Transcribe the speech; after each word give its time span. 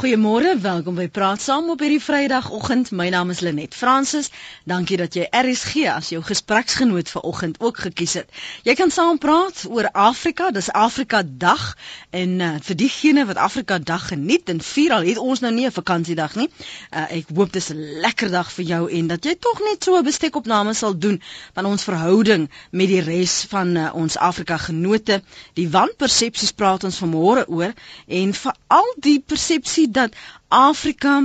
Goeiemôre, 0.00 0.54
welkom 0.56 0.94
by 0.96 1.10
Praat 1.12 1.42
Saam 1.44 1.66
op 1.68 1.82
hierdie 1.84 2.00
Vrydagoggend. 2.00 2.88
My 2.96 3.10
naam 3.12 3.28
is 3.34 3.42
Lenet 3.44 3.74
Fransis. 3.76 4.30
Dankie 4.64 4.96
dat 4.96 5.12
jy 5.12 5.26
RSG 5.28 5.82
as 5.92 6.08
jou 6.08 6.22
gespreksgenoot 6.24 7.10
vir 7.12 7.26
oggend 7.28 7.58
ook 7.60 7.82
gekies 7.84 8.14
het. 8.16 8.30
Jy 8.64 8.72
kan 8.78 8.88
saam 8.88 9.18
praat 9.20 9.66
oor 9.68 9.90
Afrika. 9.92 10.48
Dis 10.56 10.70
Afrika 10.72 11.20
Dag 11.24 11.74
en 12.16 12.32
uh, 12.40 12.48
vir 12.64 12.78
diegene 12.80 13.26
wat 13.28 13.36
Afrika 13.36 13.76
Dag 13.76 14.06
geniet 14.14 14.48
en 14.48 14.62
vier 14.64 14.94
al 14.96 15.04
het 15.04 15.20
ons 15.20 15.44
nou 15.44 15.52
nie 15.52 15.66
'n 15.68 15.74
vakansiedag 15.76 16.38
nie. 16.40 16.48
Uh, 16.48 17.04
ek 17.20 17.36
hoop 17.36 17.52
dis 17.52 17.68
'n 17.68 18.00
lekker 18.00 18.32
dag 18.32 18.48
vir 18.56 18.64
jou 18.64 18.88
en 18.88 19.06
dat 19.12 19.24
jy 19.24 19.36
tog 19.36 19.60
net 19.68 19.84
so 19.84 19.98
'n 20.00 20.04
bestekopname 20.08 20.72
sal 20.74 20.96
doen 20.96 21.20
van 21.52 21.66
ons 21.66 21.84
verhouding 21.84 22.48
met 22.70 22.88
die 22.88 23.04
res 23.04 23.44
van 23.52 23.76
uh, 23.76 23.90
ons 23.92 24.16
Afrika 24.16 24.56
genote. 24.56 25.20
Die 25.54 25.68
wanpersepsies 25.68 26.56
praat 26.56 26.84
ons 26.84 27.02
vanmôre 27.04 27.44
oor 27.48 27.74
en 28.08 28.32
veral 28.32 28.94
die 28.96 29.20
persepsie 29.20 29.89
dat 29.98 30.14
Afrika 30.48 31.16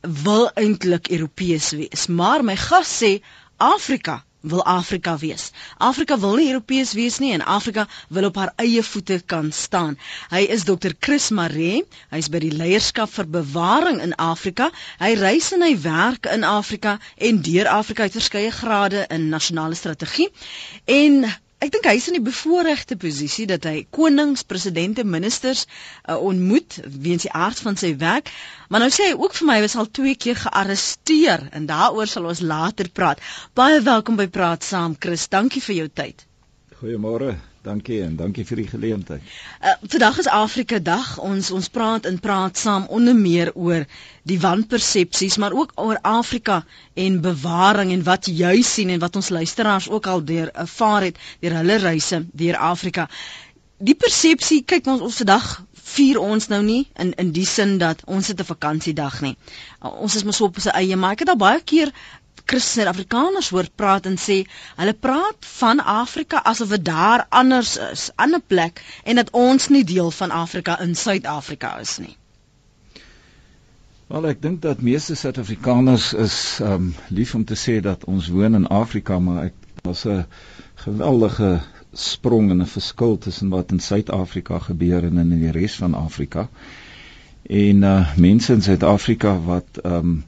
wil 0.00 0.48
eintlik 0.54 1.08
Europees 1.18 1.70
wees, 1.70 2.06
maar 2.06 2.44
my 2.44 2.56
gas 2.56 2.90
sê 3.02 3.12
Afrika 3.56 4.22
wil 4.40 4.62
Afrika 4.64 5.16
wees. 5.18 5.50
Afrika 5.78 6.18
wil 6.18 6.36
nie 6.38 6.46
Europees 6.52 6.92
wees 6.94 7.18
nie 7.18 7.32
en 7.34 7.42
Afrika 7.44 7.86
wil 8.08 8.24
op 8.28 8.36
haar 8.38 8.52
eie 8.56 8.82
voete 8.86 9.20
kan 9.26 9.50
staan. 9.52 9.98
Hy 10.30 10.44
is 10.54 10.64
Dr. 10.64 10.94
Chris 11.00 11.28
Maree. 11.34 11.82
Hy's 12.14 12.28
by 12.30 12.38
die 12.44 12.52
leierskap 12.54 13.10
vir 13.16 13.26
bewaring 13.38 14.00
in 14.04 14.14
Afrika. 14.14 14.70
Hy 15.02 15.12
reis 15.18 15.50
en 15.56 15.66
hy 15.66 15.72
werk 15.82 16.30
in 16.30 16.46
Afrika 16.46 16.98
en 17.16 17.42
deur 17.42 17.68
Afrika 17.74 18.06
uit 18.06 18.16
verskeie 18.20 18.50
grade 18.54 19.04
in 19.10 19.28
nasionale 19.34 19.74
strategie. 19.78 20.30
En 20.86 21.24
Ek 21.58 21.72
dink 21.74 21.88
hy 21.90 21.96
is 21.98 22.04
in 22.06 22.14
die 22.14 22.22
bevoordeelde 22.22 22.96
posisie 23.02 23.44
dat 23.50 23.64
hy 23.66 23.80
konings, 23.90 24.44
presidente, 24.46 25.02
ministers 25.02 25.64
uh, 25.66 26.14
ontmoet 26.14 26.76
weens 27.06 27.26
die 27.26 27.32
aard 27.34 27.58
van 27.66 27.78
sy 27.80 27.90
werk. 27.98 28.30
Maar 28.70 28.84
nou 28.84 28.90
sê 28.94 29.08
hy 29.08 29.16
ook 29.18 29.34
vir 29.40 29.48
my 29.48 29.58
hy 29.58 29.64
was 29.66 29.74
al 29.80 29.90
twee 29.98 30.14
keer 30.14 30.38
gearresteer 30.38 31.48
en 31.58 31.66
daaroor 31.66 32.06
sal 32.06 32.30
ons 32.30 32.44
later 32.54 32.92
praat. 32.94 33.22
Baie 33.58 33.82
welkom 33.82 34.20
by 34.20 34.28
Praat 34.38 34.62
Saam, 34.70 34.94
Chris. 35.02 35.26
Dankie 35.34 35.64
vir 35.64 35.80
jou 35.82 35.88
tyd. 36.02 36.26
Goeiemôre. 36.78 37.34
Dankie 37.62 38.02
en 38.02 38.14
dankie 38.16 38.44
vir 38.46 38.60
die 38.62 38.68
geleentheid. 38.70 39.22
Uh, 39.60 39.72
vandag 39.90 40.18
is 40.22 40.28
Afrika 40.30 40.78
Dag. 40.78 41.16
Ons 41.18 41.50
ons 41.50 41.68
praat 41.74 42.06
en 42.06 42.18
praat 42.22 42.56
saam 42.56 42.86
onder 42.94 43.16
meer 43.18 43.50
oor 43.54 43.86
die 44.22 44.38
wanpersepsies, 44.40 45.36
maar 45.42 45.56
ook 45.56 45.72
oor 45.74 45.98
Afrika 46.06 46.60
en 46.94 47.20
bewaring 47.24 47.90
en 47.92 48.04
wat 48.06 48.30
jy 48.30 48.60
sien 48.62 48.92
en 48.94 49.02
wat 49.02 49.16
ons 49.16 49.32
luisteraars 49.34 49.88
ook 49.90 50.06
al 50.06 50.24
deur 50.24 50.52
ervaar 50.54 51.08
het 51.08 51.18
deur 51.40 51.58
hulle 51.58 51.78
reise 51.82 52.22
deur 52.32 52.56
Afrika. 52.56 53.08
Die 53.78 53.94
persepsie, 53.94 54.62
kyk 54.62 54.86
ons 54.86 55.02
ons 55.08 55.18
vandag 55.24 55.50
vier 55.88 56.18
ons 56.20 56.48
nou 56.52 56.60
nie 56.62 56.82
in 57.00 57.10
in 57.18 57.32
die 57.32 57.46
sin 57.46 57.78
dat 57.82 58.04
ons 58.06 58.28
het 58.30 58.40
'n 58.40 58.50
vakansiedag 58.54 59.20
nie. 59.20 59.36
Uh, 59.82 59.92
ons 60.02 60.14
is 60.14 60.24
mos 60.24 60.40
op 60.40 60.62
ons 60.62 60.70
eie, 60.72 60.96
maar 60.96 61.18
ek 61.18 61.26
het 61.26 61.34
al 61.34 61.42
baie 61.42 61.60
keer 61.60 61.92
Christen 62.48 62.88
Afrikaners 62.88 63.50
hoor 63.52 63.66
praat 63.76 64.06
en 64.08 64.16
sê 64.16 64.38
hulle 64.76 64.94
praat 65.06 65.48
van 65.58 65.82
Afrika 65.94 66.40
asof 66.52 66.70
dit 66.76 66.84
daar 66.84 67.26
anders 67.28 67.76
is, 67.76 68.08
'n 68.08 68.22
ander 68.24 68.40
plek 68.40 68.80
en 69.04 69.20
dat 69.20 69.30
ons 69.30 69.68
nie 69.68 69.84
deel 69.84 70.10
van 70.10 70.30
Afrika 70.30 70.80
in 70.80 70.94
Suid-Afrika 70.94 71.78
is 71.78 71.98
nie. 71.98 72.16
Wel 74.08 74.28
ek 74.28 74.42
dink 74.42 74.62
dat 74.64 74.80
meeste 74.80 75.14
Suid-Afrikaners 75.14 76.12
is 76.12 76.36
um 76.64 76.94
lief 77.08 77.34
om 77.34 77.44
te 77.44 77.56
sê 77.56 77.80
dat 77.84 78.04
ons 78.04 78.28
woon 78.32 78.54
in 78.54 78.66
Afrika, 78.66 79.18
maar 79.18 79.42
ek 79.44 79.54
daar's 79.82 80.06
'n 80.06 80.24
geweldige 80.74 81.60
sprong 81.92 82.50
en 82.50 82.62
'n 82.62 82.66
verskil 82.66 83.18
tussen 83.18 83.48
wat 83.48 83.70
in 83.70 83.80
Suid-Afrika 83.80 84.58
gebeur 84.58 85.04
en 85.04 85.18
in 85.18 85.40
die 85.40 85.50
res 85.50 85.76
van 85.76 85.94
Afrika. 85.94 86.48
En 87.42 87.82
uh 87.82 88.16
mense 88.16 88.52
in 88.52 88.62
Suid-Afrika 88.62 89.38
wat 89.40 89.84
um 89.84 90.24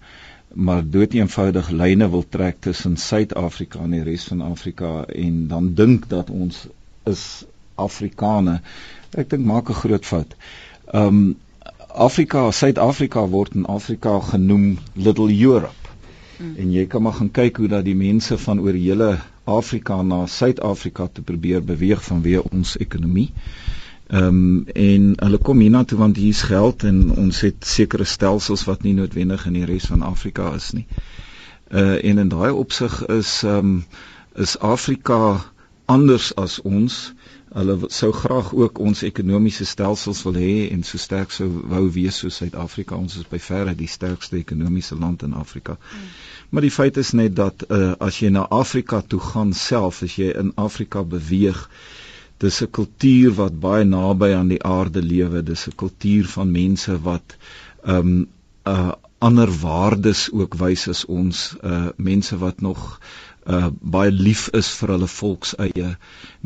maar 0.55 0.83
dood 0.91 1.13
eenvoudig 1.13 1.71
lyne 1.71 2.11
wil 2.11 2.25
trek 2.29 2.57
tussen 2.61 2.97
Suid-Afrika 2.97 3.79
en 3.85 3.91
die 3.95 4.03
res 4.03 4.25
van 4.25 4.41
Afrika 4.41 5.05
en 5.07 5.47
dan 5.49 5.75
dink 5.75 6.09
dat 6.09 6.31
ons 6.31 6.67
is 7.07 7.45
Afrikane. 7.75 8.61
Ek 9.17 9.31
dink 9.31 9.45
maak 9.47 9.71
'n 9.71 9.81
groot 9.83 10.07
fout. 10.07 10.35
Um 10.93 11.37
Afrika, 11.95 12.51
Suid-Afrika 12.51 13.27
word 13.27 13.55
in 13.55 13.67
Afrika 13.67 14.21
genoem 14.21 14.79
Little 14.95 15.31
Europe. 15.31 15.89
Hmm. 16.37 16.55
En 16.57 16.73
jy 16.73 16.87
kan 16.87 17.03
maar 17.03 17.13
gaan 17.13 17.31
kyk 17.31 17.57
hoe 17.57 17.69
dat 17.69 17.85
die 17.85 17.97
mense 17.97 18.39
van 18.39 18.61
oor 18.61 18.73
hele 18.73 19.19
Afrika 19.45 20.03
na 20.03 20.27
Suid-Afrika 20.27 21.09
te 21.13 21.23
probeer 21.23 21.65
beweeg 21.65 22.03
vanweë 22.05 22.43
ons 22.51 22.77
ekonomie. 22.77 23.33
Ehm 24.11 24.27
um, 24.27 24.67
en 24.75 25.13
hulle 25.17 25.39
kom 25.39 25.61
hiernatoe 25.63 25.99
want 25.99 26.17
hier's 26.17 26.43
geld 26.43 26.83
en 26.83 27.11
ons 27.15 27.41
het 27.41 27.67
sekere 27.67 28.05
stelsels 28.05 28.65
wat 28.67 28.83
nie 28.83 28.95
noodwendig 28.95 29.45
in 29.47 29.55
die 29.55 29.69
res 29.69 29.87
van 29.87 30.03
Afrika 30.03 30.49
is 30.55 30.73
nie. 30.75 30.87
Uh 31.71 32.05
en 32.09 32.19
in 32.19 32.33
daai 32.33 32.51
opsig 32.51 32.97
is 33.07 33.43
ehm 33.43 33.59
um, 33.59 33.85
is 34.35 34.57
Afrika 34.59 35.21
anders 35.85 36.35
as 36.35 36.59
ons. 36.63 36.99
Hulle 37.55 37.79
sou 37.91 38.11
graag 38.13 38.51
ook 38.55 38.79
ons 38.79 39.03
ekonomiese 39.03 39.65
stelsels 39.67 40.25
wil 40.27 40.43
hê 40.43 40.69
en 40.71 40.83
so 40.83 40.99
sterk 40.99 41.31
sou 41.35 41.49
wou 41.71 41.87
wees 41.95 42.19
soos 42.19 42.43
Suid-Afrika. 42.43 42.99
Ons 42.99 43.17
is 43.23 43.31
by 43.31 43.39
verre 43.47 43.75
die 43.79 43.91
sterkste 43.91 44.39
ekonomiese 44.43 44.99
land 44.99 45.23
in 45.23 45.39
Afrika. 45.39 45.79
Mm. 45.79 46.13
Maar 46.51 46.67
die 46.67 46.75
feit 46.81 46.97
is 46.97 47.15
net 47.23 47.39
dat 47.39 47.67
uh 47.71 47.95
as 48.11 48.19
jy 48.19 48.35
na 48.35 48.47
Afrika 48.51 49.03
toe 49.07 49.21
gaan 49.33 49.53
self, 49.53 50.03
as 50.03 50.19
jy 50.19 50.35
in 50.35 50.53
Afrika 50.55 51.03
beweeg, 51.03 51.69
dis 52.41 52.63
'n 52.65 52.71
kultuur 52.77 53.33
wat 53.37 53.57
baie 53.61 53.85
naby 53.85 54.31
aan 54.35 54.49
die 54.49 54.63
aarde 54.65 55.03
lewe. 55.03 55.43
Dis 55.43 55.67
'n 55.69 55.77
kultuur 55.83 56.29
van 56.35 56.53
mense 56.53 56.95
wat 57.09 57.37
ehm 57.85 57.97
um, 57.97 58.29
uh 58.75 58.93
ander 59.29 59.51
waardes 59.61 60.21
ook 60.33 60.55
wys 60.63 60.89
as 60.89 61.05
ons 61.05 61.41
uh 61.63 61.89
mense 61.97 62.39
wat 62.45 62.61
nog 62.61 63.01
uh 63.57 63.69
baie 63.97 64.13
lief 64.13 64.49
is 64.61 64.71
vir 64.79 64.95
hulle 64.95 65.11
volks 65.17 65.53
eie 65.67 65.91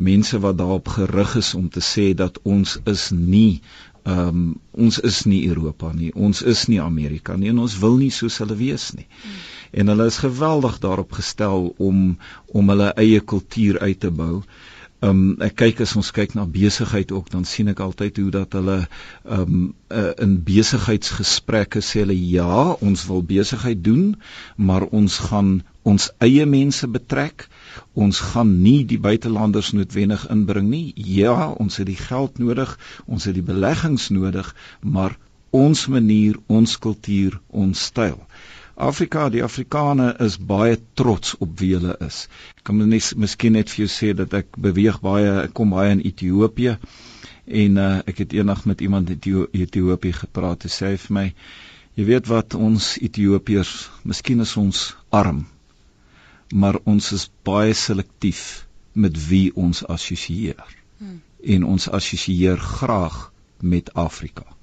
mense 0.09 0.39
wat 0.47 0.57
daarop 0.57 0.91
gerig 0.97 1.35
is 1.43 1.53
om 1.61 1.69
te 1.69 1.83
sê 1.93 2.05
dat 2.23 2.41
ons 2.43 2.77
is 2.95 3.09
nie 3.15 3.61
ehm 4.03 4.27
um, 4.27 4.43
ons 4.71 4.99
is 4.99 5.23
nie 5.25 5.47
Europa 5.47 5.93
nie. 5.93 6.11
Ons 6.13 6.41
is 6.41 6.67
nie 6.67 6.81
Amerika 6.81 7.35
nie 7.35 7.49
en 7.55 7.63
ons 7.67 7.79
wil 7.79 7.95
nie 8.03 8.11
soos 8.11 8.43
hulle 8.43 8.59
wees 8.65 8.91
nie. 8.99 9.07
Hmm. 9.23 9.41
en 9.79 9.87
hulle 9.87 10.05
is 10.05 10.17
geweldig 10.27 10.79
daarop 10.79 11.11
gestel 11.11 11.73
om 11.77 12.17
om 12.45 12.69
hulle 12.69 12.93
eie 12.93 13.19
kultuur 13.19 13.79
uit 13.79 13.99
te 13.99 14.11
bou. 14.11 14.35
Ehm 14.35 14.73
um, 15.09 15.21
ek 15.45 15.55
kyk 15.61 15.81
as 15.85 15.95
ons 15.99 16.11
kyk 16.15 16.35
na 16.37 16.45
besigheid 16.49 17.11
ook 17.15 17.29
dan 17.33 17.45
sien 17.49 17.71
ek 17.71 17.81
altyd 17.85 18.19
hoe 18.21 18.31
dat 18.33 18.57
hulle 18.57 18.77
ehm 18.85 19.41
um, 19.41 19.63
uh, 19.89 20.11
in 20.25 20.37
besigheidsgesprekke 20.47 21.81
sê 21.85 22.03
hulle 22.03 22.17
ja, 22.17 22.75
ons 22.79 23.05
wil 23.09 23.23
besigheid 23.23 23.83
doen, 23.83 24.15
maar 24.55 24.87
ons 24.91 25.17
gaan 25.29 25.61
ons 25.85 26.09
eie 26.25 26.45
mense 26.49 26.87
betrek. 26.89 27.47
Ons 27.93 28.19
gaan 28.31 28.55
nie 28.63 28.81
die 28.89 28.99
buitelanders 28.99 29.71
noodwendig 29.77 30.25
inbring 30.33 30.69
nie. 30.71 30.85
Ja, 30.95 31.51
ons 31.51 31.77
het 31.77 31.87
die 31.91 31.99
geld 31.99 32.39
nodig, 32.41 32.73
ons 33.05 33.27
het 33.29 33.37
die 33.37 33.45
beleggings 33.45 34.09
nodig, 34.09 34.49
maar 34.81 35.17
ons 35.55 35.85
manier, 35.87 36.39
ons 36.47 36.77
kultuur, 36.81 37.39
ons 37.49 37.85
styl. 37.91 38.17
Afrika, 38.75 39.29
die 39.29 39.43
Afrikane 39.43 40.09
is 40.19 40.35
baie 40.37 40.77
trots 40.99 41.37
op 41.39 41.59
wie 41.59 41.73
hulle 41.77 41.95
is. 42.03 42.25
Ek 42.57 42.65
kan 42.67 42.81
net 42.81 43.13
miskien 43.15 43.55
net 43.55 43.71
vir 43.71 43.85
jou 43.85 43.91
sê 43.91 44.09
dat 44.17 44.33
ek 44.35 44.57
beweeg 44.59 44.99
baie, 45.03 45.29
ek 45.45 45.53
kom 45.55 45.71
baie 45.71 45.93
in 45.95 46.03
Ethiopië 46.03 46.75
en 47.45 47.77
uh, 47.79 48.01
ek 48.03 48.19
het 48.25 48.35
eendag 48.35 48.65
met 48.65 48.81
iemand 48.81 49.09
in 49.13 49.47
Ethiopië 49.61 50.17
gepraat 50.17 50.67
en 50.67 50.73
sê 50.75 50.91
hy 50.91 50.97
vir 51.05 51.15
my, 51.17 51.25
jy 51.95 52.07
weet 52.09 52.27
wat 52.27 52.57
ons 52.59 52.89
Ethiopiërs, 52.99 53.73
miskien 54.03 54.43
is 54.43 54.57
ons 54.59 54.83
arm, 55.09 55.45
maar 56.51 56.81
ons 56.83 57.11
is 57.15 57.29
baie 57.47 57.73
selektief 57.73 58.65
met 58.91 59.15
wie 59.29 59.53
ons 59.55 59.85
assosieer. 59.87 60.59
Hmm. 60.99 61.21
En 61.55 61.63
ons 61.77 61.87
assosieer 61.87 62.59
graag 62.59 63.29
met 63.61 63.93
Afrika. 63.93 64.54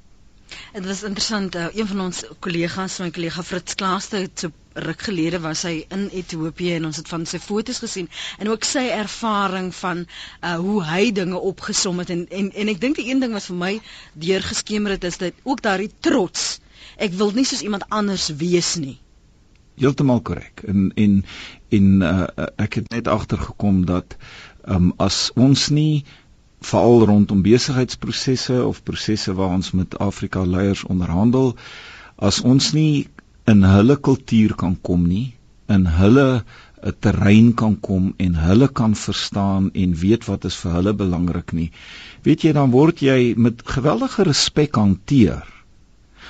Dit 0.73 0.87
was 0.87 1.03
interessant. 1.03 1.55
Uh, 1.55 1.67
een 1.77 1.87
van 1.87 2.01
ons 2.01 2.25
kollegas, 2.41 2.99
my 2.99 3.11
kollega 3.13 3.43
Fritz 3.45 3.75
Klaaste, 3.77 4.17
het 4.17 4.45
so 4.47 4.53
ruk 4.73 5.03
gelede 5.05 5.37
was 5.41 5.67
hy 5.69 5.83
in 5.93 6.07
Ethiopië 6.09 6.79
en 6.79 6.87
ons 6.89 6.97
het 6.97 7.09
van 7.13 7.27
sy 7.29 7.37
foto's 7.45 7.83
gesien 7.83 8.09
en 8.41 8.49
ook 8.49 8.65
sy 8.65 8.87
ervaring 8.95 9.69
van 9.77 10.07
uh, 10.07 10.55
hoe 10.57 10.79
hy 10.89 11.11
dinge 11.13 11.37
opgesom 11.37 12.01
het 12.01 12.09
en 12.15 12.23
en, 12.31 12.49
en 12.57 12.73
ek 12.73 12.81
dink 12.81 12.97
die 12.97 13.11
een 13.11 13.21
ding 13.21 13.37
wat 13.37 13.45
vir 13.51 13.59
my 13.61 13.73
deurgeskemer 14.25 14.97
het 14.97 15.05
is 15.05 15.21
dat 15.21 15.45
ook 15.45 15.61
daardie 15.61 15.91
trots. 16.01 16.63
Ek 16.97 17.13
wil 17.21 17.37
nie 17.37 17.45
soos 17.45 17.61
iemand 17.67 17.85
anders 17.93 18.31
wees 18.41 18.75
nie. 18.81 18.97
Heeltemal 19.77 20.25
korrek. 20.25 20.65
En 20.69 20.89
en 20.97 21.21
en 21.69 21.93
uh, 22.09 22.49
ek 22.57 22.81
het 22.81 22.89
net 22.97 23.13
agtergekom 23.13 23.85
dat 23.89 24.17
um, 24.65 24.93
as 24.97 25.31
ons 25.37 25.69
nie 25.69 26.05
veral 26.63 27.05
rondom 27.11 27.43
besigheidsprosesse 27.43 28.59
of 28.65 28.83
prosesse 28.83 29.35
waar 29.35 29.55
ons 29.59 29.73
met 29.77 29.99
Afrika 29.99 30.45
leiers 30.47 30.85
onderhandel 30.85 31.55
as 32.17 32.41
ons 32.41 32.73
nie 32.77 33.07
in 33.51 33.65
hulle 33.67 33.97
kultuur 34.09 34.55
kan 34.59 34.77
kom 34.89 35.07
nie 35.09 35.35
in 35.77 35.87
hulle 35.99 36.27
'n 36.33 36.43
eh, 36.89 36.93
terrein 37.01 37.55
kan 37.55 37.75
kom 37.89 38.15
en 38.19 38.35
hulle 38.35 38.69
kan 38.69 38.95
verstaan 38.95 39.71
en 39.85 39.95
weet 40.05 40.25
wat 40.31 40.45
is 40.45 40.57
vir 40.63 40.73
hulle 40.79 40.95
belangrik 41.03 41.53
nie 41.53 41.71
weet 42.23 42.45
jy 42.47 42.53
dan 42.53 42.71
word 42.71 43.03
jy 43.03 43.35
met 43.37 43.63
geweldige 43.67 44.23
respek 44.23 44.75
hanteer. 44.77 45.43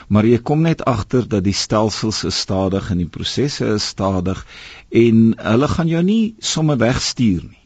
Maar 0.09 0.27
jy 0.27 0.39
kom 0.39 0.63
net 0.63 0.85
agter 0.85 1.29
dat 1.29 1.45
die 1.45 1.57
stelsels 1.57 2.25
is 2.25 2.39
stadig 2.41 2.91
en 2.91 2.99
die 2.99 3.13
prosesse 3.17 3.67
is 3.75 3.89
stadig 3.95 4.47
en 4.91 5.35
hulle 5.39 5.69
gaan 5.69 5.89
jou 5.89 6.03
nie 6.03 6.35
sommer 6.39 6.79
wegstuur 6.79 7.43
nie 7.49 7.62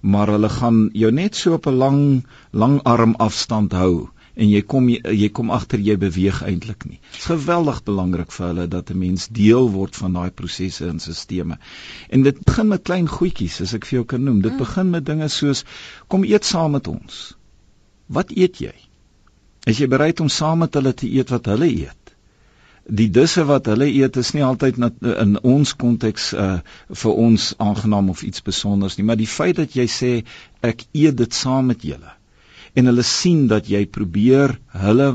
maar 0.00 0.32
hulle 0.32 0.48
gaan 0.48 0.88
jou 0.92 1.10
net 1.12 1.36
so 1.36 1.54
op 1.54 1.66
'n 1.66 1.76
lang 1.76 2.24
lang 2.50 2.80
arm 2.82 3.14
afstand 3.18 3.72
hou 3.72 4.08
en 4.40 4.48
jy 4.48 4.60
kom 4.62 4.88
jy, 4.88 5.00
jy 5.04 5.28
kom 5.36 5.50
agter 5.50 5.80
jy 5.84 5.96
beweeg 6.00 6.42
eintlik 6.46 6.86
nie. 6.88 6.98
Dit 7.12 7.20
is 7.20 7.28
geweldig 7.28 7.82
belangrik 7.84 8.32
vir 8.32 8.46
hulle 8.46 8.66
dat 8.74 8.90
'n 8.90 8.98
mens 8.98 9.28
deel 9.28 9.70
word 9.70 9.96
van 9.96 10.12
daai 10.12 10.30
prosesse 10.30 10.86
en 10.88 11.00
stelsels. 11.00 11.58
En 12.08 12.22
dit 12.22 12.44
begin 12.44 12.68
met 12.68 12.82
klein 12.82 13.08
goedjies, 13.08 13.60
as 13.60 13.74
ek 13.74 13.84
vir 13.84 13.98
jou 13.98 14.04
kan 14.04 14.24
noem. 14.24 14.40
Dit 14.40 14.52
mm. 14.52 14.58
begin 14.58 14.90
met 14.90 15.06
dinge 15.06 15.28
soos 15.28 15.64
kom 16.08 16.24
eet 16.24 16.44
saam 16.44 16.72
met 16.72 16.88
ons. 16.88 17.36
Wat 18.06 18.30
eet 18.30 18.58
jy? 18.58 18.74
Is 19.66 19.78
jy 19.78 19.88
bereid 19.88 20.20
om 20.20 20.28
saam 20.28 20.58
met 20.58 20.74
hulle 20.74 20.94
te 20.94 21.06
eet 21.06 21.30
wat 21.30 21.46
hulle 21.46 21.68
eet? 21.68 21.99
Die 22.90 23.08
disse 23.14 23.44
wat 23.46 23.68
hulle 23.70 23.86
eet 23.86 24.16
is 24.18 24.32
nie 24.34 24.42
altyd 24.42 24.80
in 24.82 25.36
ons 25.46 25.74
konteks 25.78 26.32
uh 26.34 26.58
vir 27.02 27.18
ons 27.24 27.50
aangenaam 27.62 28.10
of 28.10 28.22
iets 28.26 28.42
spesiaals 28.42 28.98
nie, 28.98 29.06
maar 29.06 29.20
die 29.20 29.30
feit 29.30 29.60
dat 29.60 29.76
jy 29.78 29.86
sê 29.86 30.12
ek 30.66 30.82
eet 30.92 31.16
dit 31.20 31.34
saam 31.34 31.70
met 31.70 31.86
julle 31.86 32.16
en 32.74 32.90
hulle 32.90 33.04
sien 33.06 33.46
dat 33.50 33.68
jy 33.70 33.84
probeer 33.86 34.56
hulle 34.82 35.10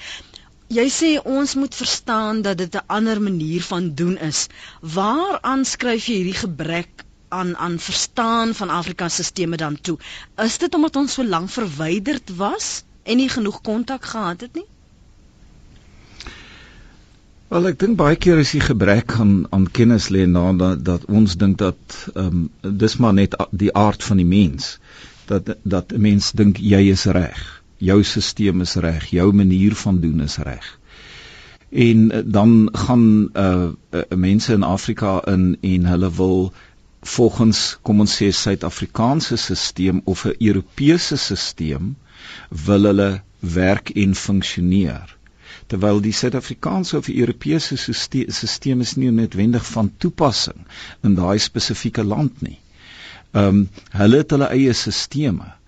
Jy 0.69 0.83
sê 0.93 1.07
ons 1.25 1.55
moet 1.57 1.75
verstaan 1.75 2.41
dat 2.45 2.57
dit 2.61 2.75
'n 2.75 2.85
ander 2.85 3.21
manier 3.21 3.61
van 3.61 3.93
doen 3.95 4.17
is. 4.17 4.47
Waaraan 4.81 5.65
skryf 5.65 6.05
jy 6.05 6.15
hierdie 6.15 6.41
gebrek 6.41 7.05
aan 7.29 7.55
aan 7.57 7.79
verstaan 7.79 8.53
van 8.53 8.69
Afrika 8.69 9.09
se 9.09 9.23
stelsels 9.23 9.57
dan 9.57 9.81
toe? 9.81 9.97
Is 10.37 10.57
dit 10.57 10.73
omdat 10.73 10.95
ons 10.95 11.13
so 11.13 11.25
lank 11.25 11.49
verwyderd 11.49 12.35
was 12.35 12.83
en 13.03 13.17
nie 13.17 13.29
genoeg 13.29 13.61
kontak 13.61 14.05
gehad 14.05 14.41
het 14.41 14.53
nie? 14.53 14.65
Wel 17.47 17.67
ek 17.67 17.79
dink 17.79 17.97
baie 17.97 18.15
keer 18.15 18.37
is 18.37 18.51
die 18.51 18.61
gebrek 18.61 19.13
aan 19.19 19.47
aan 19.49 19.71
kennis 19.71 20.09
lê 20.09 20.27
na 20.29 20.53
dat, 20.53 20.85
dat 20.85 21.05
ons 21.05 21.37
dink 21.37 21.57
dat 21.57 21.97
ehm 22.13 22.45
um, 22.61 22.77
dis 22.77 22.97
maar 22.97 23.13
net 23.13 23.33
die 23.49 23.73
aard 23.73 24.03
van 24.03 24.17
die 24.17 24.31
mens 24.37 24.77
dat 25.25 25.55
dat 25.63 25.93
'n 25.93 26.01
mens 26.01 26.31
dink 26.31 26.57
jy 26.57 26.89
is 26.93 27.05
reg 27.05 27.58
jou 27.79 28.03
stelsel 28.03 28.61
is 28.61 28.75
reg, 28.75 29.09
jou 29.15 29.31
manier 29.33 29.75
van 29.75 29.99
doen 29.99 30.21
is 30.21 30.37
reg. 30.37 30.79
En 31.69 32.15
uh, 32.15 32.21
dan 32.25 32.69
gaan 32.71 33.29
uh, 33.33 33.69
uh 33.91 34.01
mense 34.15 34.53
in 34.53 34.63
Afrika 34.63 35.19
in 35.25 35.57
en 35.61 35.85
hulle 35.85 36.11
wil 36.11 36.51
volgens 37.01 37.77
kom 37.81 37.99
ons 37.99 38.15
sê 38.21 38.29
Suid-Afrikaanse 38.31 39.37
stelsel 39.37 40.01
of 40.03 40.25
'n 40.25 40.35
Europese 40.39 41.17
stelsel 41.17 41.93
wil 42.65 42.83
hulle 42.83 43.21
werk 43.39 43.89
en 43.89 44.15
funksioneer 44.15 45.17
terwyl 45.67 46.01
die 46.01 46.13
Suid-Afrikaanse 46.13 46.97
of 46.97 47.07
Europese 47.07 47.77
stelsel 47.77 48.79
is 48.79 48.95
nie 48.95 49.11
noodwendig 49.11 49.65
van 49.71 49.91
toepassing 49.97 50.65
in 51.03 51.15
daai 51.15 51.37
spesifieke 51.37 52.03
land 52.03 52.41
nie. 52.41 52.59
Ehm 53.31 53.47
um, 53.47 53.69
hulle 53.91 54.17
het 54.23 54.31
hulle 54.31 54.49
eie 54.49 54.73
stelsels 54.73 55.58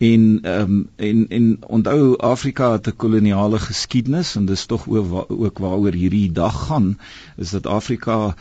en 0.00 0.38
ehm 0.42 0.60
um, 0.60 0.88
en 0.96 1.28
en 1.28 1.58
onthou 1.66 2.16
Afrika 2.16 2.72
het 2.72 2.86
'n 2.86 2.96
koloniale 2.96 3.58
geskiedenis 3.58 4.34
en 4.36 4.44
dis 4.44 4.64
tog 4.66 4.88
ook, 4.88 5.24
ook 5.28 5.58
waaroor 5.58 5.92
hierdie 5.92 6.32
dag 6.32 6.66
gaan 6.66 6.98
is 7.36 7.50
dat 7.50 7.66
Afrika 7.66 8.34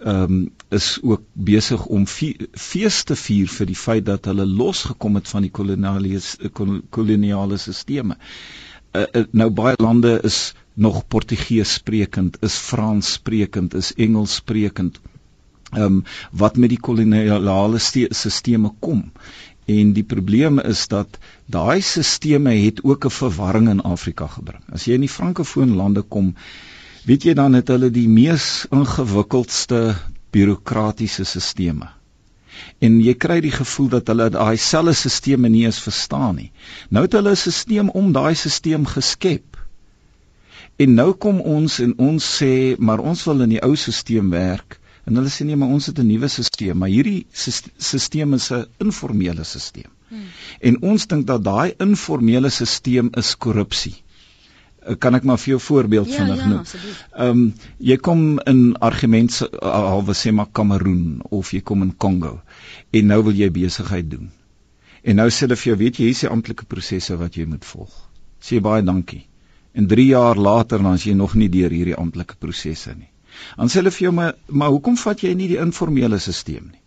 ehm 0.00 0.22
um, 0.22 0.50
is 0.68 0.98
ook 1.02 1.22
besig 1.32 1.86
om 1.86 2.06
feeste 2.52 3.16
vier 3.16 3.48
vir 3.48 3.66
die 3.66 3.76
feit 3.76 4.06
dat 4.06 4.24
hulle 4.24 4.46
losgekom 4.46 5.14
het 5.14 5.28
van 5.28 5.42
die 5.42 5.50
koloniale 5.50 6.20
koloniale 6.90 7.56
sisteme. 7.56 8.16
Uh, 8.96 9.02
uh, 9.12 9.24
nou 9.30 9.50
baie 9.50 9.74
lande 9.76 10.20
is 10.22 10.54
nog 10.72 11.06
Portugees 11.08 11.72
sprekend, 11.72 12.36
is 12.42 12.56
Frans 12.56 13.12
sprekend, 13.12 13.74
is 13.74 13.94
Engels 13.94 14.34
sprekend. 14.34 15.00
Ehm 15.72 15.84
um, 15.84 16.04
wat 16.30 16.56
met 16.56 16.68
die 16.68 16.80
koloniale 16.80 17.78
sisteme 18.10 18.72
kom 18.78 19.12
En 19.66 19.92
die 19.96 20.04
probleem 20.04 20.58
is 20.60 20.88
dat 20.92 21.18
daai 21.48 21.80
sisteme 21.80 22.52
het 22.52 22.82
ook 22.84 23.04
'n 23.06 23.10
verwarring 23.10 23.68
in 23.68 23.80
Afrika 23.80 24.26
gebring. 24.26 24.62
As 24.72 24.84
jy 24.84 24.92
in 24.94 25.00
die 25.00 25.08
frankofoon 25.16 25.74
lande 25.76 26.02
kom, 26.02 26.34
weet 27.04 27.22
jy 27.24 27.34
dan 27.34 27.52
het 27.52 27.68
hulle 27.68 27.90
die 27.90 28.08
mees 28.08 28.66
ingewikkeldste 28.70 29.94
bureaukratiese 30.30 31.24
sisteme. 31.24 31.88
En 32.78 33.00
jy 33.00 33.14
kry 33.14 33.40
die 33.40 33.54
gevoel 33.54 33.88
dat 33.88 34.06
hulle 34.06 34.28
daai 34.30 34.56
selfde 34.56 34.92
sisteme 34.94 35.48
nie 35.48 35.64
eens 35.64 35.80
verstaan 35.80 36.36
nie. 36.36 36.52
Nou 36.90 37.04
het 37.04 37.12
hulle 37.12 37.30
'n 37.30 37.36
stelsel 37.36 37.88
om 37.88 38.12
daai 38.12 38.34
stelsel 38.34 38.84
geskep. 38.84 39.56
En 40.76 40.94
nou 40.94 41.12
kom 41.12 41.40
ons 41.40 41.78
en 41.80 41.98
ons 41.98 42.42
sê, 42.42 42.76
maar 42.78 42.98
ons 42.98 43.24
wil 43.24 43.40
in 43.40 43.48
die 43.48 43.62
ou 43.62 43.76
stelsel 43.76 44.30
werk 44.30 44.80
En 45.04 45.18
hulle 45.20 45.32
sê 45.32 45.44
nee, 45.44 45.56
maar 45.56 45.68
ons 45.68 45.86
het 45.86 45.98
'n 45.98 46.06
nuwe 46.06 46.28
stelsel, 46.28 46.74
maar 46.74 46.88
hierdie 46.88 47.26
stelsel 47.32 48.34
is 48.34 48.50
'n 48.52 48.66
informele 48.78 49.44
stelsel. 49.44 49.90
Hmm. 50.08 50.24
En 50.60 50.82
ons 50.82 51.06
dink 51.06 51.26
dat 51.26 51.44
daai 51.44 51.74
informele 51.78 52.50
stelsel 52.50 53.08
is 53.12 53.36
korrupsie. 53.36 53.96
Eh, 54.84 54.96
kan 54.98 55.14
ek 55.14 55.24
maar 55.24 55.38
vir 55.40 55.54
jou 55.54 55.60
voorbeeld 55.60 56.08
ja, 56.08 56.16
vinnig 56.16 56.40
ja, 56.42 56.48
noem? 56.48 56.64
Ehm 57.16 57.28
um, 57.28 57.44
jy 57.78 57.96
kom 57.96 58.40
in 58.50 58.76
argument 58.76 59.38
halwe 59.60 60.14
sê 60.14 60.32
maar 60.32 60.50
Kameroen 60.52 61.22
of 61.30 61.52
jy 61.52 61.60
kom 61.60 61.82
in 61.82 61.94
Kongo 61.96 62.40
en 62.90 63.06
nou 63.06 63.22
wil 63.22 63.34
jy 63.34 63.50
besigheid 63.50 64.10
doen. 64.10 64.30
En 65.04 65.16
nou 65.16 65.28
sê 65.30 65.44
hulle 65.44 65.56
vir 65.56 65.70
jou, 65.70 65.78
weet 65.78 65.96
jy, 65.98 66.04
hier 66.04 66.16
is 66.16 66.20
die 66.24 66.32
amptelike 66.32 66.64
prosesse 66.64 67.16
wat 67.20 67.36
jy 67.36 67.46
moet 67.48 67.64
volg. 67.64 67.96
Sê 68.40 68.60
baie 68.60 68.82
dankie. 68.82 69.26
En 69.74 69.88
3 69.88 70.06
jaar 70.06 70.36
later 70.36 70.78
dan 70.78 70.94
as 70.94 71.04
jy 71.04 71.14
nog 71.14 71.34
nie 71.34 71.48
deur 71.48 71.72
hierdie 71.72 71.96
amptelike 71.96 72.36
prosesse 72.40 72.94
nie. 72.94 73.10
Dan 73.56 73.70
sê 73.70 73.80
hulle 73.80 73.92
vir 73.94 74.06
jou 74.06 74.14
maar 74.14 74.34
maar 74.48 74.72
hoekom 74.74 74.96
vat 75.00 75.22
jy 75.24 75.34
nie 75.34 75.50
die 75.52 75.60
informele 75.62 76.18
stelsel 76.18 76.64
nie? 76.64 76.82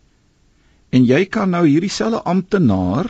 En 0.96 1.06
jy 1.06 1.26
kan 1.26 1.52
nou 1.52 1.66
hierdie 1.68 1.92
selfe 1.92 2.22
amptenaar 2.24 3.10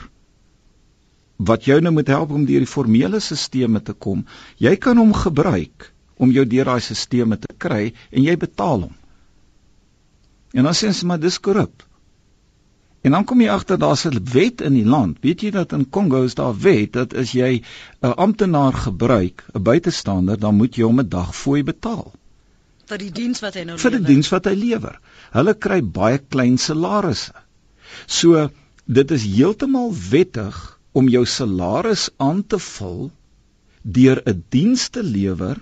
wat 1.38 1.68
jou 1.70 1.78
nou 1.82 1.94
moet 1.94 2.08
help 2.10 2.32
om 2.34 2.46
deur 2.50 2.64
die 2.66 2.74
formele 2.74 3.20
stelsels 3.22 3.84
te 3.86 3.94
kom, 3.94 4.26
jy 4.58 4.76
kan 4.76 4.98
hom 4.98 5.14
gebruik 5.14 5.92
om 6.18 6.32
jou 6.34 6.46
deur 6.46 6.72
daai 6.72 6.82
stelsels 6.82 7.44
te 7.44 7.54
kry 7.58 7.94
en 8.12 8.24
jy 8.24 8.38
betaal 8.46 8.88
hom. 8.88 8.96
En 10.58 10.64
dan 10.64 10.74
sê 10.74 10.90
hulle 10.90 11.08
maar 11.12 11.22
dis 11.22 11.40
korrup. 11.40 11.84
En 13.06 13.14
dan 13.14 13.26
kom 13.30 13.42
jy 13.42 13.50
agter 13.54 13.78
daar's 13.78 14.06
'n 14.08 14.24
wet 14.34 14.62
in 14.62 14.74
die 14.74 14.86
land. 14.86 15.18
Weet 15.22 15.42
jy 15.42 15.52
dat 15.52 15.74
in 15.74 15.90
Kongo 15.90 16.24
is 16.24 16.36
daar 16.36 16.58
wet 16.58 16.94
dat 16.94 17.14
as 17.14 17.32
jy 17.32 17.62
'n 18.02 18.14
amptenaar 18.26 18.74
gebruik, 18.74 19.46
'n 19.54 19.64
buitestander, 19.64 20.40
dan 20.40 20.56
moet 20.56 20.76
jy 20.76 20.84
hom 20.84 21.00
'n 21.00 21.10
dag 21.10 21.36
fooi 21.36 21.64
betaal 21.64 22.12
vir 22.88 23.02
die 23.04 23.12
diens 23.12 23.42
wat 23.44 23.58
hy 23.60 23.66
nou 23.68 23.76
lewer. 23.76 23.84
Vir 23.84 23.96
die 23.98 24.08
diens 24.08 24.32
wat 24.32 24.48
hy 24.50 24.56
lewer. 24.56 24.98
Hulle 25.36 25.54
kry 25.68 25.82
baie 25.82 26.20
klein 26.20 26.58
salarisse. 26.62 27.36
So 28.08 28.50
dit 28.86 29.12
is 29.12 29.26
heeltemal 29.28 29.92
wettig 30.12 30.58
om 30.98 31.10
jou 31.12 31.26
salaris 31.28 32.10
aan 32.24 32.44
te 32.44 32.60
vul 32.60 33.10
deur 33.98 34.22
'n 34.26 34.44
diens 34.56 34.90
te 34.90 35.04
lewer 35.04 35.60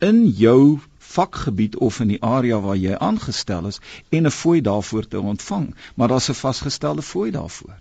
in 0.00 0.26
jou 0.26 0.80
vakgebied 1.14 1.76
of 1.76 2.00
in 2.00 2.08
die 2.14 2.22
area 2.22 2.60
waar 2.60 2.76
jy 2.76 2.96
aangestel 3.08 3.66
is 3.72 3.80
en 4.10 4.26
'n 4.26 4.30
fooi 4.30 4.60
daarvoor 4.60 5.08
te 5.08 5.20
ontvang, 5.20 5.74
maar 5.94 6.08
daar's 6.08 6.30
'n 6.30 6.40
vasgestelde 6.40 7.02
fooi 7.02 7.30
daarvoor. 7.30 7.78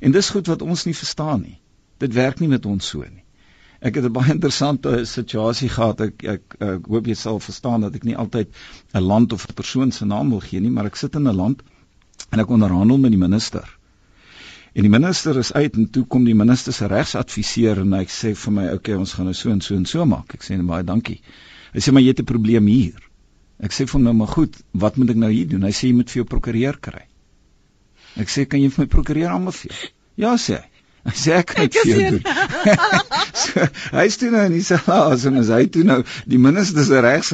En 0.00 0.12
dis 0.12 0.30
goed 0.30 0.46
wat 0.46 0.62
ons 0.62 0.84
nie 0.84 0.96
verstaan 0.96 1.40
nie. 1.40 1.58
Dit 1.98 2.12
werk 2.12 2.40
nie 2.40 2.48
met 2.48 2.66
ons 2.66 2.88
so 2.88 2.98
nie. 2.98 3.24
Ek 3.80 3.94
het 3.94 4.04
'n 4.04 4.12
baie 4.12 4.32
interessante 4.32 5.04
situasie 5.04 5.68
gehad. 5.68 6.00
Ek, 6.00 6.22
ek 6.22 6.56
ek 6.60 6.86
hoop 6.86 7.06
jy 7.06 7.14
sal 7.14 7.40
verstaan 7.40 7.80
dat 7.80 7.94
ek 7.94 8.04
nie 8.04 8.16
altyd 8.16 8.48
'n 8.94 9.02
land 9.02 9.32
of 9.32 9.46
'n 9.48 9.54
persoon 9.54 9.92
se 9.92 10.04
naam 10.04 10.30
wil 10.30 10.40
gee 10.40 10.60
nie, 10.60 10.70
maar 10.70 10.86
ek 10.86 10.96
sit 10.96 11.14
in 11.14 11.28
'n 11.28 11.36
land 11.36 11.62
en 12.30 12.40
ek 12.40 12.50
onderhandel 12.50 12.98
met 12.98 13.10
die 13.10 13.20
minister. 13.20 13.64
En 14.72 14.82
die 14.82 14.90
minister 14.90 15.38
is 15.38 15.52
uit 15.52 15.76
en 15.76 15.90
toe 15.90 16.04
kom 16.06 16.24
die 16.24 16.34
minister 16.34 16.72
se 16.72 16.86
regsadviseur 16.86 17.80
en 17.80 17.92
hy 17.92 18.04
sê 18.04 18.34
vir 18.36 18.52
my, 18.52 18.66
"Oké, 18.66 18.74
okay, 18.74 18.94
ons 18.94 19.12
gaan 19.12 19.24
nou 19.24 19.34
so 19.34 19.50
en 19.50 19.60
so 19.60 19.74
en 19.74 19.86
so 19.86 20.04
maak." 20.04 20.34
Ek 20.34 20.42
sê 20.42 20.56
net 20.56 20.66
baie 20.66 20.84
dankie. 20.84 21.20
Hy 21.72 21.80
sê, 21.80 21.92
"Maar 21.92 22.02
jy 22.02 22.08
het 22.08 22.20
'n 22.20 22.24
probleem 22.24 22.66
hier." 22.66 23.00
Ek 23.60 23.72
sê 23.72 23.86
vir 23.86 23.92
hom 23.92 24.02
nou, 24.02 24.14
"Maar 24.14 24.28
goed, 24.28 24.56
wat 24.72 24.96
moet 24.96 25.10
ek 25.10 25.16
nou 25.16 25.30
hier 25.30 25.48
doen?" 25.48 25.62
Hy 25.62 25.70
sê, 25.70 25.88
"Jy 25.88 25.94
moet 25.94 26.10
vir 26.10 26.22
jou 26.22 26.24
prokureur 26.24 26.80
kry." 26.80 27.06
Ek 28.16 28.28
sê, 28.28 28.46
"Kan 28.46 28.60
jy 28.60 28.70
vir 28.70 28.84
my 28.84 28.86
prokureur 28.86 29.28
aanbeveel?" 29.28 29.90
Ja, 30.16 30.36
sê 30.36 30.54
hy. 30.54 30.69
Sê 31.08 31.32
ek 31.38 31.54
kan 31.54 31.68
dit 31.68 31.76
vir 31.80 31.90
jou 31.90 32.08
doen. 32.12 32.24
so, 33.42 33.66
hy 33.96 34.04
steun 34.12 34.34
nou 34.36 34.42
in 34.50 34.52
dieselfde 34.52 34.96
asem 35.10 35.38
as 35.40 35.48
hy 35.52 35.62
toe 35.72 35.84
nou 35.88 35.98
die 36.28 36.40
minister 36.42 36.84
se 36.84 37.00
regs 37.04 37.30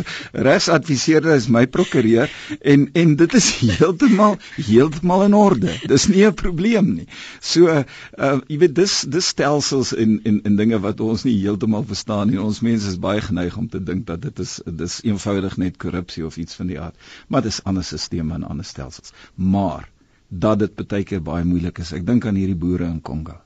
regsadviseerder 0.46 1.34
is 1.34 1.48
my 1.52 1.64
prokureur 1.66 2.30
en 2.72 2.86
en 3.02 3.14
dit 3.18 3.34
is 3.40 3.48
heeltemal 3.58 4.36
heeltemal 4.54 5.24
in 5.26 5.34
orde. 5.38 5.74
Dis 5.90 6.06
nie 6.12 6.22
'n 6.28 6.36
probleem 6.38 6.92
nie. 6.94 7.08
So 7.40 7.66
uh 7.66 8.36
jy 8.46 8.58
weet 8.62 8.76
dis 8.78 9.00
dis 9.16 9.32
stelsels 9.34 9.92
en 9.94 10.20
en 10.24 10.40
en 10.46 10.60
dinge 10.60 10.78
wat 10.84 11.02
ons 11.02 11.26
nie 11.26 11.34
heeltemal 11.40 11.84
verstaan 11.90 12.30
nie. 12.30 12.38
Ons 12.40 12.62
mense 12.62 12.86
is 12.86 13.00
baie 13.02 13.20
geneig 13.20 13.56
om 13.58 13.66
te 13.68 13.82
dink 13.82 14.06
dat 14.06 14.22
dit 14.22 14.44
is 14.46 14.60
dis 14.66 15.00
eenvoudig 15.02 15.56
net 15.56 15.76
korrupsie 15.76 16.26
of 16.26 16.38
iets 16.38 16.54
van 16.54 16.70
die 16.70 16.78
aard. 16.80 16.94
Maar 17.28 17.42
dis 17.42 17.62
ander 17.64 17.84
stelsels 17.84 18.38
en 18.38 18.46
ander 18.46 18.64
stelsels. 18.64 19.12
Maar 19.34 19.90
dat 20.28 20.58
dit 20.58 20.76
baie 20.76 21.02
keer 21.04 21.22
baie 21.22 21.44
moeilik 21.44 21.78
is. 21.78 21.92
Ek 21.92 22.06
dink 22.06 22.26
aan 22.26 22.38
hierdie 22.38 22.58
boere 22.58 22.86
in 22.86 23.02
Kongo 23.02 23.40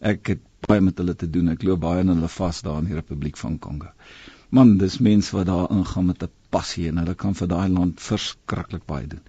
ek 0.00 0.32
het 0.32 0.42
baie 0.66 0.82
met 0.84 0.98
hulle 1.00 1.14
te 1.14 1.28
doen. 1.30 1.52
Ek 1.52 1.64
loop 1.66 1.80
baie 1.84 2.02
in 2.04 2.12
hulle 2.12 2.28
vas 2.32 2.60
daar 2.64 2.80
in 2.82 2.90
die 2.90 2.98
Republiek 2.98 3.38
van 3.40 3.58
Kongo. 3.58 3.90
Man, 4.50 4.76
dis 4.80 4.98
mense 4.98 5.34
wat 5.36 5.46
daar 5.46 5.70
ingaan 5.70 6.06
met 6.10 6.22
'n 6.22 6.30
passie 6.50 6.88
en 6.88 6.98
hulle 6.98 7.14
kan 7.14 7.34
vir 7.34 7.48
daai 7.48 7.68
land 7.68 8.00
verskriklik 8.00 8.86
baie 8.86 9.06
doen. 9.06 9.22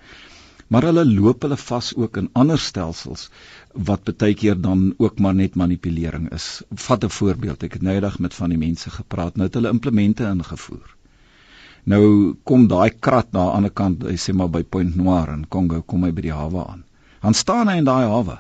Maar 0.68 0.88
hulle 0.88 1.06
loop 1.06 1.42
hulle 1.42 1.58
vas 1.58 1.94
ook 1.96 2.18
in 2.18 2.30
ander 2.34 2.60
stelsels 2.60 3.30
wat 3.74 4.12
baie 4.18 4.34
keer 4.34 4.62
dan 4.62 4.94
ook 4.98 5.20
maar 5.20 5.36
net 5.36 5.56
manipulering 5.56 6.32
is. 6.32 6.64
Vat 6.74 7.04
'n 7.04 7.10
voorbeeld. 7.10 7.64
Ek 7.64 7.74
het 7.74 7.82
nou 7.82 7.96
eendag 7.96 8.20
met 8.20 8.34
van 8.34 8.50
die 8.50 8.58
mense 8.58 8.90
gepraat. 8.90 9.36
Nou 9.36 9.48
het 9.48 9.54
hulle 9.54 9.70
implemente 9.70 10.24
ingevoer. 10.24 10.96
Nou 11.84 12.36
kom 12.44 12.68
daai 12.68 12.90
krat 13.00 13.32
daar 13.32 13.42
aan 13.42 13.48
die 13.50 13.56
ander 13.58 13.72
kant, 13.72 14.04
hy 14.04 14.16
sê 14.16 14.34
maar 14.34 14.50
by 14.50 14.64
Point 14.64 14.96
Noir 14.96 15.30
in 15.34 15.48
Kongo 15.48 15.82
kom 15.82 16.04
hy 16.04 16.12
by 16.12 16.22
die 16.22 16.34
hawe 16.34 16.68
aan. 16.68 16.84
Dan 17.22 17.34
staan 17.34 17.68
hy 17.68 17.78
in 17.78 17.86
daai 17.86 18.06
hawe 18.06 18.40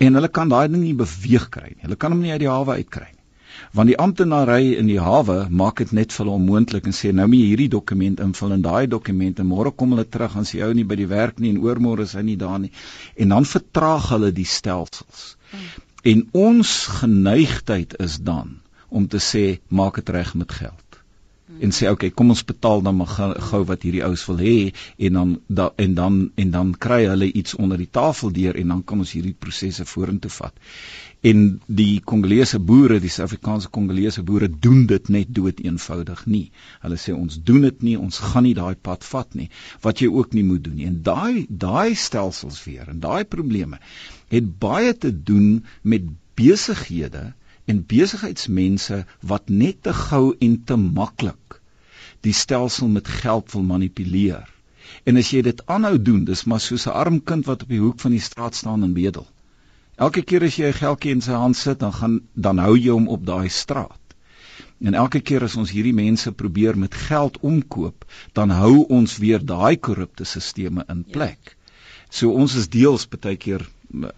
en 0.00 0.18
hulle 0.18 0.30
kan 0.32 0.52
daai 0.52 0.68
ding 0.72 0.82
nie 0.82 0.96
beweeg 0.96 1.48
kry 1.54 1.72
nie. 1.72 1.82
Hulle 1.84 1.98
kan 2.00 2.14
hom 2.14 2.22
nie 2.24 2.32
uit 2.32 2.42
die 2.42 2.50
hawe 2.50 2.76
uitkry 2.80 3.08
nie. 3.08 3.18
Want 3.76 3.90
die 3.90 3.98
amptenary 4.02 4.72
in 4.80 4.88
die 4.88 5.00
hawe 5.02 5.36
maak 5.62 5.82
dit 5.82 5.92
net 5.98 6.14
vir 6.14 6.24
hulle 6.24 6.36
onmoontlik 6.38 6.88
en 6.88 6.96
sê 6.96 7.12
nou 7.14 7.26
moet 7.30 7.42
jy 7.42 7.50
hierdie 7.50 7.70
dokument 7.74 8.22
invul 8.24 8.54
en 8.56 8.64
daai 8.64 8.88
dokument 8.94 9.42
en 9.42 9.50
môre 9.50 9.74
kom 9.82 9.94
hulle 9.94 10.06
terug 10.16 10.38
en 10.40 10.48
sê 10.48 10.62
ou 10.66 10.72
nie 10.74 10.86
by 10.92 10.98
die 11.02 11.10
werk 11.10 11.42
nie 11.42 11.52
en 11.54 11.60
oormôre 11.66 12.08
is 12.08 12.16
hy 12.18 12.24
nie 12.30 12.38
daar 12.40 12.58
nie. 12.62 12.72
En 13.20 13.36
dan 13.36 13.48
vertraag 13.52 14.08
hulle 14.14 14.32
die 14.34 14.48
stelsels. 14.48 15.34
En 16.02 16.24
ons 16.48 16.76
geneigtheid 17.00 17.98
is 18.00 18.18
dan 18.24 18.56
om 18.88 19.06
te 19.10 19.20
sê 19.22 19.44
maak 19.68 20.00
dit 20.00 20.16
reg 20.16 20.34
met 20.34 20.58
geld 20.62 20.89
en 21.60 21.74
sê 21.76 21.90
okay, 21.90 22.10
kom 22.10 22.32
ons 22.34 22.44
betaal 22.46 22.82
dan 22.86 22.96
maar 22.98 23.10
gou 23.50 23.60
wat 23.68 23.84
hierdie 23.86 24.02
ouens 24.06 24.24
wil 24.28 24.40
hê 24.40 24.54
en 25.08 25.18
dan 25.18 25.34
da, 25.46 25.70
en 25.76 25.94
dan 25.98 26.18
en 26.44 26.50
dan 26.56 26.72
kry 26.86 27.02
hulle 27.10 27.28
iets 27.42 27.54
onder 27.54 27.80
die 27.80 27.90
tafel 27.90 28.32
deur 28.36 28.56
en 28.56 28.74
dan 28.74 28.82
kan 28.84 29.04
ons 29.04 29.12
hierdie 29.16 29.36
prosesse 29.46 29.84
vorentoe 29.84 30.32
vat. 30.40 30.56
En 31.20 31.40
die 31.66 32.00
Kongolese 32.00 32.58
boere, 32.64 32.96
die 33.00 33.10
Suid-Afrikaanse 33.12 33.68
Kongolese 33.68 34.22
boere 34.24 34.48
doen 34.48 34.86
dit 34.88 35.10
net 35.12 35.34
dood 35.36 35.60
eenvoudig 35.60 36.22
nie. 36.32 36.46
Hulle 36.80 36.96
sê 36.96 37.12
ons 37.12 37.36
doen 37.50 37.66
dit 37.66 37.82
nie, 37.90 37.96
ons 38.00 38.22
gaan 38.30 38.48
nie 38.48 38.56
daai 38.56 38.74
pad 38.88 39.04
vat 39.10 39.36
nie, 39.36 39.50
wat 39.84 40.00
jy 40.00 40.08
ook 40.08 40.32
nie 40.32 40.46
moet 40.48 40.64
doen 40.64 40.78
nie. 40.80 40.88
En 40.88 41.02
daai 41.04 41.44
daai 41.48 41.92
stelsels 41.94 42.62
weer 42.64 42.88
en 42.88 43.04
daai 43.04 43.24
probleme 43.28 43.82
het 44.30 44.48
baie 44.62 44.94
te 44.96 45.10
doen 45.12 45.64
met 45.82 46.06
besighede 46.38 47.32
en 47.70 47.84
besigheidsmense 47.86 49.04
wat 49.32 49.50
net 49.62 49.82
te 49.86 49.94
gou 50.06 50.24
en 50.40 50.56
te 50.64 50.76
maklik 50.80 51.49
die 52.26 52.32
stelsel 52.32 52.88
met 52.88 53.08
geld 53.08 53.52
wil 53.52 53.62
manipuleer. 53.62 54.48
En 55.04 55.16
as 55.16 55.30
jy 55.30 55.42
dit 55.46 55.62
aanhou 55.66 55.96
doen, 56.02 56.24
dis 56.24 56.44
maar 56.44 56.60
soos 56.60 56.86
'n 56.86 56.96
arm 57.02 57.20
kind 57.22 57.46
wat 57.46 57.62
op 57.62 57.68
die 57.68 57.80
hoek 57.80 58.00
van 58.00 58.10
die 58.10 58.26
straat 58.28 58.54
staan 58.54 58.82
en 58.82 58.92
bedel. 58.92 59.26
Elke 59.96 60.22
keer 60.22 60.44
as 60.44 60.56
jy 60.56 60.66
'n 60.66 60.80
geldjie 60.82 61.12
in 61.12 61.20
sy 61.20 61.32
hand 61.32 61.56
sit, 61.56 61.78
dan 61.78 61.92
gaan 61.92 62.20
dan 62.34 62.58
hou 62.58 62.76
jy 62.78 62.90
hom 62.90 63.08
op 63.08 63.26
daai 63.26 63.48
straat. 63.48 63.98
En 64.80 64.94
elke 64.94 65.20
keer 65.20 65.42
as 65.44 65.56
ons 65.56 65.70
hierdie 65.70 65.94
mense 65.94 66.32
probeer 66.32 66.78
met 66.78 66.94
geld 66.94 67.38
omkoop, 67.40 68.04
dan 68.32 68.50
hou 68.50 68.84
ons 68.88 69.18
weer 69.18 69.44
daai 69.44 69.76
korrupte 69.76 70.24
stelsels 70.24 70.84
in 70.88 71.04
plek. 71.04 71.40
Ja. 71.44 71.60
So 72.10 72.34
ons 72.34 72.54
is 72.58 72.68
deels 72.68 73.06
baie 73.06 73.36
keer 73.38 73.66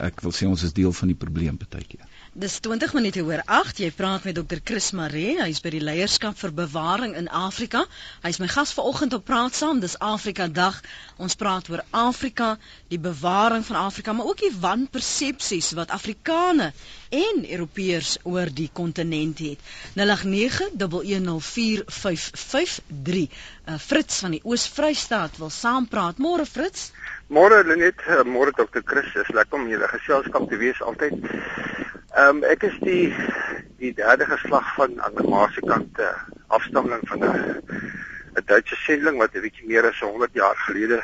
ek 0.00 0.20
wil 0.24 0.32
sê 0.36 0.48
ons 0.48 0.62
is 0.66 0.74
deel 0.76 0.92
van 0.96 1.12
die 1.12 1.18
probleem 1.18 1.58
baie 1.60 1.84
keer. 1.84 2.04
Dis 2.34 2.54
20 2.64 2.94
minute 2.96 3.20
oor 3.28 3.42
8. 3.44 3.76
Jy 3.84 3.90
praat 3.92 4.24
met 4.24 4.32
Dr. 4.34 4.56
Chris 4.64 4.86
Maree. 4.96 5.34
Hy's 5.36 5.60
by 5.60 5.68
die 5.74 5.82
leierskap 5.84 6.32
vir 6.40 6.48
bewaring 6.56 7.12
in 7.12 7.28
Afrika. 7.28 7.84
Hy's 8.22 8.40
my 8.40 8.48
gas 8.48 8.72
vanoggend 8.72 9.12
op 9.12 9.26
Praat 9.28 9.52
Saam. 9.52 9.84
Dis 9.84 9.98
Afrika 10.00 10.48
Dag. 10.48 10.80
Ons 11.20 11.36
praat 11.36 11.68
oor 11.68 11.84
Afrika, 11.90 12.56
die 12.88 12.96
bewaring 12.96 13.60
van 13.68 13.76
Afrika, 13.82 14.16
maar 14.16 14.32
ook 14.32 14.40
die 14.40 14.48
wanpersepsies 14.62 15.76
wat 15.76 15.92
Afrikane 15.92 16.72
en 17.12 17.44
Europeërs 17.44 18.24
oor 18.24 18.48
die 18.48 18.70
kontinent 18.72 19.36
het. 19.44 19.60
0891104553. 20.00 20.00
Uh, 23.28 23.76
Fritz 23.76 24.24
van 24.24 24.32
die 24.38 24.40
Oos-Vrystaat 24.40 25.36
wil 25.36 25.52
saampraat. 25.52 26.16
Môre 26.16 26.48
Fritz. 26.48 26.96
Môre 27.28 27.60
Lenet, 27.68 28.00
uh, 28.08 28.24
môre 28.24 28.56
Dr. 28.56 28.80
Chris. 28.80 29.12
Is 29.20 29.28
lekker 29.36 29.60
om 29.60 29.68
julle 29.68 29.84
geselskap 29.98 30.48
te 30.48 30.56
wees 30.64 30.80
altyd. 30.80 31.20
Ehm 32.12 32.36
um, 32.36 32.42
ek 32.44 32.62
is 32.68 32.74
die 32.84 33.14
die 33.80 33.94
derde 33.96 34.26
geslag 34.28 34.74
van 34.74 34.98
aan 35.02 35.14
die 35.16 35.28
Maase 35.28 35.60
kant 35.64 35.98
uh, 35.98 36.10
afstammeling 36.52 37.08
van 37.08 37.24
'n 37.24 37.62
'n 38.36 38.44
Duitse 38.44 38.76
sendeling 38.76 39.16
wat 39.18 39.34
'n 39.34 39.40
bietjie 39.40 39.66
meer 39.66 39.86
as 39.88 40.00
100 40.00 40.32
jaar 40.32 40.56
gelede 40.56 41.02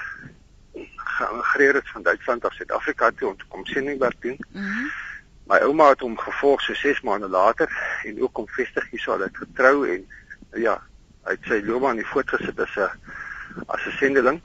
geëmigreer 0.97 1.75
het 1.75 1.89
van 1.93 2.03
Duitsland 2.03 2.45
af 2.45 2.53
Suid-Afrika 2.53 3.11
toe 3.11 3.29
om 3.29 3.37
te 3.37 3.45
kom 3.49 3.65
sendingwerk 3.67 4.21
doen. 4.21 4.37
Mm 4.53 4.63
-hmm. 4.63 4.91
My 5.47 5.57
ouma 5.57 5.89
het 5.89 6.01
hom 6.01 6.19
gevolg 6.19 6.61
so 6.61 6.75
6 6.75 7.01
maande 7.01 7.29
later 7.29 7.69
en 8.05 8.23
ook 8.23 8.33
kom 8.33 8.49
vestig 8.49 8.91
hier 8.91 9.01
so 9.01 9.13
al 9.13 9.21
het 9.21 9.37
getrou 9.37 9.89
en 9.89 10.07
ja, 10.53 10.77
hy 11.25 11.31
het 11.31 11.49
sy 11.49 11.63
loopbaan 11.65 11.97
hier 11.97 12.13
voortgesit 12.13 12.61
as 12.61 12.77
'n 12.77 12.91
as 13.67 13.87
'n 13.87 13.97
sendeling. 13.97 14.43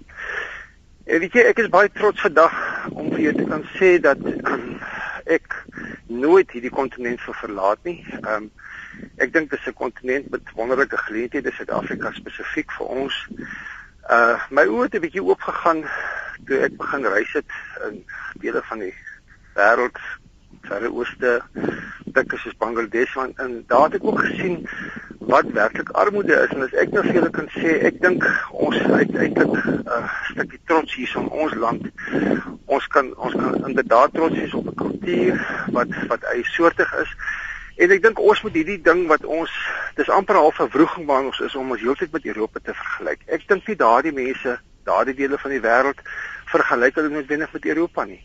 En 1.05 1.19
weet 1.19 1.33
jy, 1.33 1.41
ek 1.41 1.59
is 1.59 1.69
baie 1.69 1.91
trots 1.91 2.21
vandag 2.21 2.55
om 2.91 3.11
vir 3.11 3.19
jou 3.19 3.35
te 3.35 3.43
kan 3.43 3.63
sê 3.75 3.99
dat 3.99 4.17
um, 4.23 4.79
ek 5.25 5.65
nooit 6.19 6.51
hierdie 6.51 6.73
kontinent 6.73 7.19
sou 7.19 7.35
verlaat 7.35 7.81
nie. 7.83 7.99
Ehm 8.21 8.33
um, 8.43 8.51
ek 9.17 9.33
dink 9.33 9.49
dit 9.49 9.59
is 9.59 9.67
'n 9.67 9.73
kontinent 9.73 10.29
met 10.29 10.51
wonderlike 10.55 10.97
geleenthede, 10.97 11.51
Suid-Afrika 11.51 12.11
spesifiek 12.13 12.71
vir 12.77 12.87
ons. 12.87 13.15
Uh 14.09 14.37
my 14.49 14.65
oë 14.65 14.83
het 14.83 14.95
'n 14.95 15.05
bietjie 15.05 15.23
oopgegaan 15.23 15.83
toe 16.45 16.59
ek 16.59 16.77
begin 16.77 17.05
reis 17.05 17.33
het 17.33 17.51
in 17.87 18.03
dele 18.41 18.61
van 18.69 18.79
die 18.79 18.93
wêreld, 19.55 19.97
Verre 20.61 20.91
Ooste, 20.91 21.41
dikke 22.15 22.37
soos 22.37 22.57
Bangladesh 22.57 23.13
want 23.13 23.39
en 23.39 23.63
daar 23.67 23.89
het 23.89 23.95
ek 23.99 24.03
ook 24.03 24.19
gesien 24.19 24.67
wat 25.27 25.45
werklik 25.51 25.89
armoede 25.89 26.33
is 26.33 26.49
en 26.55 26.65
as 26.65 26.73
ek 26.81 26.91
nou 26.91 27.03
vir 27.05 27.17
julle 27.17 27.29
kan 27.35 27.47
sê, 27.55 27.77
ek 27.87 27.99
dink 28.03 28.25
ons 28.51 28.77
uiteindelik 28.77 29.65
'n 29.65 29.79
uh, 29.87 30.09
stukkie 30.31 30.59
trots 30.67 30.95
hier 30.95 31.13
in 31.21 31.29
ons 31.29 31.53
land. 31.53 31.87
Ons 32.65 32.87
kan 32.87 33.13
ons 33.15 33.33
kan 33.33 33.65
inderdaad 33.69 34.13
trots 34.13 34.35
wees 34.35 34.53
op 34.53 34.67
'n 34.67 34.75
kultuur 34.83 35.39
wat 35.71 35.87
wat 36.07 36.23
eie 36.33 36.43
soortig 36.43 36.93
is. 37.01 37.15
En 37.75 37.91
ek 37.91 38.03
dink 38.03 38.19
ons 38.19 38.41
moet 38.43 38.53
hierdie 38.53 38.81
ding 38.81 39.07
wat 39.07 39.25
ons 39.25 39.51
dis 39.95 40.09
amper 40.09 40.35
half 40.35 40.59
'n 40.59 40.69
wroging 40.75 41.05
waar 41.05 41.23
ons 41.23 41.39
is 41.39 41.55
om 41.55 41.71
ons 41.71 41.81
heeltyd 41.81 42.11
met 42.11 42.25
Europa 42.25 42.59
te 42.63 42.73
vergelyk. 42.73 43.21
Ek 43.27 43.47
dink 43.47 43.67
nie 43.67 43.75
daardie 43.75 44.13
mense, 44.13 44.59
daardie 44.83 45.15
dele 45.15 45.37
van 45.37 45.51
die 45.51 45.61
wêreld 45.61 45.99
vergelyk 46.45 46.95
hulle 46.95 47.09
noodwendig 47.09 47.53
met 47.53 47.65
Europa 47.65 48.03
nie. 48.03 48.21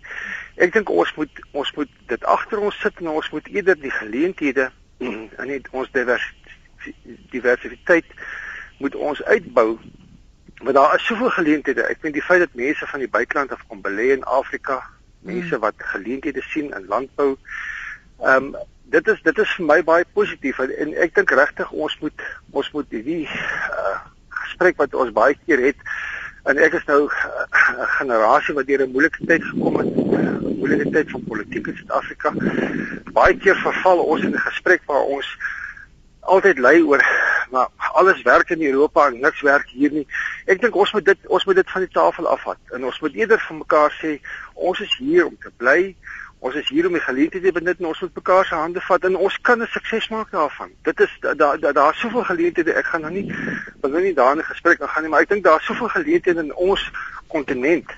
Ek 0.56 0.72
dink 0.72 0.90
ons 0.90 1.14
moet 1.14 1.30
ons 1.52 1.72
moet 1.76 1.90
dit 2.06 2.24
agter 2.24 2.58
ons 2.58 2.80
sit 2.80 3.00
en 3.00 3.08
ons 3.08 3.30
moet 3.30 3.46
eerder 3.48 3.80
die 3.80 3.90
geleenthede 3.90 4.70
in 4.98 5.62
ons 5.70 5.90
diversiteit 5.92 6.47
diversiteit 7.30 8.06
moet 8.78 8.94
ons 8.94 9.22
uitbou 9.24 9.78
want 10.58 10.74
daar 10.74 10.94
is 10.94 11.06
soveel 11.06 11.30
geleenthede 11.30 11.86
ek 11.86 12.00
vind 12.00 12.14
die 12.14 12.24
feit 12.24 12.40
dat 12.44 12.54
mense 12.58 12.86
van 12.86 13.04
die 13.04 13.10
buiteland 13.10 13.52
af 13.52 13.66
kom 13.66 13.82
belê 13.82 14.10
in 14.16 14.24
Afrika 14.24 14.82
mense 15.20 15.54
hmm. 15.54 15.62
wat 15.62 15.88
geleenthede 15.94 16.42
sien 16.50 16.74
in 16.74 16.86
landbou 16.86 17.36
ehm 18.18 18.50
um, 18.50 18.56
dit 18.88 19.08
is 19.08 19.18
dit 19.22 19.38
is 19.38 19.50
vir 19.56 19.66
my 19.68 19.82
baie 19.84 20.04
positief 20.16 20.58
en, 20.64 20.70
en 20.82 20.94
ek 21.04 21.14
dink 21.14 21.32
regtig 21.36 21.72
ons 21.72 21.98
moet 22.00 22.22
ons 22.50 22.70
moet 22.72 22.94
hierdie 22.96 23.26
uh, 23.28 23.98
gesprek 24.44 24.78
wat 24.80 24.94
ons 24.94 25.12
baie 25.12 25.36
keer 25.44 25.60
het 25.66 25.82
en 26.48 26.60
ek 26.64 26.78
is 26.80 26.86
nou 26.88 27.02
'n 27.04 27.10
uh, 27.10 27.88
generasie 27.98 28.54
wat 28.56 28.66
deur 28.66 28.86
'n 28.86 28.94
moeilike 28.94 29.26
tyd 29.26 29.44
gekom 29.44 29.76
het 29.82 29.92
moeilike 30.58 30.90
tyd 30.90 31.10
van 31.10 31.24
politiek 31.24 31.66
in 31.66 31.76
Suid-Afrika. 31.76 32.32
Baie 33.12 33.36
keer 33.36 33.56
verval 33.62 34.02
ons 34.04 34.22
in 34.22 34.34
'n 34.34 34.46
gesprek 34.48 34.82
waar 34.86 35.04
ons 35.16 35.28
altyd 36.34 36.58
lei 36.58 36.82
oor 36.82 37.02
maar 37.50 37.68
alles 37.92 38.22
werk 38.22 38.50
in 38.50 38.62
Europa 38.62 39.06
en 39.06 39.20
niks 39.20 39.40
werk 39.40 39.68
hier 39.68 39.92
nie. 39.92 40.06
Ek 40.46 40.60
dink 40.60 40.76
ons 40.76 40.92
moet 40.92 41.04
dit 41.04 41.26
ons 41.26 41.44
moet 41.48 41.56
dit 41.56 41.70
van 41.74 41.84
die 41.84 41.92
tafel 41.92 42.28
afvat 42.28 42.76
en 42.76 42.84
ons 42.84 43.00
moet 43.04 43.14
eerder 43.16 43.40
vir 43.40 43.60
mekaar 43.62 43.94
sê 44.00 44.18
ons 44.54 44.80
is 44.84 44.96
hier 44.98 45.26
om 45.26 45.36
te 45.40 45.52
bly. 45.56 45.94
Ons 46.38 46.54
is 46.54 46.68
hier 46.70 46.86
om 46.86 46.94
die 46.94 47.02
geleenthede 47.02 47.50
te 47.50 47.56
benut 47.56 47.80
en 47.80 47.88
ons 47.90 48.00
moet 48.04 48.20
mekaar 48.20 48.46
se 48.46 48.54
hande 48.54 48.82
vat 48.88 49.06
en 49.08 49.16
ons 49.16 49.38
kan 49.48 49.62
'n 49.62 49.70
sukses 49.72 50.08
maak 50.08 50.30
daarvan. 50.30 50.70
Dit 50.82 51.00
is 51.00 51.16
daar 51.20 51.36
daar's 51.36 51.60
da, 51.60 51.72
da 51.72 51.92
soveel 51.92 52.24
geleenthede. 52.24 52.74
Ek 52.74 52.86
gaan 52.86 53.00
nou 53.00 53.12
nie 53.12 53.26
wil 53.80 53.90
nou 53.90 54.02
nie 54.02 54.14
daar 54.14 54.32
in 54.32 54.38
'n 54.38 54.52
gesprek 54.52 54.78
gaan 54.80 55.02
nie, 55.02 55.10
maar 55.10 55.20
ek 55.20 55.28
dink 55.28 55.44
daar's 55.44 55.64
soveel 55.64 55.88
geleenthede 55.88 56.40
in 56.40 56.54
ons 56.54 56.90
kontinent. 57.26 57.90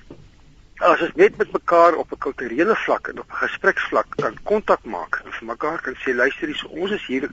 As 0.79 1.01
ons 1.01 1.13
net 1.15 1.37
met 1.37 1.51
mekaar 1.51 1.93
op 1.93 2.11
'n 2.11 2.17
kulturele 2.17 2.75
vlak 2.75 3.07
en 3.07 3.19
op 3.19 3.29
'n 3.29 3.45
gespreksvlak 3.45 4.07
kan 4.17 4.35
kontak 4.43 4.83
maak 4.83 5.21
en 5.25 5.31
vir 5.31 5.47
mekaar 5.47 5.81
kan 5.81 5.95
sê 5.95 6.15
luister 6.15 6.67
ons 6.69 6.91
is 6.91 7.05
hier 7.05 7.29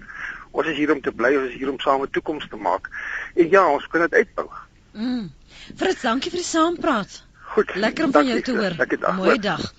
ons 0.59 0.71
is 0.73 0.77
hier 0.81 0.93
om 0.95 1.01
te 1.05 1.15
bly, 1.15 1.33
ons 1.39 1.53
is 1.53 1.59
hier 1.61 1.71
om 1.71 1.79
saam 1.83 2.03
'n 2.03 2.11
toekoms 2.11 2.49
te 2.51 2.59
maak. 2.69 2.91
En 3.35 3.49
ja, 3.51 3.65
ons 3.71 3.87
kan 3.87 4.07
dit 4.07 4.19
uitbou. 4.21 4.49
Mm. 4.93 5.31
Fritz, 5.77 6.03
dankie 6.03 6.31
vir 6.31 6.43
die 6.43 6.51
saampraat. 6.51 7.23
Goed. 7.55 7.75
Lekker 7.75 8.05
om 8.05 8.13
van 8.13 8.27
jou 8.27 8.41
te 8.43 8.57
hoor. 8.57 8.75
Mooi 9.17 9.39
dag. 9.39 9.73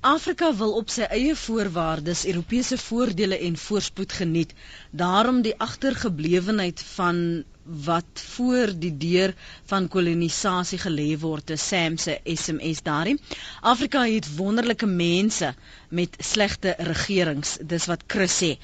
Afrika 0.00 0.52
wil 0.54 0.76
op 0.78 0.92
sy 0.94 1.08
eie 1.10 1.34
voorwaardes 1.34 2.20
Europese 2.30 2.76
voordele 2.78 3.38
en 3.48 3.56
voorspoed 3.58 4.12
geniet. 4.20 4.52
Daarom 4.90 5.40
die 5.42 5.54
agtergeblewenheid 5.58 6.82
van 6.94 7.18
wat 7.64 8.22
voor 8.36 8.70
die 8.78 8.92
deur 8.96 9.34
van 9.66 9.88
kolonisasie 9.88 10.78
gelê 10.78 11.18
word, 11.18 11.46
te 11.46 11.56
Sam 11.56 11.96
se 11.98 12.20
SMS 12.24 12.82
daarin. 12.82 13.18
Afrika 13.60 14.04
het 14.06 14.36
wonderlike 14.36 14.86
mense 14.86 15.54
met 15.88 16.14
slegte 16.18 16.76
regerings, 16.78 17.58
dis 17.60 17.90
wat 17.90 18.06
Chris 18.06 18.38
sê. 18.42 18.54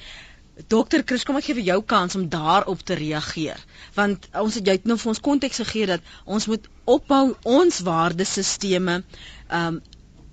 Dokter 0.71 1.03
Chris, 1.03 1.25
kom 1.27 1.35
ek 1.35 1.49
gee 1.49 1.57
vir 1.57 1.67
jou 1.67 1.81
kans 1.83 2.15
om 2.15 2.29
daarop 2.31 2.79
te 2.87 2.95
reageer. 2.95 3.59
Want 3.95 4.29
ons 4.39 4.55
het 4.55 4.67
jy 4.67 4.77
het 4.77 4.85
nou 4.87 4.95
vir 5.01 5.11
ons 5.11 5.19
konteks 5.19 5.59
gegee 5.65 5.89
dat 5.89 6.13
ons 6.23 6.47
moet 6.47 6.69
opbou 6.85 7.35
ons 7.43 7.79
waardesisteme 7.83 9.01
um 9.51 9.81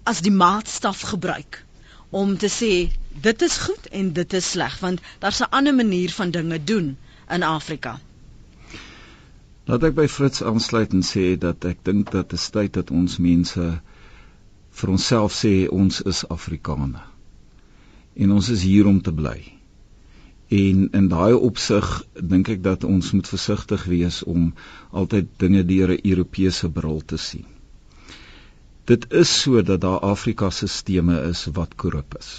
as 0.05 0.21
die 0.23 0.35
maatstaf 0.35 1.01
gebruik 1.13 1.61
om 2.11 2.35
te 2.37 2.49
sê 2.51 2.91
dit 3.27 3.43
is 3.47 3.59
goed 3.65 3.87
en 3.99 4.09
dit 4.13 4.33
is 4.39 4.51
sleg 4.55 4.79
want 4.83 5.01
daar's 5.23 5.41
'n 5.43 5.51
ander 5.59 5.75
manier 5.75 6.11
van 6.11 6.31
dinge 6.31 6.59
doen 6.65 6.97
in 7.31 7.43
Afrika. 7.43 8.01
Laat 9.65 9.83
ek 9.83 9.95
by 9.95 10.09
Fritz 10.09 10.43
aansluit 10.43 10.93
en 10.93 11.03
sê 11.07 11.39
dat 11.39 11.65
ek 11.65 11.85
dink 11.85 12.11
dat 12.11 12.31
dit 12.31 12.53
tyd 12.53 12.73
dat 12.73 12.91
ons 12.91 13.19
mense 13.19 13.81
vir 14.71 14.91
onsself 14.91 15.33
sê 15.33 15.69
ons 15.69 16.01
is 16.01 16.29
Afrikaner. 16.29 17.07
En 18.15 18.33
ons 18.33 18.49
is 18.49 18.63
hier 18.63 18.87
om 18.87 19.01
te 19.03 19.13
bly. 19.13 19.62
En 20.53 20.89
in 20.93 21.09
daai 21.09 21.33
opsig 21.33 21.89
dink 22.35 22.49
ek 22.49 22.63
dat 22.63 22.85
ons 22.85 23.13
moet 23.17 23.29
versigtig 23.29 23.85
wees 23.85 24.23
om 24.23 24.53
altyd 24.91 25.33
dinge 25.39 25.65
deur 25.65 25.97
'n 25.97 26.05
Europese 26.05 26.71
bril 26.71 27.01
te 27.01 27.17
sien 27.17 27.49
dit 28.85 29.05
is 29.15 29.31
so 29.43 29.63
dat 29.63 29.81
daar 29.81 30.01
Afrika 30.01 30.51
sisteme 30.51 31.21
is 31.29 31.47
wat 31.55 31.77
korrup 31.79 32.17
is. 32.19 32.31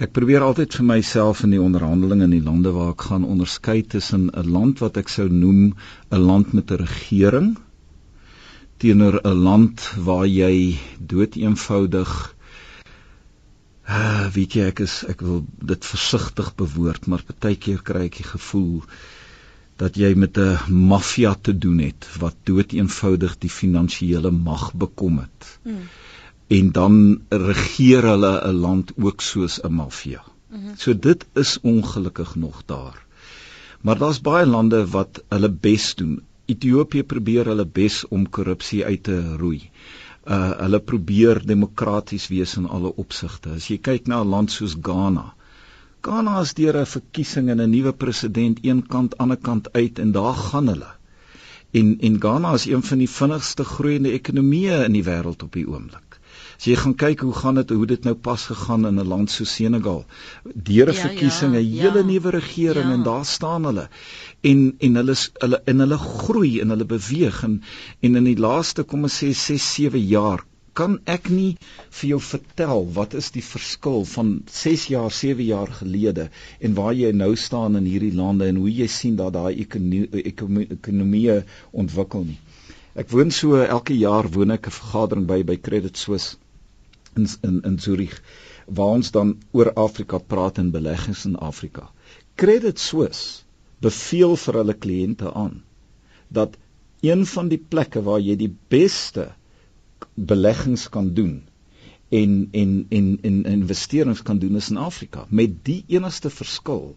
Ek 0.00 0.12
probeer 0.16 0.44
altyd 0.44 0.74
vir 0.76 0.86
myself 0.88 1.42
in 1.44 1.54
die 1.54 1.60
onderhandelinge 1.60 2.26
in 2.28 2.34
die 2.36 2.44
lande 2.44 2.72
waar 2.76 2.92
ek 2.92 3.06
gaan 3.08 3.24
onderskei 3.24 3.80
tussen 3.94 4.28
'n 4.30 4.52
land 4.56 4.80
wat 4.84 4.96
ek 5.00 5.08
sou 5.08 5.28
noem 5.28 5.74
'n 6.12 6.20
land 6.30 6.52
met 6.52 6.70
'n 6.70 6.80
regering 6.84 7.48
teenoor 8.78 9.20
'n 9.24 9.42
land 9.48 9.88
waar 9.96 10.26
jy 10.26 10.78
doeteenvoudig 10.98 12.34
uh, 13.90 14.26
weet 14.34 14.54
jy 14.58 14.66
ek 14.70 14.82
is 14.86 15.00
ek 15.12 15.24
wil 15.26 15.40
dit 15.72 15.88
versigtig 15.92 16.52
bewoord 16.60 17.08
maar 17.10 17.24
baie 17.42 17.58
keer 17.66 17.82
kry 17.82 18.06
ek 18.08 18.20
die 18.22 18.28
gevoel 18.28 18.84
dat 19.80 19.96
jy 19.96 20.12
met 20.14 20.38
'n 20.38 20.74
maffia 20.92 21.34
te 21.34 21.54
doen 21.58 21.78
het 21.78 22.08
wat 22.22 22.36
doeteenvoudig 22.48 23.38
die 23.44 23.50
finansiële 23.50 24.30
mag 24.30 24.72
bekom 24.74 25.18
het. 25.18 25.58
Mm. 25.64 25.86
En 26.58 26.72
dan 26.72 26.94
regeer 27.28 28.02
hulle 28.12 28.32
'n 28.48 28.60
land 28.66 28.92
ook 28.96 29.20
soos 29.20 29.60
'n 29.62 29.72
maffia. 29.72 30.22
Mm 30.50 30.62
-hmm. 30.62 30.76
So 30.76 30.98
dit 30.98 31.26
is 31.34 31.58
ongelukkig 31.62 32.34
nog 32.34 32.62
daar. 32.66 33.06
Maar 33.80 33.98
daar's 33.98 34.20
baie 34.20 34.46
lande 34.46 34.86
wat 34.86 35.22
hulle 35.28 35.50
bes 35.50 35.94
doen. 35.94 36.20
Ethiopië 36.44 37.02
probeer 37.02 37.44
hulle 37.44 37.66
bes 37.66 38.08
om 38.08 38.28
korrupsie 38.28 38.84
uit 38.84 39.02
te 39.02 39.36
roei. 39.36 39.70
Uh 40.26 40.50
hulle 40.60 40.80
probeer 40.80 41.40
demokraties 41.46 42.28
wees 42.28 42.56
in 42.56 42.66
alle 42.68 42.92
opsigte. 42.96 43.54
As 43.56 43.68
jy 43.70 43.78
kyk 43.78 44.06
na 44.06 44.22
'n 44.22 44.28
land 44.28 44.50
soos 44.50 44.74
Ghana, 44.88 45.34
Ghana 46.02 46.40
is 46.40 46.54
deur 46.54 46.76
'n 46.80 46.86
verkiesing 46.86 47.48
en 47.50 47.60
'n 47.60 47.70
nuwe 47.70 47.92
president 47.92 48.58
een 48.64 48.86
kant 48.86 49.18
ander 49.18 49.36
kant 49.36 49.72
uit 49.72 49.98
en 49.98 50.12
daar 50.12 50.34
gaan 50.34 50.68
hulle. 50.72 50.92
En 51.70 51.98
en 52.00 52.20
Ghana 52.20 52.52
is 52.54 52.66
een 52.66 52.82
van 52.82 52.98
die 52.98 53.10
vinnigste 53.10 53.64
groeiende 53.64 54.12
ekonomieë 54.18 54.84
in 54.84 54.92
die 54.92 55.04
wêreld 55.04 55.42
op 55.42 55.52
die 55.52 55.66
oomblik. 55.68 56.09
As 56.60 56.66
jy 56.68 56.74
gaan 56.76 56.92
kyk 57.00 57.22
hoe 57.24 57.32
gaan 57.32 57.56
dit 57.56 57.70
hoe 57.72 57.86
dit 57.88 58.02
nou 58.04 58.12
pas 58.26 58.42
gegaan 58.48 58.82
in 58.84 59.00
'n 59.00 59.08
land 59.08 59.30
so 59.32 59.44
Senegal. 59.48 60.04
Deur 60.44 60.90
'n 60.90 60.94
ja, 60.94 61.02
verkiesing 61.06 61.54
'n 61.54 61.64
ja, 61.64 61.82
hele 61.82 62.00
ja, 62.00 62.04
nuwe 62.04 62.30
regering 62.30 62.88
ja. 62.88 62.96
en 62.96 63.02
daar 63.02 63.24
staan 63.24 63.64
hulle. 63.64 63.88
En 64.40 64.74
en 64.78 64.94
hulle 65.00 65.14
hulle 65.38 65.62
in 65.64 65.78
hulle 65.80 65.98
groei 65.98 66.60
en 66.60 66.68
hulle 66.68 66.84
beweeg 66.84 67.42
en 67.48 67.62
en 68.00 68.16
in 68.20 68.24
die 68.24 68.36
laaste 68.36 68.82
kom 68.82 69.08
ons 69.08 69.16
sê 69.22 69.30
6 69.32 69.68
7 69.76 70.02
jaar 70.08 70.44
kan 70.72 70.98
ek 71.04 71.30
nie 71.30 71.56
vir 72.00 72.08
jou 72.10 72.20
vertel 72.26 72.84
wat 72.98 73.14
is 73.14 73.30
die 73.30 73.44
verskil 73.44 74.04
van 74.04 74.42
6 74.58 74.86
jaar, 74.92 75.10
7 75.10 75.44
jaar 75.44 75.72
gelede 75.80 76.28
en 76.60 76.74
waar 76.74 76.92
jy 76.92 77.12
nou 77.12 77.36
staan 77.36 77.80
in 77.80 77.88
hierdie 77.88 78.12
lande 78.20 78.46
en 78.52 78.60
hoe 78.60 78.74
jy 78.82 78.86
sien 78.98 79.16
dat 79.16 79.32
daai 79.32 79.64
ekonomie, 79.64 80.08
ekonomie 80.76 81.40
ontwikkel 81.72 82.24
nie. 82.24 82.38
Ek 83.00 83.08
woon 83.16 83.30
so 83.30 83.56
elke 83.64 83.96
jaar 83.96 84.28
woon 84.28 84.50
ek 84.50 84.66
'n 84.66 84.78
vergadering 84.82 85.26
by 85.26 85.42
by 85.42 85.56
Credit 85.56 85.96
Suisse 85.96 86.36
in 87.16 87.28
in 87.48 87.60
in 87.70 87.78
Zurich 87.78 88.22
waar 88.66 88.96
ons 89.00 89.10
dan 89.10 89.34
oor 89.50 89.72
Afrika 89.74 90.18
praat 90.18 90.58
en 90.58 90.70
beleggings 90.70 91.24
in 91.24 91.36
Afrika. 91.36 91.90
Credit 92.34 92.78
Suisse 92.78 93.42
beveel 93.80 94.36
vir 94.36 94.58
hulle 94.60 94.76
kliënte 94.86 95.32
aan 95.32 95.62
dat 96.28 96.56
een 97.00 97.26
van 97.26 97.48
die 97.48 97.60
plekke 97.74 98.02
waar 98.06 98.20
jy 98.20 98.36
die 98.36 98.52
beste 98.68 99.30
beleggings 100.14 100.88
kan 100.88 101.14
doen 101.16 101.40
en 102.10 102.48
en 102.52 102.86
en 102.88 103.18
en 103.22 103.42
investerings 103.44 104.22
kan 104.22 104.38
doen 104.38 104.56
is 104.56 104.70
in 104.70 104.76
Afrika 104.76 105.26
met 105.28 105.60
die 105.64 105.84
enigste 105.88 106.30
verskil 106.30 106.96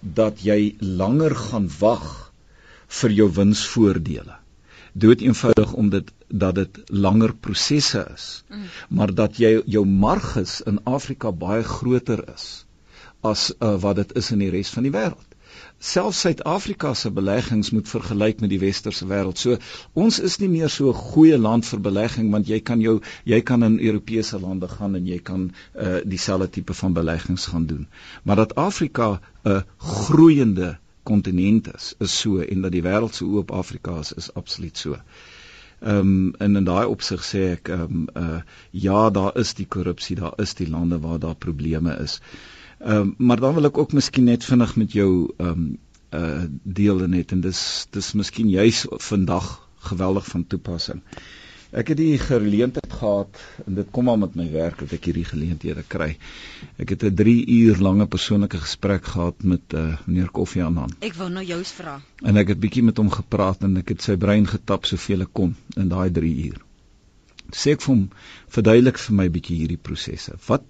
dat 0.00 0.42
jy 0.44 0.74
langer 0.80 1.34
gaan 1.34 1.68
wag 1.80 2.08
vir 3.00 3.14
jou 3.20 3.28
winsvoordele. 3.36 4.38
Dood 5.04 5.20
eenvoudig 5.24 5.72
omdat 5.72 6.12
dat 6.28 6.54
dit 6.54 6.80
langer 6.86 7.34
prosesse 7.34 8.04
is. 8.14 8.28
Mm. 8.48 8.64
Maar 8.88 9.14
dat 9.14 9.36
jy 9.36 9.62
jou 9.66 9.84
marges 9.86 10.60
in 10.60 10.82
Afrika 10.84 11.32
baie 11.32 11.62
groter 11.62 12.24
is 12.34 12.48
as 13.20 13.48
uh, 13.58 13.74
wat 13.82 13.96
dit 13.96 14.14
is 14.20 14.30
in 14.30 14.44
die 14.44 14.50
res 14.54 14.70
van 14.70 14.86
die 14.86 14.94
wêreld 14.94 15.28
selfs 15.78 16.20
Suid-Afrika 16.20 16.90
se 16.94 17.10
beleggings 17.14 17.70
moet 17.70 17.88
vergelyk 17.88 18.40
met 18.42 18.50
die 18.50 18.58
westerse 18.58 19.06
wêreld. 19.06 19.38
So 19.38 19.58
ons 19.94 20.18
is 20.28 20.38
nie 20.42 20.48
meer 20.54 20.70
so 20.74 20.90
'n 20.90 21.00
goeie 21.12 21.38
land 21.38 21.66
vir 21.66 21.80
belegging 21.80 22.30
want 22.32 22.48
jy 22.48 22.60
kan 22.60 22.80
jou 22.80 23.00
jy 23.24 23.40
kan 23.40 23.62
in 23.62 23.78
Europese 23.78 24.40
lande 24.40 24.68
gaan 24.68 24.94
en 24.94 25.06
jy 25.06 25.18
kan 25.18 25.50
uh 25.74 26.00
dieselfde 26.04 26.50
tipe 26.50 26.74
van 26.74 26.92
beleggings 26.92 27.46
gaan 27.46 27.66
doen. 27.66 27.86
Maar 28.22 28.36
dat 28.36 28.54
Afrika 28.54 29.20
'n 29.44 29.64
groeiende 29.78 30.78
kontinent 31.10 31.72
is, 31.74 31.94
is 32.04 32.14
so 32.20 32.44
en 32.44 32.62
dat 32.66 32.74
die 32.74 32.84
wêreld 32.84 33.16
se 33.16 33.26
oop 33.26 33.52
Afrika 33.54 33.98
is, 34.04 34.12
is 34.22 34.32
absoluut 34.34 34.78
so. 34.84 34.98
Ehm 35.80 35.98
um, 35.98 36.34
en 36.38 36.56
in 36.56 36.64
daai 36.66 36.86
opsig 36.90 37.24
sê 37.24 37.42
ek 37.54 37.68
ehm 37.74 37.98
um, 37.98 38.06
uh 38.22 38.40
ja, 38.84 39.10
daar 39.10 39.36
is 39.38 39.54
die 39.54 39.66
korrupsie, 39.66 40.16
daar 40.18 40.34
is 40.42 40.54
die 40.58 40.66
lande 40.70 40.98
waar 41.04 41.20
daar 41.22 41.36
probleme 41.46 41.94
is. 42.04 42.20
Ehm 42.78 42.96
um, 42.96 43.14
maar 43.18 43.40
dan 43.40 43.54
wil 43.54 43.70
ek 43.70 43.78
ook 43.78 43.92
miskien 43.92 44.26
net 44.30 44.44
vinnig 44.44 44.74
met 44.76 44.92
jou 44.92 45.10
ehm 45.36 45.50
um, 45.50 45.78
uh 46.22 46.44
deel 46.80 47.06
net 47.14 47.32
en 47.32 47.40
dis 47.46 47.62
dis 47.90 48.12
miskien 48.12 48.50
juis 48.50 48.86
vandag 49.10 49.52
geweldig 49.90 50.26
van 50.26 50.46
toepassing. 50.46 51.02
Ek 51.68 51.90
het 51.92 51.98
die 52.00 52.16
geleentheid 52.16 52.92
gehad 52.96 53.40
en 53.66 53.74
dit 53.76 53.88
kom 53.92 54.08
al 54.08 54.16
met 54.16 54.36
my 54.40 54.46
werk 54.52 54.78
dat 54.80 54.92
ek 54.96 55.08
hierdie 55.10 55.26
geleenthede 55.28 55.82
kry. 55.84 56.14
Ek 56.80 56.94
het 56.94 57.02
'n 57.04 57.14
3 57.14 57.44
uur 57.44 57.82
lange 57.84 58.06
persoonlike 58.06 58.56
gesprek 58.62 59.04
gehad 59.04 59.42
met 59.42 59.74
uh 59.76 59.98
meneer 60.06 60.30
Koffie 60.30 60.64
Annan. 60.64 60.94
Ek 61.00 61.14
wou 61.14 61.28
nou 61.28 61.44
jou 61.44 61.60
vra. 61.64 62.00
En 62.24 62.36
ek 62.36 62.48
het 62.48 62.60
bietjie 62.60 62.82
met 62.82 62.96
hom 62.96 63.10
gepraat 63.10 63.62
en 63.62 63.76
ek 63.76 63.88
het 63.88 64.02
sy 64.02 64.16
brein 64.16 64.46
getap 64.46 64.86
soveel 64.86 65.20
ek 65.20 65.32
kon 65.32 65.56
in 65.76 65.88
daai 65.88 66.10
3 66.10 66.32
uur. 66.46 66.56
Sê 67.52 67.76
ek 67.76 67.84
vir 67.84 67.94
hom 67.94 68.08
verduidelik 68.48 68.98
vir 68.98 69.14
my 69.14 69.28
bietjie 69.28 69.58
hierdie 69.58 69.82
prosesse. 69.82 70.32
Wat 70.46 70.64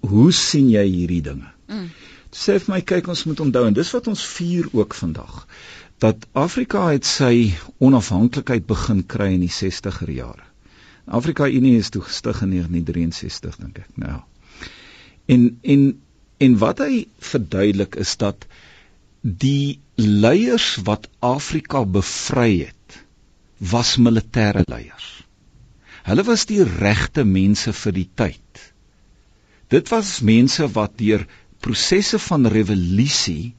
hoe 0.00 0.32
sien 0.32 0.70
jy 0.70 0.86
hierdie 0.88 1.22
dinge? 1.22 1.52
Mm. 1.68 1.90
Sê 2.32 2.56
vir 2.58 2.74
my 2.74 2.80
kyk 2.80 3.08
ons 3.08 3.24
moet 3.28 3.40
onthou 3.40 3.66
en 3.66 3.74
dis 3.74 3.92
wat 3.92 4.08
ons 4.08 4.24
vier 4.24 4.64
ook 4.72 4.94
vandag 4.94 5.46
dat 6.02 6.26
Afrika 6.34 6.88
het 6.90 7.06
sy 7.06 7.52
onafhanklikheid 7.78 8.66
begin 8.66 9.04
kry 9.06 9.28
in 9.36 9.44
die 9.44 9.52
60er 9.54 10.10
jare. 10.10 10.46
Afrika 11.06 11.46
Unie 11.46 11.76
is 11.78 11.90
toe 11.94 12.02
gestig 12.02 12.42
in 12.42 12.54
1963 12.56 13.58
dink 13.62 13.78
ek. 13.84 13.90
Nou. 14.02 14.18
En 15.30 15.46
en 15.62 15.84
en 16.42 16.58
wat 16.58 16.82
hy 16.82 17.04
verduidelik 17.22 17.94
is 18.02 18.16
dat 18.18 18.46
die 19.22 19.78
leiers 19.94 20.74
wat 20.88 21.06
Afrika 21.22 21.84
bevry 21.86 22.66
het 22.66 22.98
was 23.72 23.94
militêre 24.02 24.64
leiers. 24.66 25.10
Hulle 26.02 26.24
was 26.26 26.48
die 26.50 26.64
regte 26.66 27.22
mense 27.24 27.70
vir 27.78 27.94
die 27.94 28.08
tyd. 28.18 28.62
Dit 29.70 29.92
was 29.94 30.18
mense 30.26 30.66
wat 30.74 30.98
deur 30.98 31.22
prosesse 31.62 32.18
van 32.18 32.50
revolusie 32.50 33.54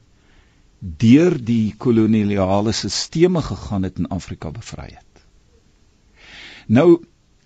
deur 0.84 1.36
die 1.40 1.74
koloniale 1.80 2.72
stelsels 2.76 3.46
gegaan 3.48 3.86
het 3.88 3.98
in 3.98 4.08
Afrika 4.12 4.50
bevry 4.52 4.90
het. 4.92 5.24
Nou 6.66 7.00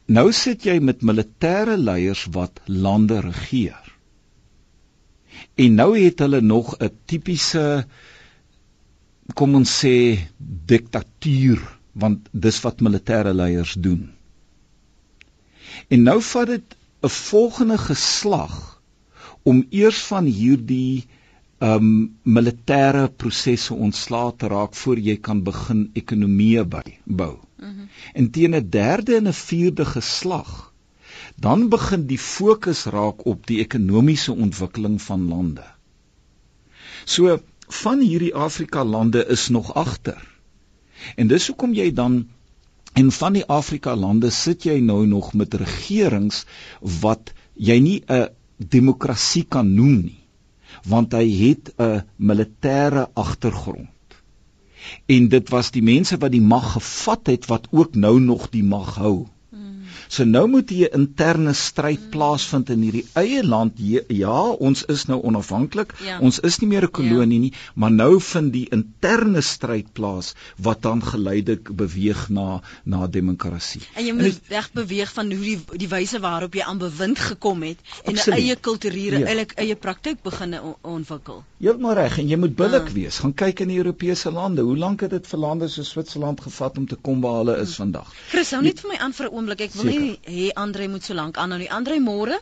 nou 0.09 0.33
sit 0.33 0.65
jy 0.65 0.79
met 0.81 1.05
militêre 1.05 1.77
leiers 1.77 2.25
wat 2.33 2.61
lande 2.67 3.21
regeer. 3.21 3.85
En 5.55 5.75
nou 5.75 5.91
het 5.99 6.19
hulle 6.25 6.41
nog 6.41 6.75
'n 6.81 6.91
tipiese 7.07 7.87
kom 9.35 9.55
ons 9.55 9.85
sê 9.85 10.19
diktatuur 10.67 11.61
want 11.93 12.29
dis 12.33 12.61
wat 12.61 12.81
militêre 12.81 13.35
leiers 13.35 13.75
doen. 13.75 14.11
En 15.89 16.03
nou 16.03 16.23
vat 16.23 16.47
dit 16.47 16.77
'n 17.03 17.09
volgende 17.09 17.79
geslag 17.79 18.83
om 19.43 19.67
eers 19.71 20.01
van 20.11 20.25
hierdie 20.25 21.07
um 21.59 22.17
militêre 22.23 23.09
prosesse 23.17 23.75
ontslae 23.75 24.33
te 24.39 24.49
raak 24.49 24.75
voor 24.79 24.99
jy 25.03 25.17
kan 25.19 25.43
begin 25.43 25.89
ekonomie 25.99 26.65
by 26.65 26.85
bou. 27.05 27.39
Mm 27.59 27.75
-hmm. 27.75 27.89
En 28.15 28.31
teen 28.31 28.55
'n 28.55 28.71
derde 28.71 29.17
en 29.17 29.29
'n 29.29 29.33
vierde 29.33 29.85
geslag 29.85 30.73
dan 31.37 31.69
begin 31.69 32.07
die 32.07 32.19
fokus 32.19 32.85
raak 32.85 33.27
op 33.27 33.47
die 33.47 33.59
ekonomiese 33.59 34.33
ontwikkeling 34.33 35.03
van 35.03 35.29
lande. 35.29 35.65
So 37.05 37.39
van 37.69 38.01
hierdie 38.01 38.35
Afrika 38.35 38.85
lande 38.85 39.27
is 39.27 39.49
nog 39.49 39.75
agter. 39.75 40.29
En 41.17 41.27
dis 41.27 41.47
hoekom 41.47 41.73
jy 41.73 41.93
dan 41.93 42.29
en 42.93 43.13
van 43.13 43.33
die 43.33 43.45
Afrika 43.45 43.97
lande 43.97 44.31
sit 44.31 44.63
jy 44.63 44.81
nou 44.81 45.07
nog 45.07 45.35
met 45.35 45.55
regerings 45.55 46.45
wat 46.81 47.33
jy 47.55 47.79
nie 47.79 48.03
'n 48.07 48.29
demokrasie 48.57 49.45
kan 49.45 49.75
noem 49.75 50.01
nie 50.03 50.28
want 50.89 51.13
hy 51.13 51.27
het 51.45 51.73
'n 51.79 52.05
militêre 52.17 53.09
agtergrond 53.15 54.17
en 55.07 55.29
dit 55.29 55.49
was 55.49 55.71
die 55.71 55.83
mense 55.83 56.17
wat 56.19 56.33
die 56.33 56.45
mag 56.55 56.73
gevat 56.73 57.27
het 57.27 57.47
wat 57.47 57.69
ook 57.71 57.95
nou 57.95 58.21
nog 58.21 58.49
die 58.51 58.65
mag 58.65 58.95
hou 58.97 59.27
So 60.09 60.25
nou 60.25 60.47
moet 60.49 60.71
hier 60.71 60.89
'n 60.89 61.09
interne 61.09 61.53
stryd 61.53 62.11
plaasvind 62.11 62.71
in 62.71 62.83
hierdie 62.83 63.07
eie 63.13 63.43
land. 63.45 63.75
Ja, 64.09 64.41
ons 64.51 64.85
is 64.85 65.05
nou 65.07 65.23
onafhanklik. 65.23 65.93
Ja. 66.05 66.19
Ons 66.21 66.41
is 66.41 66.59
nie 66.59 66.69
meer 66.69 66.85
'n 66.85 66.91
kolonie 66.91 67.39
ja. 67.39 67.41
nie, 67.41 67.53
maar 67.75 67.91
nou 67.91 68.21
vind 68.21 68.53
die 68.53 68.67
interne 68.71 69.41
stryd 69.41 69.93
plaas 69.93 70.35
wat 70.57 70.83
dan 70.83 71.03
geleidelik 71.03 71.77
beweeg 71.77 72.29
na 72.29 72.61
na 72.85 73.07
demokrasie. 73.07 73.83
En 73.95 74.05
jy 74.05 74.13
moet 74.13 74.41
reg 74.49 74.73
beweeg 74.73 75.13
van 75.13 75.33
hoe 75.33 75.45
die 75.45 75.59
die 75.85 75.89
wyse 75.89 76.21
waarop 76.21 76.55
jy 76.55 76.63
aan 76.63 76.79
bewind 76.79 77.19
gekom 77.19 77.63
het 77.63 77.79
en 78.05 78.15
'n 78.15 78.33
eie 78.33 78.57
kulturele 78.57 79.19
ja. 79.19 79.45
eie 79.57 79.77
praktyk 79.77 80.23
begin 80.23 80.57
ontwikkel. 80.83 81.45
Heeltemal 81.59 81.95
reg 81.95 82.19
en 82.19 82.29
jy 82.29 82.37
moet 82.37 82.57
billik 82.57 82.89
ja. 82.89 82.95
wees. 82.95 83.19
Gaan 83.19 83.35
kyk 83.35 83.61
in 83.61 83.69
die 83.69 83.77
Europese 83.77 84.31
lande. 84.31 84.63
Hoe 84.63 84.77
lank 84.77 85.01
het 85.01 85.11
dit 85.11 85.27
vir 85.27 85.39
lande 85.39 85.69
so 85.69 85.83
Switserland 85.83 86.41
gevat 86.41 86.79
om 86.79 86.87
te 86.87 86.97
kom 86.97 87.21
waar 87.21 87.41
hulle 87.43 87.57
is 87.59 87.77
hm. 87.77 87.83
vandag? 87.83 88.13
Chris, 88.29 88.51
hou 88.51 88.63
net 88.63 88.81
vir 88.81 88.93
my 88.93 88.99
aan 88.99 89.13
vir 89.13 89.27
'n 89.27 89.35
oomblik. 89.35 89.61
Ek 89.61 89.73
wil 89.75 89.85
nie 89.85 89.98
nie 89.99 90.19
hê 90.25 90.51
Andre 90.55 90.89
moet 90.89 91.05
so 91.05 91.15
lank 91.15 91.37
aanhou 91.37 91.59
nie. 91.59 91.71
Andre, 91.71 92.01
môre? 92.01 92.39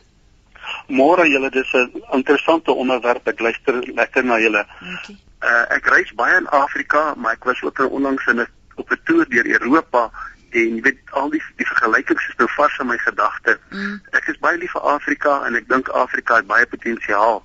Môre 0.87 1.27
julle, 1.27 1.49
dis 1.49 1.73
'n 1.73 2.03
interessante 2.13 2.71
onderwerp. 2.71 3.27
Ek 3.27 3.39
luister 3.39 3.73
lekker 3.93 4.23
na 4.23 4.39
julle. 4.39 4.65
Dankie. 4.79 5.17
Uh, 5.41 5.65
ek 5.69 5.85
reis 5.85 6.13
baie 6.13 6.37
in 6.37 6.47
Afrika, 6.47 7.13
maar 7.15 7.33
ek 7.33 7.43
was 7.43 7.61
ook 7.61 7.79
onlangs 7.79 8.25
in 8.27 8.39
'n 8.39 8.47
op 8.75 8.91
'n 8.91 8.99
toer 9.03 9.25
deur 9.29 9.61
Europa 9.61 10.11
en 10.49 10.75
jy 10.75 10.81
weet 10.81 10.99
al 11.19 11.29
die 11.29 11.41
die 11.59 11.67
vergelykings 11.67 12.27
is 12.29 12.37
nou 12.37 12.47
vars 12.55 12.77
in 12.79 12.87
my 12.87 12.97
gedagte. 12.97 13.57
Mm. 13.69 13.99
Ek 14.11 14.27
is 14.31 14.39
baie 14.39 14.57
lief 14.57 14.71
vir 14.71 14.81
Afrika 14.81 15.45
en 15.45 15.55
ek 15.55 15.67
dink 15.69 15.89
Afrika 15.89 16.35
het 16.35 16.47
baie 16.47 16.65
potensiaal, 16.65 17.43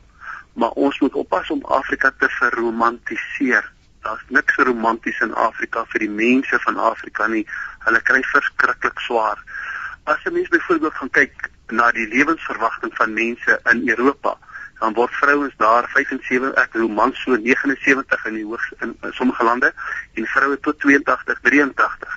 maar 0.55 0.70
ons 0.70 0.98
moet 1.01 1.14
oppas 1.14 1.51
om 1.51 1.64
Afrika 1.64 2.12
te 2.18 2.29
verromantiseer. 2.38 3.70
Daar's 4.03 4.22
niks 4.29 4.57
romanties 4.57 5.20
in 5.20 5.35
Afrika 5.35 5.85
vir 5.92 6.07
die 6.07 6.11
mense 6.11 6.59
van 6.64 6.79
Afrika 6.79 7.27
nie. 7.27 7.44
Hulle 7.87 8.01
kry 8.03 8.22
verskriklik 8.33 8.98
swaar. 9.07 9.38
As 10.05 10.25
'n 10.25 10.33
mens 10.33 10.49
byvoorbeeld 10.49 10.95
gaan 10.95 11.11
kyk 11.11 11.51
na 11.67 11.91
die 11.91 12.09
lewensverwagting 12.09 12.95
van 12.95 13.12
mense 13.12 13.61
in 13.71 13.88
Europa, 13.88 14.38
dan 14.79 14.93
word 14.93 15.15
vrouens 15.15 15.55
daar 15.57 15.88
75, 15.88 16.55
ek 16.55 16.73
bedoel 16.73 16.88
mans 16.88 17.23
so 17.23 17.37
79 17.37 18.25
in 18.25 18.35
die 18.35 18.45
hoog 18.45 18.65
in, 18.81 18.97
in 19.03 19.12
sommige 19.12 19.45
lande 19.45 19.73
en 20.15 20.27
vroue 20.27 20.59
tot 20.61 20.81
82, 20.81 21.41
83. 21.41 22.17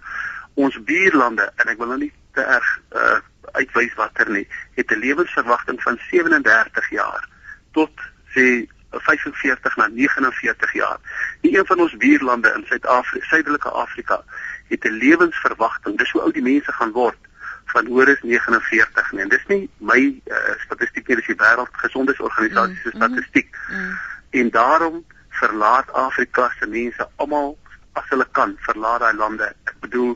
Ons 0.54 0.84
buurlande 0.84 1.52
en 1.56 1.68
ek 1.68 1.78
wil 1.78 1.92
nou 1.94 2.00
nie 2.00 2.14
te 2.34 2.42
erg 2.42 2.72
uh, 2.96 3.20
uitwys 3.52 3.94
watter 4.00 4.32
nie, 4.32 4.48
het 4.74 4.92
'n 4.92 5.04
lewensverwagting 5.06 5.82
van 5.82 6.00
37 6.10 6.90
jaar 6.90 7.30
tot 7.72 7.94
sê 8.34 8.66
45 8.90 9.76
na 9.76 9.88
49 9.88 10.74
jaar. 10.74 11.00
Nie 11.42 11.58
een 11.58 11.66
van 11.66 11.80
ons 11.80 11.98
buurlande 11.98 12.54
in 12.56 12.66
Suid-Afrika, 12.66 13.26
Suidelike 13.26 13.70
Afrika, 13.70 14.24
het 14.68 14.84
'n 14.84 14.98
lewensverwagting, 15.06 15.98
dis 15.98 16.12
hoe 16.12 16.22
oud 16.22 16.34
die 16.34 16.50
mense 16.50 16.72
gaan 16.72 16.92
word 16.92 17.25
van 17.66 17.90
oor 17.90 18.08
is 18.08 18.22
49 18.22 19.12
nie. 19.12 19.22
En 19.22 19.30
dis 19.30 19.46
nie 19.48 19.70
my 19.78 20.00
uh, 20.32 20.54
statistiek 20.66 21.08
nie, 21.08 21.18
dis 21.20 21.30
die 21.32 21.40
wêreldgesondheidsorganisasie 21.42 22.78
se 22.82 22.92
mm, 22.92 22.98
statistiek. 23.02 23.50
Mm, 23.70 23.76
mm. 23.76 23.98
En 24.42 24.50
daarom 24.50 25.04
verlaat 25.40 25.92
Afrika 25.92 26.50
se 26.60 26.68
mense 26.68 27.10
almal 27.16 27.58
as 27.94 28.10
hulle 28.10 28.28
kan 28.32 28.56
verlaat 28.68 29.04
daai 29.04 29.16
lande. 29.16 29.52
Ek 29.72 29.78
bedoel 29.88 30.16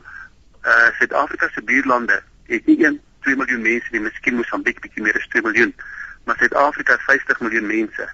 uh 0.60 0.88
Suid-Afrika 0.98 1.48
se 1.48 1.62
buurlande 1.64 2.20
het 2.52 2.66
nie 2.66 2.76
1 2.84 3.00
2 3.24 3.36
miljoen 3.36 3.62
mense 3.64 3.88
nie, 3.92 4.00
miskien 4.04 4.36
Mosambiek 4.36 4.80
bietjie 4.84 5.02
meer 5.04 5.16
as 5.16 5.28
2 5.34 5.44
miljoen. 5.44 5.74
Maar 6.24 6.36
Suid-Afrika 6.40 6.96
het 6.96 7.06
50 7.08 7.40
miljoen 7.40 7.66
mense 7.66 8.08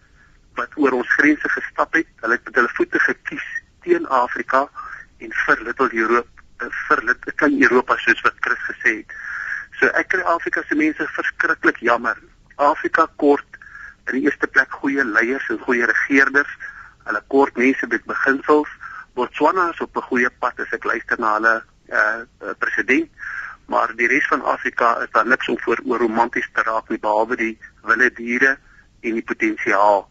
wat 0.59 0.79
oor 0.81 0.95
ons 0.99 1.15
grense 1.19 1.49
gestap 1.49 1.95
het. 1.99 2.09
Hulle 2.23 2.39
het 2.39 2.45
met 2.49 2.55
hulle 2.61 2.73
voete 2.79 3.03
gekies 3.09 3.47
teen 3.85 4.07
Afrika 4.07 4.67
en 5.19 5.35
vir 5.45 5.63
Little 5.67 5.91
Europe 5.93 6.37
vir 6.89 7.03
dit 7.07 7.35
kan 7.41 7.63
Europa 7.63 7.97
soos 8.03 8.23
wat 8.25 8.39
Chris 8.41 8.66
Afrika 10.27 10.63
se 10.69 10.75
mense 10.75 11.07
verskriklik 11.19 11.79
jammer. 11.81 12.17
Afrika 12.57 13.07
kort 13.17 13.59
in 14.07 14.19
die 14.19 14.25
eerste 14.27 14.47
plek 14.47 14.73
goeie 14.81 15.05
leiers 15.05 15.49
en 15.53 15.61
goeie 15.67 15.87
regerders. 15.87 16.53
Hulle 17.07 17.23
kort 17.33 17.57
mense 17.57 17.87
met 17.91 18.05
beginsels. 18.05 18.71
Botswana 19.15 19.71
is 19.73 19.81
op 19.81 19.97
'n 19.97 20.09
goeie 20.11 20.31
pad 20.41 20.61
as 20.61 20.73
ek 20.73 20.85
luister 20.85 21.19
na 21.21 21.35
hulle 21.35 21.55
eh 21.89 22.23
uh, 22.43 22.55
president. 22.59 23.11
Maar 23.67 23.95
die 23.97 24.07
res 24.07 24.27
van 24.27 24.43
Afrika 24.43 25.03
is 25.03 25.11
daar 25.11 25.27
niks 25.27 25.49
om 25.49 25.59
voor 25.59 25.81
oor 25.85 25.99
romanties 25.99 26.49
te 26.53 26.63
raak 26.63 26.89
nie 26.89 26.99
behalwe 26.99 27.37
die 27.37 27.59
wilde 27.83 28.11
diere 28.13 28.59
en 29.01 29.13
die 29.13 29.23
potensiaal. 29.23 30.09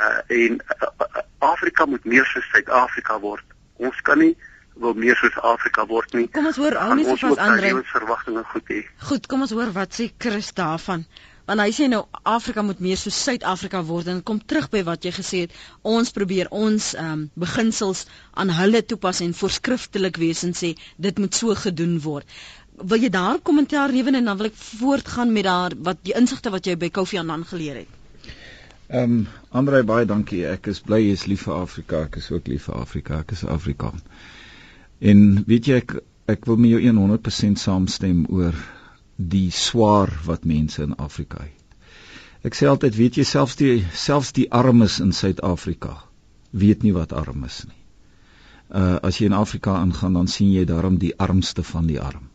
Uh 0.00 0.20
en 0.26 0.52
uh, 0.54 1.22
Afrika 1.38 1.84
moet 1.84 2.04
meer 2.04 2.24
soos 2.24 2.48
Suid-Afrika 2.50 3.18
word. 3.20 3.44
Ons 3.76 4.00
kan 4.00 4.18
nie 4.18 4.36
wil 4.82 4.94
meer 4.94 5.16
soos 5.20 5.36
Afrika 5.42 5.86
word 5.88 6.12
nie. 6.16 6.26
Kom 6.32 6.48
ons 6.50 6.58
hoor 6.60 6.76
hou 6.80 6.96
net 6.98 7.08
so 7.08 7.30
vas 7.30 7.40
Andre. 7.46 7.72
Ons 7.78 7.94
verwagtinge 7.94 8.42
goed 8.50 8.74
hê. 8.74 8.82
Goed, 9.08 9.30
kom 9.30 9.46
ons 9.46 9.54
hoor 9.56 9.72
wat 9.76 9.96
sê 9.96 10.10
Chris 10.24 10.52
daarvan. 10.56 11.06
Want 11.46 11.62
hy 11.62 11.70
sê 11.70 11.86
nou 11.86 12.00
Afrika 12.26 12.64
moet 12.66 12.80
meer 12.82 12.98
soos 12.98 13.16
Suid-Afrika 13.22 13.80
word 13.86 14.10
en 14.10 14.22
kom 14.26 14.40
terug 14.42 14.66
by 14.72 14.82
wat 14.88 15.06
jy 15.06 15.12
gesê 15.14 15.42
het. 15.44 15.56
Ons 15.86 16.12
probeer 16.16 16.50
ons 16.50 16.90
ehm 16.96 17.12
um, 17.12 17.24
beginsels 17.46 18.04
aan 18.34 18.50
hulle 18.58 18.82
toepas 18.82 19.22
en 19.22 19.34
voorskriftelik 19.40 20.18
wees 20.22 20.42
en 20.48 20.56
sê 20.58 20.74
dit 21.08 21.22
moet 21.22 21.40
so 21.42 21.54
gedoen 21.54 22.00
word. 22.02 22.26
Wil 22.76 23.06
jy 23.06 23.12
daar 23.14 23.38
kommentaar 23.40 23.94
lewe 23.94 24.12
en 24.12 24.26
dan 24.28 24.40
wil 24.40 24.50
ek 24.50 24.58
voortgaan 24.58 25.32
met 25.32 25.46
daar 25.46 25.76
wat 25.88 26.02
die 26.02 26.16
insigte 26.18 26.50
wat 26.52 26.66
jy 26.66 26.74
by 26.76 26.90
Kofi 26.90 27.22
Annan 27.22 27.46
geleer 27.52 27.84
het. 27.84 28.32
Ehm 28.88 29.20
um, 29.20 29.26
Andre 29.56 29.84
baie 29.86 30.04
dankie. 30.06 30.42
Ek 30.50 30.66
is 30.74 30.82
bly 30.84 30.98
jy 31.00 31.14
is 31.14 31.28
lief 31.30 31.46
vir 31.46 31.62
Afrika. 31.62 32.02
Ek 32.10 32.18
is 32.20 32.28
ook 32.34 32.50
lief 32.50 32.66
vir 32.68 32.82
Afrika. 32.82 33.22
Ek 33.22 33.32
is 33.38 33.46
Afrikaan. 33.46 34.02
En 34.98 35.44
weet 35.44 35.66
jy 35.68 35.80
ek 35.82 35.98
ek 36.26 36.46
wil 36.48 36.56
met 36.58 36.72
jou 36.72 36.80
100% 36.98 37.60
saamstem 37.60 38.24
oor 38.34 38.56
die 39.16 39.50
swaar 39.54 40.10
wat 40.24 40.44
mense 40.44 40.82
in 40.82 40.96
Afrika 40.96 41.42
het. 41.42 41.76
Ek 42.42 42.56
sê 42.58 42.66
altyd 42.66 42.96
weet 42.96 43.18
jy 43.20 43.24
selfs 43.24 43.56
die 43.60 43.84
selfs 43.92 44.32
die 44.32 44.48
armes 44.50 44.98
in 45.00 45.12
Suid-Afrika 45.12 45.96
weet 46.50 46.82
nie 46.82 46.92
wat 46.96 47.12
arm 47.12 47.44
is 47.44 47.60
nie. 47.66 47.82
Uh 48.70 48.98
as 49.06 49.20
jy 49.20 49.30
in 49.30 49.38
Afrika 49.38 49.76
ingaan 49.82 50.18
dan 50.18 50.28
sien 50.28 50.52
jy 50.52 50.64
daarom 50.64 50.98
die 50.98 51.14
armste 51.18 51.62
van 51.62 51.86
die 51.86 52.00
arm. 52.00 52.28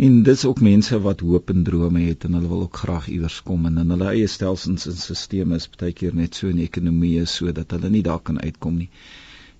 En 0.00 0.22
dit's 0.24 0.46
ook 0.48 0.60
mense 0.64 0.96
wat 1.04 1.20
hoop 1.20 1.50
en 1.50 1.64
drome 1.64 2.00
het 2.06 2.24
en 2.24 2.38
hulle 2.38 2.48
wil 2.48 2.62
ook 2.66 2.76
graag 2.84 3.08
iewers 3.12 3.42
kom 3.44 3.66
en 3.66 3.78
in 3.82 3.90
hulle 3.90 4.12
eie 4.14 4.28
stelsels 4.28 4.86
en 4.86 4.94
stelsels 4.96 5.58
is 5.58 5.68
baie 5.68 5.92
keer 5.92 6.14
net 6.14 6.34
so 6.34 6.48
in 6.48 6.62
ekonomie 6.64 7.26
sodat 7.26 7.76
hulle 7.76 7.90
nie 7.90 8.02
daar 8.06 8.22
kan 8.24 8.40
uitkom 8.40 8.78
nie 8.78 8.88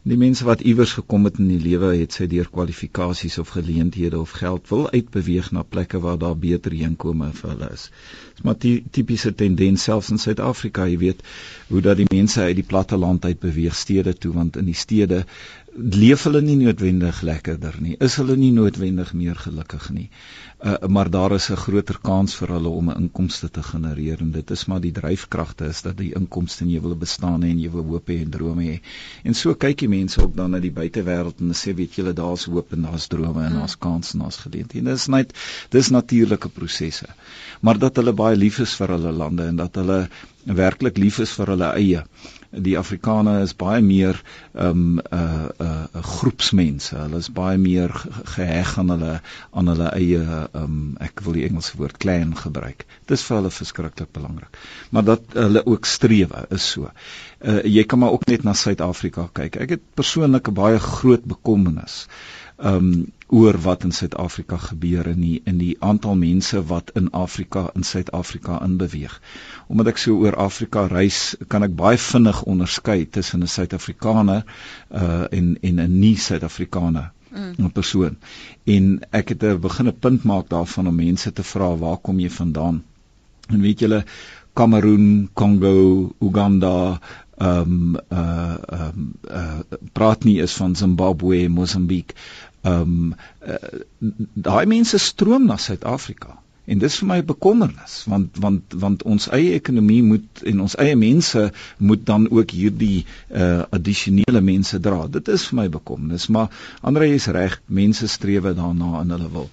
Die 0.02 0.16
mense 0.16 0.46
wat 0.48 0.62
iewers 0.64 0.94
gekom 0.96 1.26
het 1.28 1.36
in 1.42 1.50
die 1.50 1.60
lewe 1.60 1.90
het 1.92 2.14
sy 2.16 2.24
deur 2.32 2.46
kwalifikasies 2.48 3.34
of 3.42 3.50
geleenthede 3.52 4.16
of 4.16 4.30
geld 4.32 4.70
wil 4.72 4.86
uitbeweeg 4.88 5.50
na 5.52 5.60
plekke 5.62 6.00
waar 6.00 6.16
daar 6.22 6.38
beter 6.40 6.72
inkomste 6.72 7.36
vir 7.40 7.50
hulle 7.50 7.68
is. 7.74 7.84
Dis 8.32 8.46
maar 8.48 8.56
die 8.62 8.72
tipiese 8.96 9.34
tendens 9.34 9.84
selfs 9.84 10.08
in 10.14 10.22
Suid-Afrika, 10.22 10.86
jy 10.88 10.96
weet, 11.02 11.20
hoe 11.68 11.82
dat 11.84 12.00
die 12.00 12.08
mense 12.08 12.40
uit 12.40 12.56
die 12.56 12.64
platte 12.64 12.96
land 12.96 13.28
uit 13.28 13.40
beweeg 13.44 13.76
stede 13.76 14.16
toe 14.16 14.32
want 14.32 14.56
in 14.56 14.72
die 14.72 14.78
stede 14.86 15.26
leef 15.76 16.24
hulle 16.24 16.40
nie 16.48 16.56
noodwendig 16.62 17.20
lekkerder 17.20 17.76
nie. 17.84 17.98
Is 18.00 18.16
hulle 18.16 18.36
nie 18.40 18.54
noodwendig 18.56 19.12
meer 19.12 19.36
gelukkig 19.36 19.90
nie. 19.92 20.08
Uh, 20.60 20.74
maar 20.88 21.10
daar 21.10 21.32
is 21.32 21.48
'n 21.48 21.56
groter 21.56 21.98
kans 22.02 22.34
vir 22.36 22.48
hulle 22.48 22.68
om 22.68 22.90
'n 22.90 22.96
inkomste 23.02 23.50
te 23.50 23.62
genereer 23.62 24.20
en 24.20 24.30
dit 24.30 24.50
is 24.50 24.64
maar 24.64 24.80
die 24.80 24.92
dryfkragte 24.92 25.64
is 25.64 25.82
dat 25.82 25.96
die 25.96 26.12
inkomste 26.14 26.64
in 26.64 26.70
jou 26.70 26.82
wil 26.82 26.96
bestaan 26.96 27.42
en 27.42 27.60
jy 27.60 27.70
wil 27.70 27.84
hoop 27.84 28.08
hê 28.08 28.18
en 28.20 28.30
drome 28.30 28.64
hê. 28.64 28.80
En 29.24 29.34
so 29.34 29.54
kyk 29.54 29.78
die 29.78 29.88
mense 29.88 30.22
ook 30.22 30.36
dan 30.36 30.50
na 30.50 30.58
die 30.58 30.72
buitewêreld 30.72 31.40
en 31.40 31.54
sê 31.54 31.74
weet 31.74 31.94
julle 31.94 32.12
daar's 32.12 32.44
hoop 32.44 32.72
en 32.72 32.82
daar's 32.82 33.06
drome 33.06 33.44
en 33.44 33.54
daar's 33.54 33.78
kans 33.78 34.12
en 34.12 34.20
daar's 34.20 34.36
geleenthede. 34.36 34.90
Dis 34.90 35.06
net 35.06 35.32
dis 35.70 35.88
natuurlike 35.88 36.48
prosesse. 36.48 37.08
Maar 37.60 37.78
dat 37.78 37.96
hulle 37.96 38.12
baie 38.12 38.36
lief 38.36 38.58
is 38.58 38.74
vir 38.74 38.88
hulle 38.88 39.12
lande 39.12 39.44
en 39.44 39.56
dat 39.56 39.74
hulle 39.74 40.08
werklik 40.44 40.98
lief 40.98 41.18
is 41.18 41.32
vir 41.32 41.46
hulle 41.46 41.72
eie 41.72 42.04
die 42.50 42.76
Afrikaners 42.78 43.50
is 43.50 43.56
baie 43.56 43.80
meer 43.82 44.18
um 44.52 44.98
'n 44.98 45.02
uh, 45.14 45.20
'n 45.20 45.64
uh, 45.64 45.84
uh, 45.94 46.02
groepsmense. 46.02 46.96
Hulle 46.96 47.18
is 47.22 47.30
baie 47.32 47.58
meer 47.58 47.90
geheg 48.34 48.78
aan 48.78 48.90
hulle 48.90 49.20
aan 49.50 49.68
hulle 49.72 49.90
eie 49.94 50.48
um 50.52 50.96
ek 51.00 51.22
wil 51.24 51.38
die 51.38 51.46
Engelse 51.48 51.78
woord 51.78 51.98
clan 52.02 52.34
gebruik. 52.36 52.86
Dit 53.06 53.18
is 53.18 53.24
vir 53.28 53.36
hulle 53.36 53.50
verskriklik 53.50 54.12
belangrik. 54.12 54.58
Maar 54.90 55.04
dat 55.04 55.22
hulle 55.34 55.66
ook 55.66 55.86
strewe 55.86 56.46
is 56.50 56.70
so. 56.70 56.90
Uh, 57.40 57.62
jy 57.62 57.84
kan 57.84 57.98
maar 57.98 58.12
ook 58.12 58.26
net 58.26 58.44
na 58.44 58.52
Suid-Afrika 58.52 59.28
kyk. 59.32 59.56
Ek 59.56 59.70
het 59.70 59.82
persoonlik 59.94 60.48
'n 60.48 60.54
baie 60.54 60.78
groot 60.78 61.24
bekommernis 61.24 62.06
um 62.58 63.12
oor 63.30 63.58
wat 63.62 63.84
in 63.86 63.92
Suid-Afrika 63.92 64.56
gebeur 64.56 65.06
in 65.06 65.20
die 65.22 65.40
in 65.44 65.58
die 65.58 65.76
aantal 65.78 66.16
mense 66.18 66.62
wat 66.66 66.90
in 66.98 67.10
Afrika 67.14 67.70
in 67.74 67.86
Suid-Afrika 67.86 68.58
inbeweeg. 68.64 69.20
Omdat 69.68 69.92
ek 69.92 70.02
so 70.02 70.18
oor 70.24 70.36
Afrika 70.36 70.86
reis, 70.90 71.36
kan 71.48 71.62
ek 71.62 71.76
baie 71.78 71.98
vinnig 71.98 72.42
onderskei 72.42 73.04
tussen 73.06 73.46
'n 73.46 73.54
Suid-Afrikaner 73.54 74.42
uh 74.90 75.24
en 75.30 75.56
en 75.62 75.80
'n 75.80 75.98
nie 76.00 76.16
Suid-Afrikaner 76.16 77.10
mm. 77.30 77.54
'n 77.58 77.70
persoon. 77.70 78.16
En 78.64 79.00
ek 79.10 79.28
het 79.28 79.42
'n 79.44 79.60
begin 79.60 79.86
'n 79.86 79.98
punt 79.98 80.22
maak 80.24 80.48
daarvan 80.48 80.88
om 80.88 80.94
mense 80.94 81.32
te 81.32 81.42
vra 81.42 81.76
waar 81.76 81.98
kom 81.98 82.18
jy 82.20 82.30
vandaan? 82.30 82.82
En 83.48 83.60
weet 83.60 83.78
julle 83.78 84.04
Kameroen, 84.52 85.30
Kongo, 85.32 86.12
Uganda, 86.18 87.00
ehm 87.40 87.72
um, 87.72 87.96
uh 88.12 88.56
ehm 88.68 88.98
um, 88.98 89.12
uh 89.30 89.60
praat 89.92 90.24
nie 90.24 90.40
is 90.40 90.54
van 90.54 90.76
Zimbabwe, 90.76 91.48
Mosambiek 91.48 92.14
ehm 92.62 92.82
um, 92.82 93.14
uh, 93.46 94.10
daai 94.34 94.66
mense 94.66 94.98
stroom 94.98 95.46
na 95.46 95.56
Suid-Afrika 95.56 96.38
en 96.70 96.78
dis 96.78 96.96
vir 97.00 97.08
my 97.10 97.18
'n 97.20 97.26
bekommernis 97.26 97.94
want 98.10 98.38
want 98.44 98.74
want 98.84 99.02
ons 99.12 99.28
eie 99.36 99.54
ekonomie 99.58 100.02
moet 100.06 100.42
en 100.52 100.60
ons 100.66 100.76
eie 100.84 100.96
mense 100.96 101.42
moet 101.78 102.04
dan 102.06 102.28
ook 102.30 102.54
hierdie 102.54 103.06
uh 103.42 103.62
addisionele 103.78 104.40
mense 104.40 104.80
dra. 104.80 105.06
Dit 105.06 105.28
is 105.28 105.46
vir 105.48 105.56
my 105.60 105.68
bekommernis, 105.68 106.28
maar 106.28 106.48
Andre 106.82 107.08
is 107.14 107.26
reg, 107.26 107.60
mense 107.66 108.08
streef 108.08 108.42
daarna 108.42 109.00
en 109.00 109.10
hulle 109.16 109.30
wil. 109.32 109.50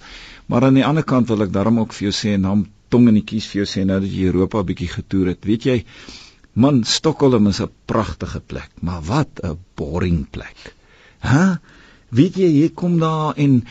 Maar 0.48 0.70
aan 0.70 0.80
die 0.80 0.86
ander 0.86 1.04
kant 1.04 1.28
wil 1.28 1.42
ek 1.48 1.54
daarom 1.54 1.80
ook 1.80 1.94
vir 1.94 2.10
jou 2.10 2.16
sê 2.20 2.36
en 2.36 2.42
dan 2.50 2.66
tong 2.90 3.08
in 3.08 3.20
die 3.20 3.26
kies 3.32 3.48
vir 3.52 3.64
jou 3.64 3.70
sê 3.74 3.86
nou 3.86 4.00
dat 4.00 4.12
jy 4.12 4.30
Europa 4.30 4.64
bietjie 4.64 4.92
getoer 4.92 5.34
het. 5.34 5.46
Weet 5.46 5.66
jy, 5.66 5.78
man, 6.54 6.84
Stockholm 6.84 7.48
is 7.48 7.62
'n 7.62 7.72
pragtige 7.86 8.40
plek, 8.40 8.70
maar 8.82 9.02
wat 9.02 9.42
'n 9.44 9.58
boring 9.76 10.28
plek. 10.30 10.76
Hæ? 11.20 11.34
Huh? 11.34 11.56
Weet 12.10 12.36
jy 12.40 12.50
jy 12.62 12.70
kom 12.76 13.00
daar 13.00 13.34
en 13.36 13.62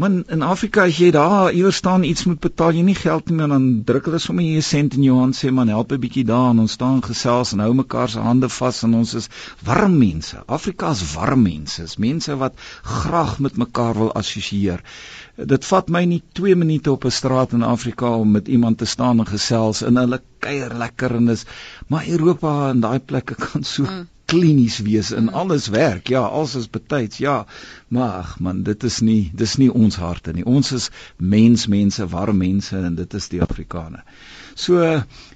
man 0.00 0.24
in 0.32 0.42
Afrika 0.46 0.84
as 0.88 0.96
jy 1.02 1.10
daar 1.14 1.50
iewers 1.52 1.76
staan 1.82 2.04
iets 2.08 2.24
moet 2.28 2.38
betaal 2.44 2.76
jy 2.78 2.82
nie 2.86 2.96
geld 2.98 3.28
nie 3.30 3.48
dan 3.52 3.64
druk 3.88 4.06
hulle 4.08 4.20
sommer 4.24 4.44
jy 4.46 4.60
'n 4.60 4.66
sent 4.68 4.94
in 4.98 5.02
jou 5.06 5.16
hand 5.18 5.36
sê 5.38 5.50
man 5.56 5.72
help 5.72 5.92
'n 5.92 6.00
bietjie 6.04 6.24
daar 6.30 6.50
en 6.54 6.62
ons 6.64 6.76
staan 6.78 7.02
gesels 7.06 7.52
en 7.56 7.62
hou 7.64 7.72
mekaar 7.80 8.08
se 8.14 8.22
hande 8.28 8.48
vas 8.58 8.78
en 8.86 8.94
ons 9.00 9.14
is 9.20 9.28
warm 9.70 9.98
mense. 9.98 10.38
Afrika 10.58 10.90
is 10.96 11.02
warm 11.14 11.42
mense. 11.42 11.82
Is 11.82 11.96
mense 12.06 12.36
wat 12.44 12.54
graag 12.82 13.38
met 13.40 13.56
mekaar 13.64 13.94
wil 13.98 14.12
assosieer. 14.22 14.80
Dit 15.54 15.64
vat 15.72 15.88
my 15.88 16.04
nie 16.04 16.22
2 16.40 16.54
minute 16.56 16.92
op 16.92 17.04
'n 17.04 17.10
straat 17.20 17.52
in 17.52 17.62
Afrika 17.62 18.14
om 18.16 18.30
met 18.30 18.48
iemand 18.48 18.78
te 18.78 18.84
staan 18.86 19.18
en 19.18 19.26
gesels 19.26 19.82
en 19.82 19.96
hulle 19.96 20.22
kuier 20.38 20.74
lekker 20.74 21.14
en 21.16 21.28
is 21.28 21.44
maar 21.88 22.08
Europa 22.08 22.70
en 22.70 22.80
daai 22.80 22.98
plekke 23.00 23.34
kan 23.34 23.64
so 23.64 23.82
mm 23.82 24.06
klinies 24.30 24.78
wees 24.86 25.10
en 25.12 25.28
mm. 25.28 25.34
alles 25.42 25.68
werk. 25.74 26.08
Ja, 26.12 26.22
alles 26.22 26.54
is 26.54 26.70
betyds. 26.70 27.18
Ja. 27.18 27.44
Maar 27.88 28.12
ag 28.22 28.36
man, 28.40 28.62
dit 28.62 28.84
is 28.86 29.00
nie 29.04 29.30
dis 29.34 29.56
nie 29.58 29.70
ons 29.72 29.98
harte 29.98 30.34
nie. 30.36 30.46
Ons 30.46 30.72
is 30.76 30.90
mensmense, 31.16 32.06
warm 32.12 32.38
mense 32.42 32.76
en 32.78 32.94
dit 32.98 33.14
is 33.18 33.28
die 33.32 33.42
Afrikane. 33.42 34.04
So 34.54 34.82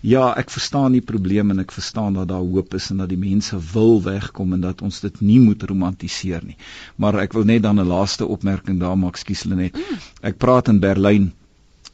ja, 0.04 0.24
ek 0.38 0.50
verstaan 0.52 0.94
die 0.94 1.04
probleem 1.04 1.50
en 1.54 1.62
ek 1.62 1.72
verstaan 1.74 2.18
dat 2.18 2.28
daar 2.30 2.44
hoop 2.44 2.74
is 2.78 2.90
en 2.92 3.02
dat 3.02 3.10
die 3.10 3.20
mense 3.20 3.58
wil 3.72 4.02
wegkom 4.04 4.52
en 4.56 4.66
dat 4.66 4.82
ons 4.84 5.00
dit 5.04 5.22
nie 5.22 5.40
moet 5.40 5.62
romantiseer 5.62 6.44
nie. 6.44 6.58
Maar 6.96 7.22
ek 7.24 7.34
wil 7.38 7.48
net 7.48 7.62
dan 7.62 7.80
'n 7.80 7.88
laaste 7.88 8.26
opmerking 8.26 8.80
daar 8.80 8.98
maak, 8.98 9.16
skus 9.16 9.46
hulle 9.46 9.56
net. 9.56 9.74
Mm. 9.78 10.02
Ek 10.22 10.38
praat 10.38 10.68
in 10.68 10.80
Berlyn 10.80 11.32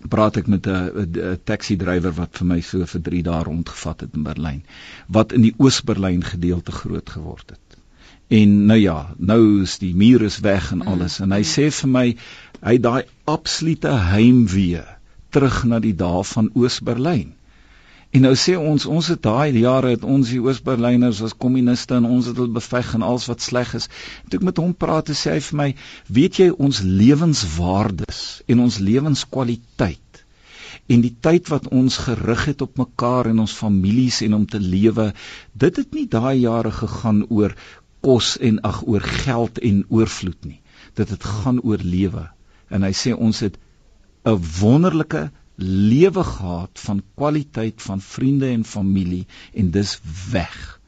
praat 0.09 0.37
ek 0.41 0.47
met 0.49 0.67
'n 0.67 1.39
taxi 1.45 1.77
drywer 1.77 2.13
wat 2.17 2.39
vir 2.39 2.47
my 2.47 2.61
so 2.61 2.87
vir 2.87 3.03
3 3.09 3.23
dae 3.23 3.43
rondgevat 3.45 4.01
het 4.01 4.15
in 4.15 4.23
Berlyn 4.23 4.63
wat 5.09 5.33
in 5.33 5.43
die 5.43 5.55
Oos-Berlyn 5.59 6.25
gedeelte 6.25 6.73
groot 6.73 7.11
geword 7.11 7.51
het. 7.51 7.77
En 8.29 8.67
nou 8.67 8.79
ja, 8.79 9.15
nou 9.19 9.63
is 9.63 9.79
die 9.79 9.95
muur 9.95 10.23
is 10.23 10.39
weg 10.41 10.73
en 10.73 10.83
alles 10.87 11.21
en 11.21 11.33
hy 11.33 11.43
sê 11.43 11.71
vir 11.71 11.91
my 11.91 12.07
hy 12.63 12.79
daai 12.79 13.03
absolute 13.25 13.91
heimwee 14.13 14.85
terug 15.31 15.65
na 15.65 15.79
die 15.79 15.97
dae 15.97 16.25
van 16.25 16.51
Oos-Berlyn. 16.55 17.35
En 18.13 18.25
nou 18.27 18.33
sê 18.35 18.57
ons 18.59 18.87
ons 18.91 19.09
het 19.13 19.23
daai 19.23 19.55
jare 19.61 19.93
het 19.95 20.05
ons 20.05 20.33
die 20.33 20.41
Oos-Berlyners 20.43 21.21
as 21.23 21.37
kommuniste 21.45 21.95
en 21.95 22.09
ons 22.09 22.27
het 22.27 22.37
hulle 22.41 22.57
beveg 22.57 22.95
en 22.97 23.07
alles 23.07 23.29
wat 23.31 23.45
sleg 23.45 23.75
is. 23.79 23.87
Toe 24.29 24.41
ek 24.41 24.47
met 24.49 24.59
hom 24.59 24.73
praat, 24.75 25.13
sê 25.15 25.37
hy 25.37 25.43
vir 25.51 25.59
my, 25.61 25.69
weet 26.19 26.41
jy 26.43 26.49
ons 26.51 26.83
lewenswaardes 26.83 28.25
en 28.51 28.67
ons 28.67 28.81
lewenskwaliteit 28.83 30.25
en 30.91 31.03
die 31.05 31.13
tyd 31.23 31.51
wat 31.53 31.69
ons 31.75 32.01
gerig 32.03 32.47
het 32.51 32.63
op 32.67 32.79
mekaar 32.81 33.31
en 33.31 33.43
ons 33.45 33.55
families 33.55 34.21
en 34.27 34.35
om 34.41 34.47
te 34.47 34.59
lewe, 34.63 35.11
dit 35.55 35.77
het 35.83 35.95
nie 35.95 36.07
daai 36.11 36.43
jare 36.43 36.73
gegaan 36.75 37.23
oor 37.29 37.55
kos 38.05 38.35
en 38.49 38.59
ag 38.67 38.83
oor 38.89 39.05
geld 39.23 39.61
en 39.71 39.85
oorvloed 39.89 40.49
nie. 40.49 40.61
Dit 40.99 41.13
het 41.15 41.25
gaan 41.25 41.61
oor 41.63 41.83
lewe. 41.85 42.27
En 42.71 42.87
hy 42.87 42.93
sê 42.97 43.15
ons 43.15 43.43
het 43.45 43.59
'n 44.27 44.41
wonderlike 44.61 45.31
lewe 45.63 46.25
gehad 46.25 46.81
van 46.81 47.03
kwaliteit 47.15 47.83
van 47.83 48.01
vriende 48.01 48.49
en 48.49 48.65
familie 48.65 49.27
en 49.53 49.71
dis 49.71 49.99
weg. 50.31 50.81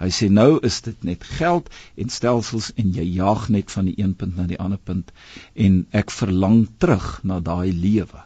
Hy 0.00 0.10
sê 0.10 0.28
nou 0.28 0.58
is 0.66 0.80
dit 0.82 1.04
net 1.06 1.24
geld 1.38 1.68
en 2.00 2.10
stelsels 2.10 2.72
en 2.80 2.92
jy 2.96 3.04
jaag 3.16 3.48
net 3.54 3.70
van 3.70 3.88
die 3.88 3.94
een 4.00 4.14
punt 4.18 4.36
na 4.36 4.46
die 4.50 4.58
ander 4.58 4.80
punt 4.90 5.12
en 5.54 5.84
ek 5.90 6.10
verlang 6.10 6.64
terug 6.82 7.20
na 7.22 7.40
daai 7.40 7.72
lewe. 7.72 8.24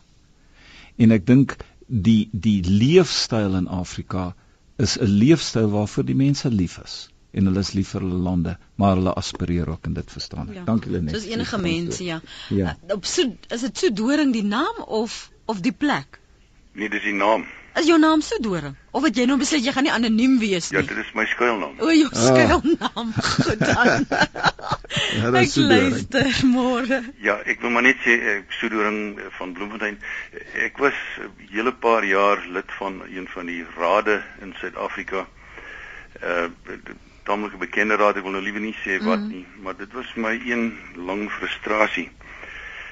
En 0.96 1.12
ek 1.14 1.26
dink 1.26 1.58
die 1.88 2.28
die 2.32 2.62
leefstyl 2.64 3.54
in 3.60 3.68
Afrika 3.68 4.32
is 4.78 4.96
'n 4.98 5.12
leefstyl 5.22 5.70
waarvoor 5.70 6.04
die 6.04 6.18
mense 6.18 6.50
lief 6.50 6.78
is 6.84 7.08
en 7.32 7.46
hulle 7.46 7.60
is 7.60 7.72
lief 7.76 7.90
vir 7.94 8.00
hulle 8.00 8.18
lande, 8.24 8.56
maar 8.80 8.96
hulle 8.96 9.12
aspireer 9.12 9.68
ook 9.68 9.86
en 9.86 9.94
dit 9.98 10.10
verstaan 10.10 10.48
ek. 10.48 10.54
Ja. 10.54 10.64
Dankie 10.64 10.90
Lenet. 10.90 11.14
Soos 11.14 11.28
enige 11.28 11.58
mens, 11.58 11.98
ja. 11.98 12.20
ja. 12.48 12.76
Op 12.94 13.04
so 13.04 13.28
is 13.54 13.60
dit 13.60 13.78
so 13.78 13.92
doring 13.92 14.32
die 14.32 14.44
naam 14.44 14.80
of 14.86 15.30
of 15.48 15.62
die 15.64 15.72
plek? 15.72 16.20
Nee, 16.78 16.90
dis 16.92 17.02
die 17.02 17.16
naam. 17.16 17.46
Is 17.78 17.86
jou 17.86 17.98
naam 17.98 18.20
so 18.26 18.38
doring? 18.42 18.74
Of 18.90 19.04
het 19.06 19.18
jy 19.18 19.24
nou 19.30 19.36
besluit 19.38 19.62
jy 19.62 19.72
gaan 19.74 19.86
nie 19.86 19.92
anoniem 19.94 20.38
wees 20.42 20.70
ja, 20.72 20.80
nie? 20.80 20.88
Ja, 20.88 20.94
dit 20.94 21.04
is 21.04 21.10
my 21.14 21.24
skuilnaam. 21.30 21.76
O, 21.78 21.90
jou 21.94 22.08
ah. 22.10 22.22
skuilnaam. 22.26 23.12
Goed 23.46 23.62
dan. 23.62 24.06
ja, 25.18 25.32
ek 25.42 25.56
luister 25.62 26.30
môre. 26.50 27.00
Ja, 27.22 27.38
ek 27.46 27.62
wil 27.62 27.74
maar 27.74 27.86
net 27.86 28.00
sê 28.02 28.16
ek 28.34 28.54
so 28.58 28.70
doring 28.72 29.20
van 29.38 29.54
Bloemfontein. 29.54 30.00
Ek 30.66 30.80
was 30.82 30.98
'n 31.22 31.30
hele 31.52 31.72
paar 31.72 32.06
jaar 32.06 32.42
lid 32.56 32.72
van 32.80 33.02
een 33.06 33.28
van 33.34 33.46
die 33.46 33.62
rade 33.76 34.22
in 34.42 34.54
Suid-Afrika. 34.58 35.26
Uh 36.22 36.48
tamelike 37.28 37.60
bekende 37.60 37.98
raad, 38.00 38.16
ek 38.16 38.24
wil 38.24 38.32
nou 38.32 38.42
liewer 38.42 38.62
nie 38.64 38.76
sê 38.80 38.96
wat 39.04 39.20
mm. 39.20 39.28
nie, 39.28 39.44
maar 39.60 39.76
dit 39.76 39.92
was 39.92 40.08
my 40.16 40.32
een 40.48 40.70
lang 40.96 41.26
frustrasie. 41.28 42.08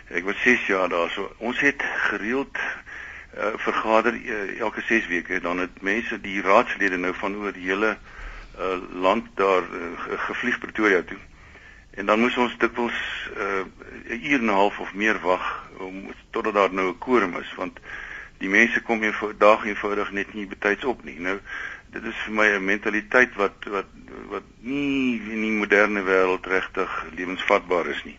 Ek 0.08 0.24
was 0.24 0.42
6 0.42 0.66
jaar 0.66 0.88
daar. 0.88 1.10
So 1.10 1.34
ons 1.38 1.60
het 1.60 1.82
gereeld 1.82 2.56
uh, 2.56 3.52
vergader 3.56 4.14
uh, 4.14 4.60
elke 4.60 4.80
6 4.80 5.06
weke. 5.06 5.40
Dan 5.40 5.58
het 5.58 5.82
mense 5.82 6.20
die 6.20 6.42
raadslede 6.42 6.96
nou 6.96 7.14
van 7.14 7.36
oor 7.36 7.52
die 7.52 7.66
hele 7.66 7.96
uh, 8.58 8.76
land 8.92 9.26
daar 9.34 9.62
uh, 9.62 9.90
gevlieg 10.28 10.58
Pretoria 10.58 11.02
toe. 11.02 11.18
En 11.90 12.06
dan 12.06 12.20
moes 12.20 12.36
ons 12.36 12.56
dikwels 12.58 12.98
'n 13.34 13.72
uh, 14.08 14.30
uur 14.30 14.38
en 14.38 14.44
'n 14.44 14.58
half 14.60 14.78
of 14.78 14.94
meer 14.94 15.18
wag 15.20 15.68
om 15.78 16.12
totdat 16.30 16.54
daar 16.54 16.72
nou 16.72 16.88
'n 16.88 16.98
quorum 16.98 17.36
is 17.36 17.54
want 17.54 17.80
die 18.38 18.48
mense 18.48 18.82
kom 18.82 19.00
hier 19.02 19.14
vir 19.14 19.34
dag 19.38 19.64
eenvoudig 19.64 20.10
net 20.10 20.34
nie 20.34 20.46
betyds 20.46 20.84
op 20.84 21.04
nie. 21.04 21.20
Nou 21.20 21.40
dit 21.90 22.04
is 22.04 22.16
vir 22.24 22.32
my 22.32 22.46
'n 22.46 22.64
mentaliteit 22.64 23.34
wat 23.34 23.64
wat 23.64 23.88
wat 24.28 24.42
nie 24.60 25.20
in 25.20 25.40
die 25.40 25.56
moderne 25.56 26.02
wêreld 26.02 26.46
regtig 26.46 27.04
lewensvatbaar 27.16 27.86
is 27.86 28.04
nie. 28.04 28.18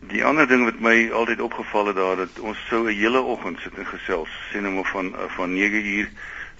Die 0.00 0.24
ander 0.24 0.46
ding 0.46 0.64
wat 0.64 0.80
my 0.80 1.10
altyd 1.10 1.40
opgeval 1.40 1.86
het 1.86 1.96
daar 1.96 2.16
dat 2.16 2.38
ons 2.40 2.58
sou 2.68 2.86
'n 2.88 2.94
hele 2.94 3.20
oggend 3.20 3.60
sit 3.60 3.74
en 3.74 3.86
gesels, 3.86 4.28
sê 4.52 4.60
nou 4.60 4.74
maar 4.74 4.90
van 4.90 5.14
van 5.28 5.52
9 5.52 5.86
uur 5.86 6.10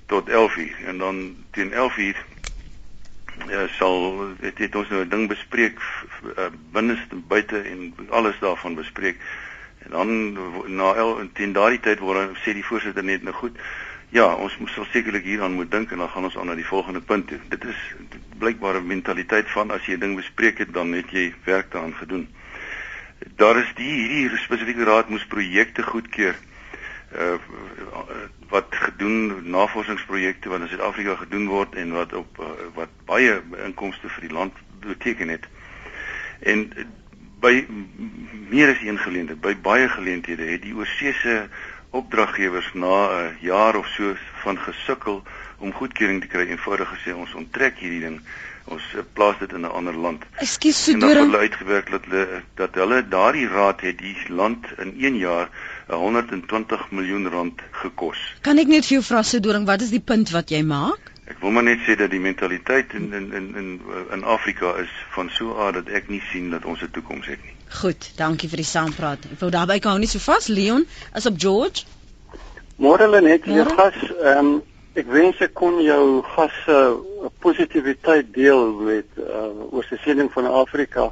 tot 0.06 0.28
11 0.28 0.56
uur 0.56 0.76
en 0.86 0.98
dan 0.98 1.36
teen 1.50 1.72
11 1.72 1.96
uur 1.96 2.24
ja 3.48 3.66
sal 3.66 4.26
dit 4.40 4.58
het 4.58 4.76
ons 4.76 4.88
nou 4.88 5.04
'n 5.04 5.08
ding 5.08 5.28
bespreek 5.28 5.78
uh, 6.38 6.46
binneste 6.72 7.14
en 7.14 7.24
buite 7.28 7.60
en 7.60 7.94
alles 8.08 8.38
daarvan 8.38 8.74
bespreek. 8.74 9.16
En 9.78 9.90
dan 9.90 10.32
na 10.76 10.94
el, 10.94 11.28
teen 11.32 11.52
daardie 11.52 11.80
tyd 11.80 11.98
word 11.98 12.38
sê 12.38 12.52
die 12.52 12.64
voorsitter 12.64 13.04
net 13.04 13.22
nou 13.22 13.34
goed. 13.34 13.58
Ja, 14.08 14.34
ons 14.34 14.58
moet 14.58 14.70
sal 14.70 14.86
sekerlik 14.90 15.24
hieraan 15.24 15.52
moet 15.52 15.70
dink 15.70 15.90
en 15.90 15.98
dan 15.98 16.08
gaan 16.08 16.24
ons 16.24 16.36
aan 16.38 16.46
na 16.46 16.54
die 16.54 16.66
volgende 16.66 17.00
punt 17.00 17.28
toe. 17.28 17.38
Dit 17.48 17.64
is 17.64 17.94
blykbaar 18.38 18.80
'n 18.80 18.86
mentaliteit 18.86 19.50
van 19.50 19.70
as 19.70 19.86
jy 19.86 19.94
'n 19.94 20.00
ding 20.00 20.16
bespreek 20.16 20.58
het, 20.58 20.72
dan 20.72 20.92
het 20.92 21.10
jy 21.10 21.34
werk 21.44 21.70
daaraan 21.70 21.94
gedoen 21.94 22.28
daar 23.36 23.56
is 23.56 23.72
die 23.74 23.92
hierdie 24.08 24.38
spesifieke 24.38 24.84
raad 24.84 25.08
moes 25.08 25.26
projekte 25.26 25.82
goedkeur 25.82 26.36
uh 27.14 27.38
wat 28.48 28.66
gedoen 28.70 29.50
navorsingsprojekte 29.50 30.48
wat 30.48 30.60
in 30.60 30.68
Suid-Afrika 30.68 31.16
gedoen 31.16 31.46
word 31.50 31.74
en 31.74 31.90
wat 31.92 32.12
op 32.14 32.38
uh, 32.38 32.50
wat 32.74 32.92
baie 33.04 33.40
inkomste 33.64 34.08
vir 34.08 34.28
die 34.28 34.34
land 34.34 34.54
beteken 34.84 35.28
het. 35.28 35.48
En 36.46 36.62
by 37.42 37.66
meer 38.48 38.70
as 38.70 38.84
een 38.86 38.98
geleentheid, 38.98 39.40
by 39.40 39.56
baie 39.62 39.88
geleenthede 39.88 40.46
het 40.46 40.62
die 40.62 40.76
oorseese 40.78 41.48
opdraggewers 41.90 42.70
na 42.74 42.94
'n 43.10 43.36
jaar 43.40 43.76
of 43.76 43.86
so 43.96 44.14
van 44.44 44.58
gesukkel 44.58 45.22
om 45.58 45.72
goedkeuring 45.72 46.20
te 46.20 46.30
kry 46.30 46.46
eenvoudig 46.46 46.88
gesê 46.94 47.14
ons 47.14 47.34
onttrek 47.34 47.78
hierdie 47.78 48.00
ding 48.00 48.20
ons 48.66 48.82
eh, 48.94 49.02
plaas 49.12 49.38
dit 49.38 49.52
in 49.52 49.60
'n 49.60 49.72
ander 49.78 49.96
land. 49.96 50.22
Ekskuus, 50.42 50.84
so 50.84 50.98
deur 50.98 51.20
hulle 51.22 51.38
uitgewerk 51.38 51.90
dat 51.90 52.04
hulle 52.10 52.42
dat 52.54 52.74
hulle 52.74 53.02
daardie 53.08 53.48
raad 53.48 53.80
het 53.80 53.98
die 53.98 54.16
land 54.28 54.66
in 54.78 54.94
1 54.98 55.18
jaar 55.18 55.48
120 55.88 56.90
miljoen 56.90 57.28
rand 57.28 57.60
gekos. 57.70 58.18
Kan 58.42 58.58
ek 58.58 58.66
net 58.66 58.86
vir 58.86 58.98
jou 58.98 59.02
vra 59.02 59.22
se 59.22 59.40
doring, 59.40 59.66
wat 59.66 59.82
is 59.82 59.90
die 59.90 60.00
punt 60.00 60.30
wat 60.30 60.50
jy 60.50 60.62
maak? 60.62 61.12
Ek 61.26 61.40
wil 61.42 61.50
maar 61.50 61.66
net 61.66 61.82
sê 61.86 61.96
dat 61.98 62.10
die 62.10 62.22
mentaliteit 62.22 62.92
in 62.94 63.12
in 63.12 63.32
in 63.32 63.54
in 63.56 63.80
in 64.14 64.24
Afrika 64.24 64.74
is 64.82 64.92
van 65.14 65.30
so 65.30 65.54
'n 65.54 65.60
aard 65.60 65.74
dat 65.74 65.88
ek 65.88 66.08
nie 66.08 66.22
sien 66.32 66.50
dat 66.50 66.64
ons 66.64 66.82
'n 66.82 66.90
toekoms 66.90 67.26
het 67.26 67.42
nie. 67.42 67.54
Goed, 67.80 68.12
dankie 68.16 68.48
vir 68.48 68.56
die 68.56 68.70
saampraat. 68.70 69.24
Ek 69.32 69.40
wou 69.40 69.50
daarby 69.50 69.78
kan 69.78 69.90
hou 69.90 69.98
nie 69.98 70.08
so 70.08 70.18
vas. 70.18 70.46
Leon, 70.48 70.86
as 71.12 71.26
op 71.26 71.34
George. 71.38 71.84
Môre 72.78 73.02
hulle 73.02 73.20
net 73.20 73.44
weer 73.44 73.66
gas. 73.66 73.94
Ehm 74.22 74.38
um, 74.38 74.62
Ek 74.96 75.08
wens 75.12 75.40
ek 75.44 75.52
kon 75.54 75.80
jou 75.84 76.22
gas 76.34 76.54
se 76.64 76.76
uh, 76.76 77.30
positiwiteit 77.44 78.32
deel 78.34 78.70
met 78.80 79.18
uh, 79.20 79.50
oor 79.72 79.84
se 79.84 79.98
siening 80.04 80.30
van 80.32 80.48
Afrika. 80.62 81.10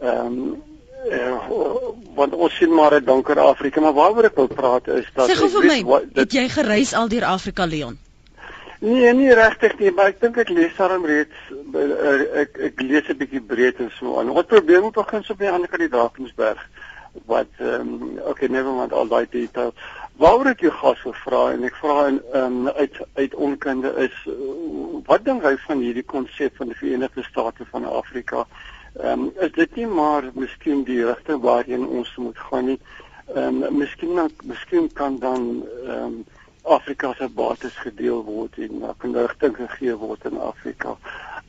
Ehm 0.00 0.26
um, 0.26 0.58
uh, 1.08 1.38
want 2.14 2.34
ons 2.36 2.56
sien 2.60 2.74
maar 2.74 2.94
'n 2.98 3.04
donker 3.04 3.38
Afrika, 3.40 3.80
maar 3.80 3.96
waaroor 3.96 4.28
ek 4.28 4.36
wil 4.36 4.48
praat 4.48 4.88
is 4.88 5.08
dat 5.14 5.30
Sê 5.30 5.36
vir 5.36 5.64
my, 5.64 5.82
wat, 5.84 6.02
dit, 6.12 6.16
het 6.16 6.32
jy 6.32 6.48
gereis 6.48 6.92
al 6.92 7.08
deur 7.08 7.24
Afrika 7.24 7.64
Leon? 7.64 7.98
Nee, 8.80 9.12
nie 9.12 9.32
regtig 9.34 9.78
nie, 9.78 9.90
maar 9.92 10.12
ek 10.12 10.20
dink 10.20 10.36
ek 10.40 10.48
lees 10.48 10.76
daarom 10.76 11.04
reeds 11.04 11.36
ek 12.42 12.60
ek 12.68 12.80
lees 12.80 13.08
'n 13.08 13.16
bietjie 13.16 13.40
breed 13.40 13.80
en 13.80 13.90
so 13.96 14.18
aan. 14.18 14.32
Wat 14.32 14.46
probleem 14.46 14.90
begin 14.92 15.24
so 15.24 15.34
by 15.34 15.48
aan 15.52 15.66
die 15.68 15.88
Drakensberg 15.88 16.60
wat 17.26 17.48
ehm 17.58 17.80
um, 17.80 18.18
okay, 18.24 18.48
never 18.48 18.72
mind 18.72 18.92
all 18.92 19.08
daai 19.08 19.26
details. 19.30 19.74
Waaroor 20.20 20.50
ek 20.50 20.60
jou 20.66 20.72
gas 20.82 21.00
wil 21.06 21.14
vra 21.16 21.38
en 21.54 21.62
ek 21.64 21.76
vra 21.80 21.94
in 22.10 22.18
um, 22.36 22.68
uit 22.68 22.96
uit 23.16 23.34
onkunde 23.34 23.92
is 24.04 24.16
wat 25.06 25.24
dink 25.24 25.46
hy 25.46 25.54
van 25.62 25.80
hierdie 25.80 26.04
konsep 26.04 26.58
van 26.60 26.68
die 26.68 26.76
Verenigde 26.76 27.24
State 27.24 27.64
van 27.70 27.86
Afrika? 27.88 28.44
Ehm 28.98 29.24
um, 29.28 29.30
is 29.40 29.54
dit 29.56 29.78
nie 29.80 29.86
maar 29.88 30.28
miskien 30.34 30.82
die 30.84 30.98
rigting 31.06 31.40
waarheen 31.40 31.86
ons 31.86 32.10
moet 32.20 32.38
gaan 32.50 32.68
nie? 32.68 32.76
Ehm 33.32 33.62
um, 33.62 33.78
miskien 33.78 34.20
miskien 34.44 34.90
kan 34.92 35.16
dan 35.24 35.48
ehm 35.86 36.04
um, 36.04 36.20
Afrika 36.68 37.14
se 37.16 37.28
bates 37.28 37.76
gedeel 37.80 38.20
word 38.24 38.58
en 38.58 38.78
na 38.82 38.92
'n 39.00 39.16
rigting 39.16 39.56
gegee 39.56 39.96
word 39.96 40.24
in 40.24 40.36
Afrika. 40.38 40.98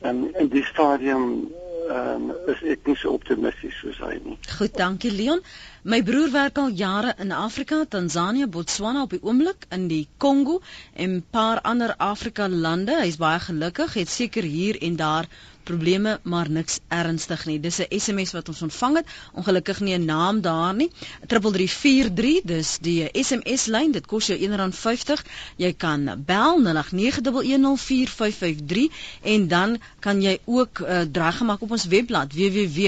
En 0.00 0.34
in 0.40 0.48
die 0.48 0.64
stadium 0.64 1.52
ehm 1.90 2.30
um, 2.30 2.32
is 2.46 2.62
ek 2.62 2.86
nie 2.86 2.96
so 2.96 3.12
optimisties 3.12 3.76
soos 3.84 4.00
hy 4.00 4.16
nie. 4.24 4.38
Goed, 4.56 4.76
dankie 4.76 5.12
Leon. 5.12 5.42
My 5.90 5.98
broer 6.06 6.30
werk 6.30 6.58
al 6.62 6.68
jare 6.78 7.14
in 7.18 7.32
Afrika, 7.32 7.84
Tansanië, 7.94 8.46
Botswana 8.46 9.02
op 9.02 9.10
die 9.10 9.22
oomblik 9.22 9.64
in 9.76 9.88
die 9.90 10.06
Kongo 10.24 10.60
en 10.94 11.16
'n 11.16 11.24
paar 11.30 11.60
ander 11.60 11.94
Afrika 11.96 12.48
lande. 12.48 13.00
Hy's 13.00 13.16
baie 13.16 13.40
gelukkig, 13.40 13.94
het 13.94 14.08
seker 14.08 14.42
hier 14.42 14.82
en 14.82 14.96
daar 14.96 15.26
probleme 15.62 16.20
maar 16.22 16.50
niks 16.50 16.78
ernstig 16.88 17.44
nie. 17.46 17.60
Dis 17.60 17.78
'n 17.78 17.86
SMS 17.98 18.32
wat 18.32 18.48
ons 18.48 18.62
ontvang 18.62 18.96
het. 18.96 19.06
Ongelukkig 19.32 19.80
nie 19.80 19.98
'n 19.98 20.04
naam 20.04 20.40
daar 20.40 20.74
nie. 20.74 20.90
3343, 21.26 22.40
dis 22.44 22.78
die 22.80 23.08
SMS 23.12 23.66
lyn. 23.66 23.92
Dit 23.92 24.06
kos 24.06 24.26
jou 24.26 24.38
R1.50. 24.38 25.24
Jy 25.56 25.72
kan 25.72 26.22
bel 26.26 26.60
0891104553 26.60 28.92
en 29.22 29.48
dan 29.48 29.78
kan 30.00 30.22
jy 30.22 30.38
ook 30.44 30.78
uh, 30.78 31.00
draai 31.00 31.32
gemaak 31.32 31.62
op 31.62 31.70
ons 31.70 31.84
webblad 31.84 32.32
www.rsg.co.za. 32.32 32.78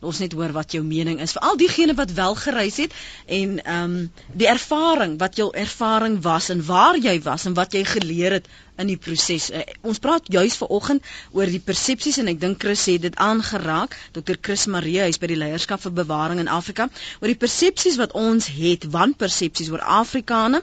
Ons 0.00 0.18
net 0.22 0.32
hoor 0.36 0.52
wat 0.52 0.72
jou 0.76 0.82
mening 0.84 1.20
is 1.24 1.32
vir 1.36 1.46
al 1.48 1.56
diegene 1.56 1.94
wat 1.98 2.12
wel 2.18 2.34
gereis 2.34 2.76
het 2.84 2.94
en 3.26 3.58
ehm 3.62 3.82
um, 3.84 3.96
die 4.32 4.48
ervaring 4.48 5.18
wat 5.18 5.36
jou 5.40 5.48
ervaring 5.64 6.20
was 6.22 6.48
en 6.54 6.64
waar 6.66 6.98
jy 6.98 7.16
was 7.22 7.46
en 7.46 7.54
wat 7.54 7.72
jy 7.72 7.84
geleer 7.84 8.38
het 8.38 8.48
in 8.82 8.90
die 8.90 8.98
proses. 9.00 9.48
Uh, 9.50 9.62
ons 9.82 10.00
praat 10.02 10.28
juis 10.32 10.56
vanoggend 10.60 11.04
oor 11.36 11.50
die 11.50 11.62
persepsies 11.62 12.18
en 12.22 12.30
ek 12.32 12.40
dink 12.42 12.60
Chris 12.62 12.84
het 12.90 13.02
dit 13.06 13.16
aangeraak. 13.16 13.96
Dr. 14.16 14.38
Chris 14.40 14.66
Marie 14.66 15.00
is 15.06 15.20
by 15.22 15.30
die 15.32 15.38
leierskap 15.40 15.82
vir 15.84 15.94
bewaring 16.02 16.40
in 16.42 16.52
Afrika 16.52 16.88
oor 17.20 17.30
die 17.32 17.38
persepsies 17.38 17.98
wat 18.00 18.14
ons 18.16 18.48
het, 18.52 18.86
wanpersepsies 18.92 19.72
oor 19.72 19.84
Afrikane 20.00 20.62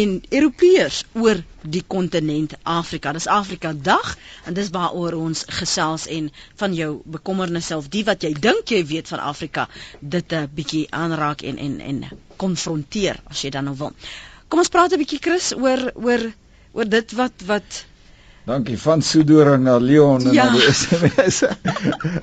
en 0.00 0.18
Europeërs 0.30 1.04
oor 1.20 1.42
die 1.62 1.82
kontinent 1.86 2.54
Afrika. 2.62 3.12
Dis 3.12 3.28
Afrika 3.28 3.72
Dag 3.72 4.16
en 4.48 4.56
dis 4.56 4.70
waaroor 4.72 5.18
ons 5.20 5.44
gesels 5.60 6.06
en 6.08 6.30
van 6.62 6.74
jou 6.76 6.90
bekommernisse 7.04 7.76
of 7.76 7.90
die 7.92 8.04
wat 8.08 8.24
jy 8.24 8.32
dink 8.32 8.72
jy 8.72 8.82
weet 8.88 9.12
van 9.12 9.20
Afrika 9.20 9.68
dit 10.00 10.32
'n 10.32 10.48
bietjie 10.54 10.86
aanraak 10.90 11.42
en 11.42 11.58
en 11.58 11.80
en 11.80 12.04
konfronteer 12.36 13.20
as 13.28 13.42
jy 13.42 13.50
dan 13.50 13.64
nou 13.64 13.76
wil. 13.76 13.92
Kom 14.48 14.58
ons 14.58 14.68
praat 14.68 14.92
'n 14.92 14.98
bietjie 14.98 15.20
Chris 15.20 15.52
oor 15.54 15.92
oor 15.94 16.32
oor 16.72 16.88
dit 16.88 17.12
wat 17.18 17.46
wat 17.46 17.84
Dankie 18.50 18.78
van 18.80 19.02
Sudora 19.02 19.56
na 19.60 19.76
Leon 19.78 20.24
en 20.26 20.32
ja. 20.32 20.44
na 20.48 20.56
die 20.56 20.72
SMS. 20.80 21.42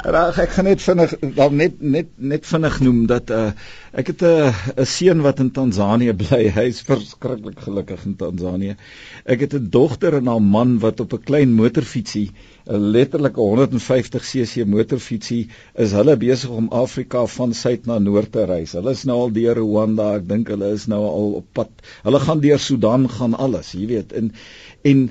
Raak 0.01 0.39
ek 0.41 0.55
gaan 0.55 0.65
net 0.67 0.81
vinnig 0.81 1.13
dan 1.37 1.55
net 1.61 1.77
net 1.79 2.09
net 2.17 2.47
vinnig 2.49 2.79
noem 2.83 3.03
dat 3.11 3.29
uh, 3.31 3.51
ek 3.93 4.09
het 4.11 4.25
'n 4.25 4.49
uh, 4.49 4.81
'n 4.81 4.89
seun 4.93 5.21
wat 5.21 5.39
in 5.45 5.51
Tansanië 5.53 6.15
bly. 6.17 6.41
Hy's 6.57 6.81
verskriklik 6.89 7.61
gelukkig 7.67 8.03
in 8.09 8.17
Tansanië. 8.17 8.75
Ek 9.23 9.45
het 9.45 9.53
'n 9.53 9.69
dogter 9.69 10.17
en 10.19 10.27
haar 10.33 10.41
man 10.41 10.79
wat 10.83 10.99
op 11.05 11.13
'n 11.13 11.23
klein 11.29 11.53
motorfietsie, 11.53 12.31
'n 12.67 12.89
letterlike 12.91 13.39
150 13.39 14.23
cc 14.29 14.65
motorfietsie, 14.67 15.49
is 15.75 15.93
hulle 15.95 16.17
besig 16.19 16.49
om 16.51 16.67
Afrika 16.69 17.25
van 17.35 17.53
suid 17.53 17.85
na 17.85 17.99
noord 17.99 18.31
te 18.31 18.43
reis. 18.45 18.73
Hulle 18.75 18.91
is 18.91 19.05
nou 19.07 19.19
al 19.25 19.31
deur 19.31 19.55
Rwanda, 19.61 20.09
ek 20.19 20.27
dink 20.27 20.51
hulle 20.51 20.73
is 20.75 20.87
nou 20.91 21.03
al 21.07 21.31
op 21.41 21.47
pad. 21.53 21.71
Hulle 22.03 22.19
gaan 22.19 22.43
deur 22.43 22.59
Sudan 22.59 23.07
gaan 23.09 23.37
alles, 23.37 23.71
jy 23.71 23.87
weet. 23.93 24.11
En 24.11 24.33
en 24.83 25.07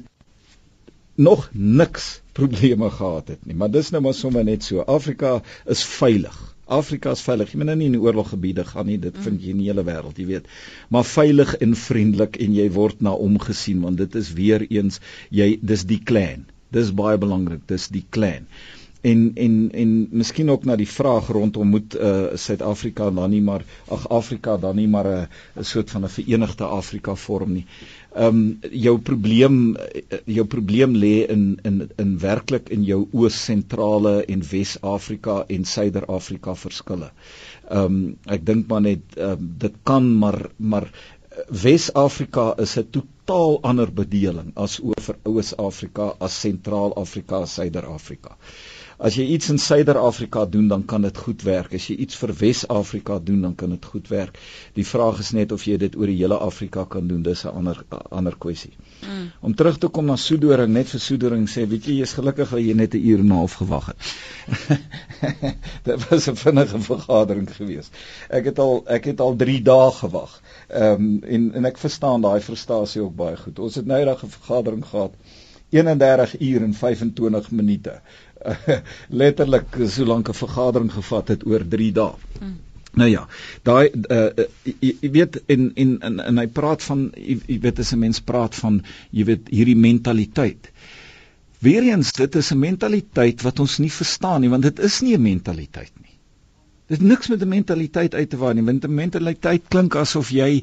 nog 1.17 1.49
niks 1.53 2.21
probleme 2.37 2.91
gehad 2.91 3.29
het 3.29 3.47
nie. 3.49 3.57
Maar 3.57 3.71
dis 3.73 3.91
nou 3.91 4.03
maar 4.05 4.15
sommer 4.15 4.45
net 4.45 4.65
so. 4.65 4.85
Afrika 4.85 5.41
is 5.65 5.85
veilig. 5.85 6.37
Afrika 6.67 7.15
is 7.17 7.23
veilig. 7.25 7.53
Jy 7.53 7.61
moet 7.63 7.71
nou 7.71 7.77
nie 7.81 7.89
in 7.89 8.01
oorloggebiede 8.03 8.65
gaan 8.69 8.89
nie. 8.91 8.99
Dit 9.01 9.17
vind 9.25 9.41
jy 9.41 9.55
in 9.55 9.63
die 9.63 9.71
hele 9.71 9.87
wêreld, 9.87 10.19
jy 10.19 10.27
weet. 10.29 10.51
Maar 10.93 11.07
veilig 11.09 11.55
en 11.65 11.73
vriendelik 11.79 12.37
en 12.43 12.59
jy 12.59 12.67
word 12.75 13.01
na 13.07 13.15
omgesien 13.17 13.81
want 13.87 14.03
dit 14.03 14.21
is 14.21 14.35
weer 14.37 14.67
eens 14.69 15.01
jy 15.31 15.55
dis 15.63 15.87
die 15.89 16.03
clan. 16.05 16.45
Dis 16.77 16.93
baie 17.03 17.19
belangrik. 17.27 17.65
Dis 17.73 17.89
die 17.89 18.05
clan 18.11 18.51
en 19.07 19.31
en 19.35 19.55
en 19.73 19.91
miskien 20.11 20.51
ook 20.51 20.65
na 20.65 20.77
die 20.77 20.89
vraag 20.89 21.29
rondom 21.37 21.69
moet 21.75 21.95
uh 21.95 22.35
Suid-Afrika 22.35 23.11
dan 23.11 23.31
nie 23.31 23.43
maar 23.49 23.65
ag 23.97 24.09
Afrika 24.09 24.57
dan 24.57 24.77
nie 24.77 24.89
maar 24.89 25.07
'n 25.07 25.29
'n 25.61 25.65
soort 25.65 25.91
van 25.91 26.05
'n 26.05 26.15
verenigde 26.19 26.65
Afrika 26.65 27.15
vorm 27.15 27.53
nie. 27.53 27.67
Um, 28.19 28.59
jou 28.71 28.99
probleem 28.99 29.77
uh, 29.77 30.19
jou 30.25 30.47
probleem 30.47 30.97
lê 30.97 31.27
in 31.29 31.59
in 31.63 31.91
in 31.97 32.19
werklik 32.19 32.69
in 32.69 32.85
jou 32.85 33.09
oos-sentrale 33.13 34.25
en 34.25 34.43
Wes-Afrika 34.51 35.45
en 35.49 35.65
Suider-Afrika 35.65 36.55
verskille. 36.55 37.11
Um, 37.71 38.17
ek 38.25 38.47
dink 38.47 38.67
maar 38.69 38.81
net 38.81 39.01
uh, 39.19 39.35
dit 39.39 39.75
kan 39.83 40.19
maar 40.19 40.51
maar 40.57 40.91
Wes-Afrika 41.49 42.55
is 42.59 42.77
'n 42.77 42.91
totaal 43.27 43.59
ander 43.63 43.91
bedeling 43.93 44.53
as 44.55 44.79
oor 44.81 45.17
Oos-Afrika, 45.27 46.15
as 46.21 46.41
Sentraal-Afrika, 46.41 47.45
Suider-Afrika. 47.47 48.37
As 48.97 49.17
jy 49.19 49.27
iets 49.35 49.51
in 49.53 49.59
Suider-Afrika 49.61 50.47
doen, 50.49 50.69
dan 50.69 50.85
kan 50.89 51.03
dit 51.05 51.19
goed 51.21 51.43
werk. 51.45 51.75
As 51.77 51.85
jy 51.91 51.99
iets 52.01 52.17
vir 52.17 52.31
Wes-Afrika 52.39 53.19
doen, 53.21 53.43
dan 53.45 53.55
kan 53.55 53.75
dit 53.75 53.85
goed 53.85 54.09
werk. 54.09 54.39
Die 54.79 54.87
vraag 54.89 55.19
is 55.21 55.35
net 55.37 55.53
of 55.53 55.67
jy 55.69 55.77
dit 55.83 55.99
oor 56.01 56.09
die 56.09 56.17
hele 56.17 56.39
Afrika 56.41 56.87
kan 56.89 57.09
doen. 57.11 57.21
Dis 57.23 57.45
'n 57.45 57.53
ander 57.53 57.83
ander 58.11 58.37
kwessie. 58.39 58.73
Mm. 59.03 59.27
Om 59.41 59.55
terug 59.55 59.79
te 59.79 59.89
kom 59.89 60.07
na 60.07 60.17
Soedoring, 60.17 60.73
net 60.73 60.89
vir 60.89 61.01
Soedoring 61.01 61.45
sê, 61.49 61.67
weet 61.69 61.85
jy, 61.85 61.99
jy's 62.01 62.15
gelukkig 62.17 62.51
dat 62.51 62.61
jy 62.61 62.73
net 62.75 62.95
'n 62.95 63.05
uur 63.05 63.19
en 63.19 63.27
'n 63.27 63.37
half 63.37 63.55
gewag 63.61 63.87
het. 63.87 64.01
dit 65.89 66.09
was 66.09 66.29
'n 66.29 66.37
vinnige 66.37 66.81
vergadering 66.81 67.51
geweest. 67.57 67.93
Ek 68.31 68.45
het 68.45 68.59
al 68.59 68.83
ek 68.87 69.05
het 69.05 69.21
al 69.21 69.37
3 69.37 69.63
dae 69.63 69.93
gewag. 69.93 70.41
Ehm 70.69 70.93
um, 70.93 71.23
en 71.23 71.53
en 71.55 71.65
ek 71.65 71.79
verstaan 71.79 72.21
daai 72.21 72.41
frustrasie 72.41 73.03
ook 73.03 73.17
baie 73.17 73.37
goed. 73.37 73.59
Ons 73.59 73.75
het 73.75 73.87
nou 73.87 73.99
eendag 73.99 74.25
'n 74.25 74.37
vergadering 74.39 74.85
gehad 74.87 75.15
31 75.71 76.41
uur 76.41 76.63
en 76.63 76.75
25 76.75 77.51
minute. 77.51 78.01
Letterlik 79.23 79.77
so 79.89 80.05
lank 80.05 80.29
'n 80.29 80.35
vergadering 80.35 80.93
gevat 80.93 81.29
het 81.29 81.47
oor 81.47 81.69
3 81.69 81.93
dae. 81.93 82.15
Hmm. 82.39 82.57
Nou 82.97 83.09
ja, 83.11 83.27
daai 83.63 83.91
uh, 83.93 84.45
jy, 84.65 84.95
jy 85.01 85.11
weet 85.11 85.43
en 85.53 85.73
en 85.75 85.91
en, 86.01 86.21
en 86.21 86.39
hy 86.39 86.47
praat 86.47 86.83
van 86.83 87.11
jy, 87.15 87.37
jy 87.47 87.59
weet 87.61 87.83
as 87.85 87.93
'n 87.93 87.99
mens 87.99 88.21
praat 88.21 88.55
van 88.55 88.81
jy 89.11 89.25
weet 89.25 89.51
hierdie 89.53 89.77
mentaliteit. 89.77 90.71
Weereens 91.59 92.13
dit 92.13 92.35
is 92.41 92.53
'n 92.53 92.59
mentaliteit 92.59 93.43
wat 93.43 93.61
ons 93.61 93.79
nie 93.79 93.93
verstaan 93.93 94.41
nie 94.41 94.51
want 94.51 94.63
dit 94.63 94.79
is 94.79 95.01
nie 95.03 95.17
'n 95.17 95.23
mentaliteit 95.23 95.93
nie. 96.01 96.06
Dit 96.87 97.01
niks 97.03 97.29
met 97.29 97.43
'n 97.43 97.49
mentaliteit 97.49 98.15
uit 98.15 98.31
te 98.31 98.37
waar 98.37 98.55
nie. 98.55 98.65
Want 98.65 98.85
'n 98.85 98.95
mentaliteit 98.95 99.63
klink 99.69 99.95
asof 99.97 100.31
jy 100.31 100.63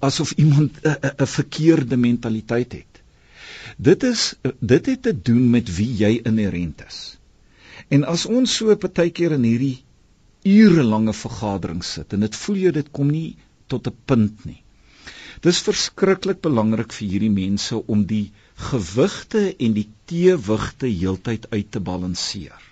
asof 0.00 0.32
iemand 0.32 0.72
'n 0.82 1.26
verkeerde 1.26 1.96
mentaliteit 1.96 2.72
het. 2.72 3.02
Dit 3.76 4.02
is 4.02 4.34
dit 4.60 4.86
het 4.86 5.02
te 5.02 5.22
doen 5.22 5.50
met 5.50 5.76
wie 5.76 5.94
jy 5.96 6.20
inherënt 6.22 6.84
is. 6.86 7.18
En 7.88 8.04
as 8.04 8.26
ons 8.26 8.56
so 8.56 8.76
partykeer 8.76 9.32
in 9.32 9.42
hierdie 9.42 9.82
urelange 10.44 11.12
vergadering 11.12 11.84
sit 11.84 12.12
en 12.12 12.20
dit 12.20 12.36
voel 12.36 12.56
jy 12.56 12.70
dit 12.70 12.90
kom 12.90 13.10
nie 13.10 13.36
tot 13.66 13.86
'n 13.88 13.96
punt 14.04 14.44
nie. 14.44 14.62
Dis 15.40 15.60
verskriklik 15.60 16.40
belangrik 16.40 16.92
vir 16.92 17.08
hierdie 17.08 17.30
mense 17.30 17.86
om 17.86 18.04
die 18.06 18.32
gewigte 18.70 19.56
en 19.58 19.72
die 19.72 19.88
teewigte 20.04 20.86
heeltyd 20.86 21.50
uit 21.50 21.70
te 21.70 21.80
balanseer. 21.80 22.62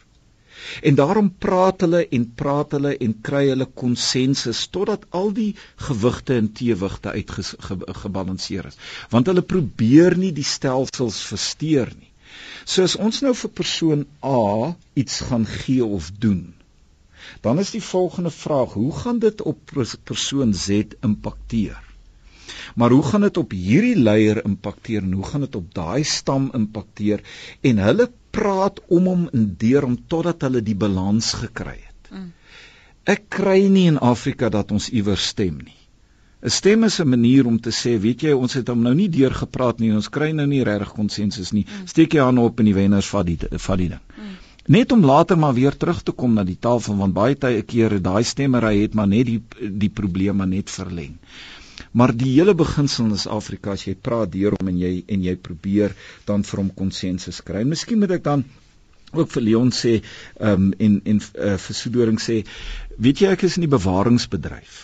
En 0.82 0.94
daarom 0.98 1.28
praat 1.44 1.84
hulle 1.84 2.02
en 2.18 2.24
praat 2.42 2.76
hulle 2.76 2.94
en 3.06 3.14
kry 3.28 3.42
hulle 3.48 3.68
konsensus 3.82 4.62
totdat 4.76 5.04
al 5.10 5.32
die 5.36 5.50
gewigte 5.88 6.38
en 6.38 6.52
teewigte 6.52 7.12
uitgebalanseer 7.16 8.70
is. 8.72 8.80
Want 9.10 9.30
hulle 9.30 9.44
probeer 9.54 10.18
nie 10.18 10.32
die 10.36 10.46
stelsels 10.46 11.20
versteur 11.32 11.92
nie. 11.98 12.10
So 12.64 12.86
as 12.88 12.96
ons 12.96 13.20
nou 13.26 13.34
vir 13.36 13.52
persoon 13.60 14.04
A 14.24 14.74
iets 14.98 15.20
gaan 15.28 15.46
gee 15.46 15.84
of 15.84 16.10
doen, 16.24 16.54
dan 17.42 17.58
is 17.58 17.70
die 17.74 17.82
volgende 17.82 18.30
vraag: 18.30 18.72
hoe 18.78 18.92
gaan 19.02 19.18
dit 19.18 19.42
op 19.42 19.74
persoon 20.04 20.54
Z 20.54 20.96
impakteer? 21.00 21.82
Maar 22.74 22.90
hoe 22.90 23.02
gaan 23.02 23.20
dit 23.20 23.36
op 23.36 23.50
hierdie 23.50 23.96
leier 23.96 24.44
impakteer 24.44 25.02
en 25.02 25.12
hoe 25.12 25.24
gaan 25.24 25.40
dit 25.40 25.54
op 25.56 25.74
daai 25.74 26.04
stam 26.04 26.50
impakteer? 26.54 27.22
En 27.60 27.78
hulle 27.78 28.10
praat 28.32 28.80
om 28.88 29.06
hom 29.10 29.28
en 29.32 29.46
deur 29.60 29.86
hom 29.86 29.98
totdat 30.08 30.46
hulle 30.46 30.62
die 30.64 30.78
balans 30.78 31.32
gekry 31.42 31.78
het. 31.78 32.10
Mm. 32.10 32.30
Ek 33.14 33.28
kry 33.36 33.60
nie 33.68 33.88
in 33.90 33.98
Afrika 33.98 34.50
dat 34.52 34.72
ons 34.72 34.88
iewers 34.90 35.28
stem 35.34 35.58
nie. 35.62 35.78
'n 36.42 36.50
Stem 36.50 36.84
is 36.84 37.00
'n 37.00 37.08
manier 37.08 37.46
om 37.46 37.58
te 37.60 37.70
sê, 37.70 37.98
weet 38.00 38.22
jy, 38.22 38.32
ons 38.34 38.54
het 38.58 38.68
hom 38.68 38.80
nou 38.82 38.94
nie 38.94 39.08
deurgepraat 39.08 39.78
nie, 39.78 39.92
ons 39.94 40.08
kry 40.08 40.32
nou 40.32 40.46
nie 40.46 40.64
regtig 40.64 40.92
konsensus 40.92 41.52
nie. 41.52 41.66
Mm. 41.68 41.86
Steek 41.86 42.14
jy 42.14 42.22
aan 42.22 42.38
op 42.38 42.58
in 42.60 42.66
die 42.66 42.74
wenners 42.74 43.10
vat 43.14 43.26
die 43.26 43.38
vat 43.38 43.78
die 43.78 43.88
ding. 43.88 44.02
Mm. 44.18 44.32
Net 44.66 44.92
om 44.92 45.04
later 45.04 45.38
maar 45.38 45.54
weer 45.54 45.76
terug 45.76 46.02
te 46.02 46.12
kom 46.12 46.34
na 46.34 46.44
die 46.44 46.58
tafel 46.58 46.96
want 46.96 47.14
baie 47.14 47.34
tye 47.34 47.62
keer 47.62 47.96
daai 48.02 48.22
stemmery 48.22 48.82
het 48.82 48.94
maar 48.94 49.08
net 49.08 49.26
die 49.26 49.40
die 49.84 49.90
probleme 49.90 50.46
net 50.46 50.70
verleng. 50.70 51.16
Maar 51.92 52.14
die 52.16 52.30
hele 52.32 52.54
beginsel 52.56 53.10
in 53.10 53.18
Afrika 53.28 53.74
as 53.76 53.84
jy 53.84 53.94
praat 53.94 54.32
deur 54.32 54.56
hom 54.56 54.68
en 54.72 54.78
jy 54.80 54.92
en 55.12 55.24
jy 55.24 55.34
probeer 55.36 55.92
dan 56.28 56.44
vir 56.48 56.62
hom 56.62 56.70
konsensus 56.74 57.42
kry. 57.44 57.64
Miskien 57.68 58.00
moet 58.00 58.16
ek 58.16 58.24
dan 58.24 58.44
ook 59.12 59.28
vir 59.34 59.44
Leon 59.44 59.72
sê 59.76 59.98
ehm 60.00 60.70
um, 60.70 60.70
en 60.78 61.00
en 61.04 61.20
uh, 61.20 61.56
vir 61.60 61.76
Sodoring 61.76 62.20
sê 62.20 62.42
weet 62.96 63.20
jy 63.20 63.32
ek 63.36 63.44
is 63.48 63.58
in 63.60 63.66
die 63.66 63.74
bewaringsbedryf 63.74 64.78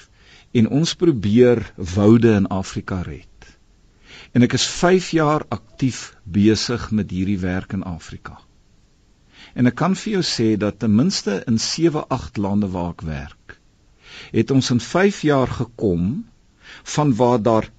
en 0.61 0.69
ons 0.81 0.95
probeer 1.01 1.63
woude 1.95 2.35
in 2.37 2.49
Afrika 2.53 3.01
red. 3.03 3.49
En 4.37 4.45
ek 4.45 4.59
is 4.59 4.67
5 4.69 5.11
jaar 5.17 5.45
aktief 5.55 6.15
besig 6.25 6.91
met 6.93 7.11
hierdie 7.11 7.41
werk 7.41 7.73
in 7.73 7.85
Afrika. 7.89 8.37
En 9.57 9.69
ek 9.69 9.77
kan 9.81 9.97
vir 9.97 10.19
jou 10.19 10.25
sê 10.25 10.49
dat 10.61 10.81
ten 10.81 10.95
minste 10.95 11.43
in 11.49 11.59
7, 11.59 12.05
8 12.09 12.37
lande 12.37 12.69
waar 12.73 12.93
ek 12.93 13.05
werk, 13.09 13.57
het 14.33 14.51
ons 14.51 14.71
in 14.75 14.81
5 14.81 15.23
jaar 15.25 15.49
gekom 15.61 16.25
van 16.97 17.15
waar 17.15 17.43
daar 17.43 17.71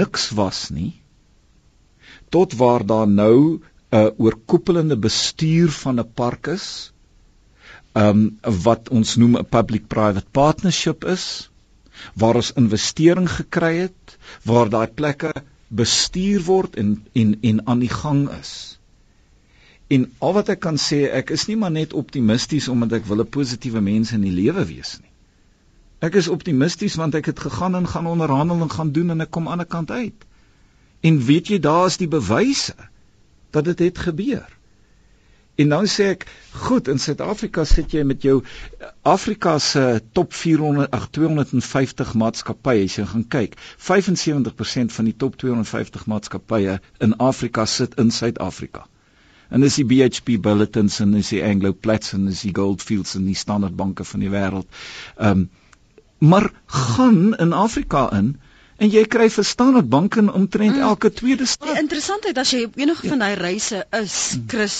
niks 0.00 0.30
was 0.30 0.68
nie 0.70 0.92
tot 2.28 2.54
waar 2.60 2.86
daar 2.86 3.08
nou 3.08 3.36
'n 3.90 3.96
uh, 3.96 4.06
oorkoepelende 4.16 4.96
bestuur 4.96 5.70
van 5.70 6.00
'n 6.00 6.12
park 6.14 6.46
is 6.46 6.92
um 7.92 8.38
wat 8.64 8.88
ons 8.88 9.16
noem 9.16 9.36
'n 9.38 9.48
public 9.48 9.86
private 9.86 10.26
partnership 10.30 11.04
is 11.04 11.50
waar 12.14 12.34
ons 12.34 12.52
investering 12.52 13.30
gekry 13.30 13.76
het 13.76 14.18
waar 14.44 14.68
daai 14.68 14.86
plekke 14.86 15.32
bestuur 15.68 16.44
word 16.44 16.76
en 16.76 17.06
en 17.12 17.38
en 17.40 17.66
aan 17.66 17.78
die 17.78 17.94
gang 17.94 18.28
is. 18.40 18.78
En 19.88 20.12
al 20.18 20.32
wat 20.32 20.48
ek 20.48 20.60
kan 20.60 20.76
sê 20.76 21.00
ek 21.20 21.30
is 21.30 21.46
nie 21.48 21.56
maar 21.56 21.70
net 21.70 21.92
optimisties 21.92 22.68
omdat 22.68 23.00
ek 23.00 23.06
wil 23.06 23.20
'n 23.24 23.34
positiewe 23.38 23.80
mens 23.80 24.12
in 24.12 24.20
die 24.20 24.36
lewe 24.40 24.64
wees 24.64 24.98
nie 25.00 25.07
Ek 26.04 26.14
is 26.14 26.28
optimisties 26.30 26.94
want 27.00 27.16
ek 27.18 27.32
het 27.32 27.40
gegaan 27.40 27.74
en 27.74 27.88
gaan 27.88 28.06
onderhandel 28.06 28.60
en 28.66 28.70
gaan 28.70 28.92
doen 28.92 29.10
en 29.10 29.24
ek 29.24 29.30
kom 29.34 29.48
aan 29.48 29.62
die 29.62 29.66
ander 29.66 29.72
kant 29.74 29.90
uit. 29.90 30.26
En 31.00 31.18
weet 31.24 31.50
jy, 31.50 31.58
daar 31.62 31.86
is 31.86 31.98
die 31.98 32.10
bewyse 32.10 32.74
dat 33.50 33.64
dit 33.64 33.78
het 33.78 33.98
gebeur. 33.98 34.46
En 35.58 35.72
dan 35.74 35.88
sê 35.90 36.04
ek, 36.14 36.24
goed, 36.54 36.86
in 36.88 37.00
Suid-Afrika 37.02 37.64
sit 37.66 37.90
jy 37.90 38.04
met 38.06 38.22
jou 38.22 38.36
Afrika 39.02 39.56
se 39.58 39.82
top 40.14 40.36
400 40.38 40.92
ag 40.94 41.08
250 41.16 42.12
maatskappye 42.22 42.84
as 42.86 42.98
jy 43.00 43.06
gaan 43.10 43.24
kyk. 43.34 43.56
75% 43.88 44.94
van 44.94 45.10
die 45.10 45.16
top 45.24 45.34
250 45.42 46.06
maatskappye 46.06 46.78
in 47.02 47.16
Afrika 47.18 47.66
sit 47.66 47.98
in 47.98 48.14
Suid-Afrika. 48.14 48.86
En 49.50 49.66
dis 49.66 49.80
die 49.80 49.86
BHP 49.88 50.36
Bulletins 50.44 51.00
en 51.02 51.18
dis 51.18 51.34
die 51.34 51.42
Anglo 51.42 51.74
Plats 51.74 52.14
en 52.14 52.30
dis 52.30 52.44
die 52.46 52.54
Goldfields 52.54 53.16
en 53.18 53.26
die 53.26 53.38
Standard 53.38 53.74
banke 53.74 54.06
van 54.06 54.22
die 54.22 54.30
wêreld. 54.30 54.70
Ehm 55.16 55.48
um, 55.48 55.48
maar 56.18 56.50
gaan 56.66 57.34
in 57.36 57.52
Afrika 57.52 58.10
in 58.12 58.36
en 58.78 58.90
jy 58.90 59.04
kry 59.10 59.26
verstaan 59.30 59.74
dat 59.74 59.88
banke 59.90 60.22
omtrent 60.32 60.76
mm. 60.76 60.82
elke 60.90 61.10
tweede 61.12 61.46
stad. 61.46 61.68
Die 61.68 61.80
interessantheid 61.82 62.38
as 62.38 62.50
jy 62.54 62.64
op 62.68 62.76
enige 62.78 63.06
ja. 63.06 63.10
van 63.10 63.24
daai 63.24 63.34
reise 63.34 63.84
is, 63.98 64.16
mm. 64.36 64.44
Chris, 64.52 64.76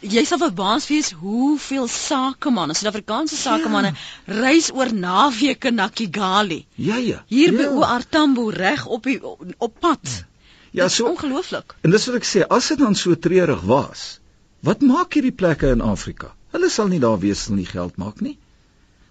jy 0.00 0.24
sal 0.26 0.40
verbaas 0.40 0.88
wees 0.88 1.12
hoeveel 1.20 1.86
sakemanne, 1.92 2.74
Suid-Afrikaanse 2.78 3.36
sakemanne 3.36 3.92
ja. 3.92 4.40
reis 4.40 4.70
oor 4.72 4.92
naweke 4.94 5.70
na 5.70 5.88
Kigali. 5.92 6.62
Ja 6.74 6.96
ja. 6.96 7.22
Hier 7.28 7.52
ja. 7.52 7.58
by 7.60 7.68
OR 7.76 8.06
Tambo 8.08 8.48
reg 8.48 8.86
op 8.86 9.04
die 9.08 9.20
op 9.22 9.74
pad. 9.80 10.00
Ja, 10.72 10.84
ja 10.84 10.88
so 10.88 11.12
ongelooflik. 11.12 11.76
En 11.84 11.92
dis 11.92 12.08
wat 12.08 12.20
ek 12.22 12.28
sê, 12.28 12.46
as 12.48 12.72
dit 12.72 12.80
dan 12.80 12.96
so 12.96 13.14
treurig 13.14 13.60
was, 13.68 14.06
wat 14.64 14.80
maak 14.80 15.12
hierdie 15.18 15.34
plekke 15.36 15.74
in 15.76 15.84
Afrika? 15.84 16.32
Hulle 16.56 16.72
sal 16.72 16.88
nie 16.88 17.00
daar 17.02 17.20
wees 17.20 17.48
nie 17.52 17.68
geld 17.68 18.00
maak 18.00 18.24
nie. 18.24 18.38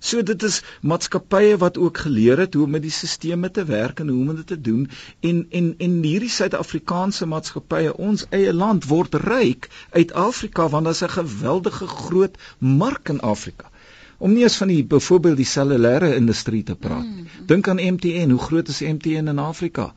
So 0.02 0.24
dit 0.26 0.44
is 0.44 0.62
maatskappye 0.82 1.58
wat 1.62 1.78
ook 1.78 1.98
geleer 2.04 2.40
het 2.42 2.56
hoe 2.58 2.64
om 2.66 2.72
met 2.76 2.82
die 2.82 2.94
sisteme 2.96 3.52
te 3.52 3.66
werk 3.70 4.00
en 4.02 4.08
hoe 4.10 4.22
om 4.22 4.36
dit 4.36 4.48
te 4.48 4.62
doen 4.62 4.88
en 5.30 5.46
en 5.60 5.68
en 5.78 6.00
hierdie 6.04 6.32
Suid-Afrikaanse 6.36 7.28
maatskappye 7.34 7.94
ons 8.10 8.26
eie 8.30 8.54
land 8.54 8.88
word 8.90 9.20
ryk 9.26 9.70
uit 9.92 10.14
Afrika 10.24 10.68
want 10.74 10.90
daar's 10.90 11.04
'n 11.06 11.14
geweldige 11.18 11.88
groot 11.88 12.42
mark 12.58 13.14
in 13.14 13.22
Afrika. 13.34 13.70
Om 14.18 14.34
nie 14.34 14.44
eens 14.44 14.58
van 14.58 14.68
die 14.68 14.84
byvoorbeeld 14.84 15.38
die 15.38 15.52
cellulêre 15.54 16.16
industrie 16.16 16.64
te 16.64 16.76
praat. 16.76 17.06
Mm 17.06 17.16
-hmm. 17.16 17.46
Dink 17.46 17.68
aan 17.68 17.86
MTN, 17.94 18.30
hoe 18.30 18.40
groot 18.50 18.68
is 18.68 18.80
MTN 18.80 19.28
in 19.28 19.40
Afrika? 19.40 19.94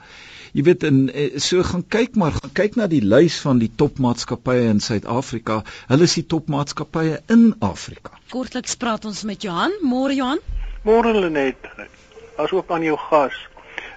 Jy 0.55 0.63
weet 0.69 0.85
en 0.87 0.99
eh, 1.11 1.39
so 1.43 1.63
gaan 1.67 1.83
kyk 1.91 2.15
maar 2.21 2.37
gaan 2.37 2.53
kyk 2.55 2.77
na 2.79 2.87
die 2.91 3.03
lys 3.03 3.41
van 3.43 3.59
die 3.59 3.71
topmaatskappye 3.75 4.69
in 4.71 4.81
Suid-Afrika. 4.81 5.63
Hulle 5.89 6.07
is 6.07 6.15
die 6.15 6.27
topmaatskappye 6.31 7.19
in 7.35 7.49
Afrika. 7.59 8.15
Kortliks 8.31 8.79
praat 8.79 9.05
ons 9.11 9.25
met 9.27 9.43
Johan. 9.43 9.75
Môre 9.83 10.15
Johan. 10.15 10.39
Môre 10.87 11.15
Lenet. 11.17 11.67
As 12.39 12.55
ook 12.55 12.71
aan 12.71 12.87
jou 12.87 12.97
gas. 13.09 13.35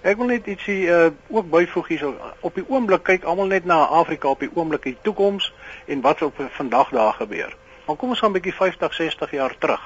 Ek 0.01 0.17
wil 0.17 0.31
net 0.31 0.49
ietsie 0.49 0.87
uh, 0.89 1.07
ook 1.33 1.49
byvoeg 1.51 1.87
hier 1.93 2.09
op 2.45 2.57
die 2.57 2.65
oomblik 2.65 3.05
kyk 3.05 3.25
almal 3.29 3.49
net 3.53 3.65
na 3.65 3.83
Afrika 4.01 4.29
op 4.33 4.41
die 4.41 4.49
oomblik 4.53 4.85
die 4.89 4.97
toekoms 5.05 5.51
en 5.85 6.01
wat 6.01 6.21
op 6.25 6.41
vandag 6.57 6.93
daar 6.95 7.13
gebeur. 7.21 7.53
Maar 7.85 7.95
kom 7.95 8.09
ons 8.09 8.19
gaan 8.19 8.33
'n 8.33 8.39
bietjie 8.39 8.53
50, 8.53 8.93
60 8.93 9.31
jaar 9.31 9.55
terug. 9.57 9.83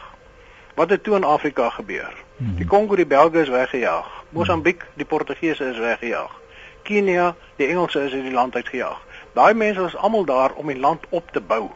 Wat 0.75 0.89
het 0.89 1.03
toe 1.03 1.15
in 1.15 1.23
Afrika 1.23 1.69
gebeur? 1.69 2.13
Hmm. 2.37 2.55
Die 2.55 2.65
Kongo, 2.65 2.95
die 2.95 3.05
Belge 3.05 3.41
is 3.41 3.49
weggejaag. 3.49 4.23
Mosambiek, 4.29 4.85
die 4.95 5.05
Portugese 5.05 5.65
is 5.69 5.77
weggejaag. 5.77 6.40
Kenia, 6.83 7.35
die 7.55 7.67
Engelse 7.67 8.03
is 8.05 8.13
uit 8.13 8.23
die 8.23 8.33
land 8.33 8.55
uitgejaag. 8.55 8.99
Daai 9.33 9.53
mense 9.53 9.81
was 9.81 9.95
almal 9.95 10.25
daar 10.25 10.51
om 10.51 10.67
die 10.67 10.79
land 10.79 11.05
op 11.09 11.31
te 11.31 11.41
bou. 11.41 11.69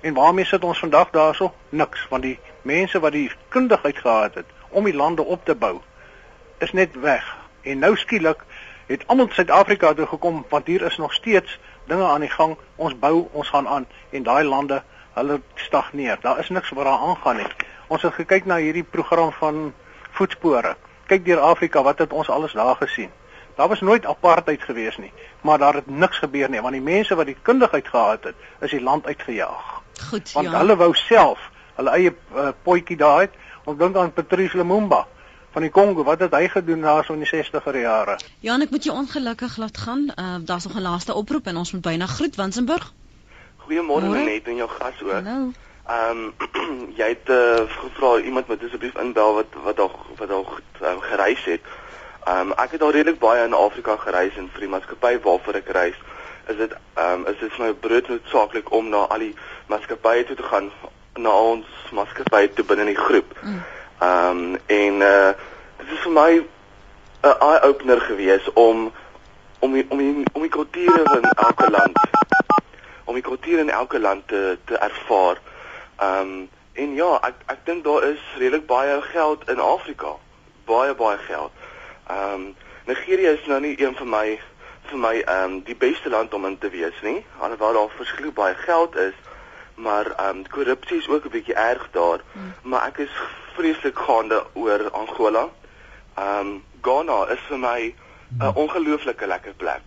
En 0.00 0.14
waarmee 0.14 0.44
sit 0.44 0.64
ons 0.64 0.78
vandag 0.78 1.10
daarso? 1.10 1.52
Niks, 1.68 2.06
want 2.08 2.22
die 2.22 2.38
mense 2.62 3.00
wat 3.00 3.12
die 3.12 3.30
kundigheid 3.48 3.98
gehad 3.98 4.34
het 4.34 4.46
om 4.68 4.84
die 4.84 4.94
lande 4.94 5.22
op 5.22 5.44
te 5.44 5.54
bou, 5.54 5.80
is 6.58 6.72
net 6.72 7.00
weg. 7.00 7.36
En 7.62 7.78
nou 7.78 7.96
skielik 7.96 8.44
het 8.86 9.04
almal 9.06 9.28
Suid-Afrika 9.30 9.92
toe 9.94 10.06
gekom 10.06 10.44
want 10.48 10.66
hier 10.66 10.82
is 10.82 10.96
nog 10.96 11.12
steeds 11.12 11.58
dinge 11.86 12.04
aan 12.04 12.20
die 12.20 12.30
gang. 12.30 12.56
Ons 12.76 12.98
bou, 12.98 13.28
ons 13.32 13.48
gaan 13.48 13.68
aan 13.68 13.86
en 14.10 14.22
daai 14.22 14.44
lande, 14.44 14.82
hulle 15.12 15.40
stagneer. 15.54 16.18
Daar 16.20 16.38
is 16.38 16.48
niks 16.48 16.70
wat 16.70 16.84
daar 16.84 16.98
aangaan 16.98 17.36
nie. 17.36 17.46
Ons 17.86 18.02
het 18.02 18.14
gekyk 18.14 18.44
na 18.44 18.56
hierdie 18.56 18.84
program 18.84 19.32
van 19.32 19.72
voetspore. 20.10 20.76
Kyk 21.06 21.24
deur 21.24 21.40
Afrika, 21.40 21.82
wat 21.82 21.98
het 21.98 22.12
ons 22.12 22.30
alles 22.30 22.52
daar 22.52 22.76
gesien? 22.76 23.10
Daar 23.56 23.68
was 23.68 23.80
nooit 23.80 24.06
apartheid 24.06 24.62
gewees 24.62 24.96
nie, 24.96 25.12
maar 25.40 25.58
daar 25.58 25.74
het 25.74 25.86
niks 25.86 26.18
gebeur 26.18 26.50
nie 26.50 26.60
want 26.60 26.72
die 26.72 26.82
mense 26.82 27.14
wat 27.14 27.26
die 27.26 27.36
kundigheid 27.42 27.88
gehad 27.88 28.24
het, 28.24 28.34
is 28.60 28.70
die 28.70 28.82
land 28.82 29.06
uitgejaag. 29.06 29.80
Goed, 30.08 30.32
want 30.32 30.50
ja. 30.50 30.58
hulle 30.58 30.76
wou 30.76 30.94
self 30.94 31.50
hulle 31.76 31.90
eie 31.90 32.12
uh, 32.34 32.52
potjie 32.62 32.96
daai 32.96 33.26
het. 33.26 33.36
Ons 33.64 33.78
dink 33.78 33.96
aan 33.96 34.12
Patrice 34.12 34.56
Lumumba 34.56 35.06
van 35.52 35.62
die 35.62 35.70
Kongo. 35.70 36.04
Wat 36.04 36.20
het 36.20 36.34
hy 36.34 36.48
gedoen 36.48 36.80
daar 36.84 37.04
so 37.04 37.14
in 37.16 37.24
die 37.24 37.30
60er 37.30 37.78
jare? 37.80 38.18
Ja, 38.40 38.58
ek 38.60 38.70
moet 38.74 38.84
jou 38.88 38.96
ongelukkig 38.96 39.56
laat 39.56 39.78
gaan. 39.78 40.08
Uh, 40.14 40.36
Daar's 40.44 40.66
nog 40.68 40.76
'n 40.76 40.82
laaste 40.82 41.14
oproep 41.14 41.46
en 41.46 41.56
ons 41.56 41.72
moet 41.72 41.82
byna 41.82 42.06
groet 42.06 42.36
Wansenburg. 42.36 42.92
Goeiemôre 43.66 44.08
net 44.24 44.48
en 44.48 44.56
jou 44.56 44.68
gas 44.68 45.02
ook. 45.02 45.12
Hallo. 45.12 45.52
Ehm 45.86 46.18
um, 46.18 46.34
jy 47.00 47.08
het 47.08 47.28
uh, 47.28 47.66
gevra 47.66 48.18
iemand 48.20 48.48
moet 48.48 48.64
asseblief 48.64 48.94
inbel 48.94 49.34
wat 49.34 49.46
wat 49.64 49.78
al 49.78 49.90
wat 50.16 50.30
al 50.30 50.46
um, 50.82 51.00
gereis 51.00 51.44
het. 51.44 51.60
Ehm 52.24 52.50
um, 52.50 52.52
ek 52.52 52.70
het 52.70 52.82
al 52.82 52.90
redelik 52.90 53.18
baie 53.18 53.44
in 53.44 53.54
Afrika 53.54 53.96
gereis 53.96 54.36
en 54.36 54.48
vir 54.52 54.60
die 54.60 54.68
maatskappy 54.70 55.18
waarvoor 55.22 55.54
ek 55.58 55.68
reis, 55.74 55.98
is 56.46 56.56
dit 56.56 56.72
ehm 56.94 57.12
um, 57.12 57.26
is 57.26 57.38
dit 57.40 57.52
vir 57.52 57.64
my 57.66 57.72
brood 57.72 58.08
noodsaaklik 58.08 58.72
om 58.72 58.88
na 58.88 59.06
al 59.10 59.18
die 59.18 59.34
maatskappye 59.66 60.24
toe 60.24 60.36
te 60.36 60.46
gaan 60.50 60.70
na 61.18 61.32
ons 61.52 61.66
maatskappy 61.92 62.48
toe 62.54 62.64
binne 62.64 62.86
die 62.92 62.98
groep. 62.98 63.34
Ehm 63.42 64.28
um, 64.30 64.58
en 64.66 65.02
uh 65.08 65.32
dit 65.82 65.90
is 65.96 66.04
vir 66.06 66.12
my 66.12 66.32
'n 67.22 67.36
eye 67.48 67.62
opener 67.62 68.00
gewees 68.00 68.52
om 68.54 68.92
om 69.58 69.72
die, 69.72 69.86
om 69.88 69.98
die, 69.98 70.24
om 70.32 70.42
die 70.42 70.50
kulture 70.50 71.04
in 71.18 71.28
elke 71.36 71.70
land 71.70 71.98
om 73.04 73.14
die 73.14 73.22
kultuur 73.22 73.58
in 73.58 73.70
elke 73.70 74.00
land 74.00 74.28
te 74.28 74.58
te 74.64 74.76
ervaar. 74.76 75.40
Ehm 75.96 76.20
um, 76.20 76.48
en 76.72 76.94
ja, 76.94 77.18
ek 77.20 77.34
ek 77.46 77.66
dink 77.66 77.84
daar 77.84 78.04
is 78.08 78.20
redelik 78.38 78.66
baie 78.66 79.00
geld 79.02 79.48
in 79.48 79.60
Afrika. 79.60 80.14
Baie 80.64 80.94
baie 80.94 81.18
geld. 81.18 81.50
Ehm 82.06 82.34
um, 82.34 82.54
Nigerië 82.86 83.26
is 83.26 83.46
nou 83.46 83.60
nie 83.60 83.80
een 83.82 83.94
van 83.96 84.08
my 84.08 84.40
vir 84.90 84.98
my 84.98 85.14
ehm 85.20 85.52
um, 85.52 85.60
die 85.62 85.76
beste 85.76 86.08
land 86.08 86.34
om 86.34 86.46
in 86.46 86.58
te 86.58 86.70
wees 86.70 87.02
nie. 87.02 87.24
Alhoewel 87.38 87.72
daar 87.72 87.94
verskriklik 87.96 88.34
baie 88.34 88.54
geld 88.54 88.96
is, 88.96 89.14
maar 89.74 90.06
ehm 90.06 90.36
um, 90.36 90.48
korrupsie 90.48 90.98
is 90.98 91.08
ook 91.08 91.24
'n 91.24 91.34
bietjie 91.36 91.54
erg 91.54 91.88
daar. 91.90 92.20
Hmm. 92.32 92.54
Maar 92.62 92.86
ek 92.86 92.98
is 92.98 93.14
vreeslik 93.54 93.98
gaande 93.98 94.46
oor 94.52 94.90
Angola. 94.90 95.48
Ehm 96.14 96.38
um, 96.38 96.64
Ghana 96.80 97.26
is 97.28 97.40
vir 97.48 97.58
my 97.58 97.94
'n 98.40 98.54
ongelooflike 98.54 99.26
lekker 99.26 99.54
plek. 99.54 99.82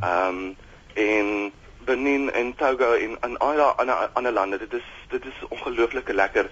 Ehm 0.00 0.28
um, 0.28 0.56
en 0.94 1.52
Benin 1.84 2.32
en 2.32 2.54
Togo 2.54 2.92
en 2.92 3.16
en 3.20 3.38
al 3.38 3.52
die 3.52 3.62
ander 3.62 4.10
ander 4.12 4.32
lande. 4.32 4.58
Dit 4.58 4.72
is 4.72 4.88
dit 5.08 5.24
is 5.24 5.48
ongelooflike 5.48 6.14
lekker 6.14 6.50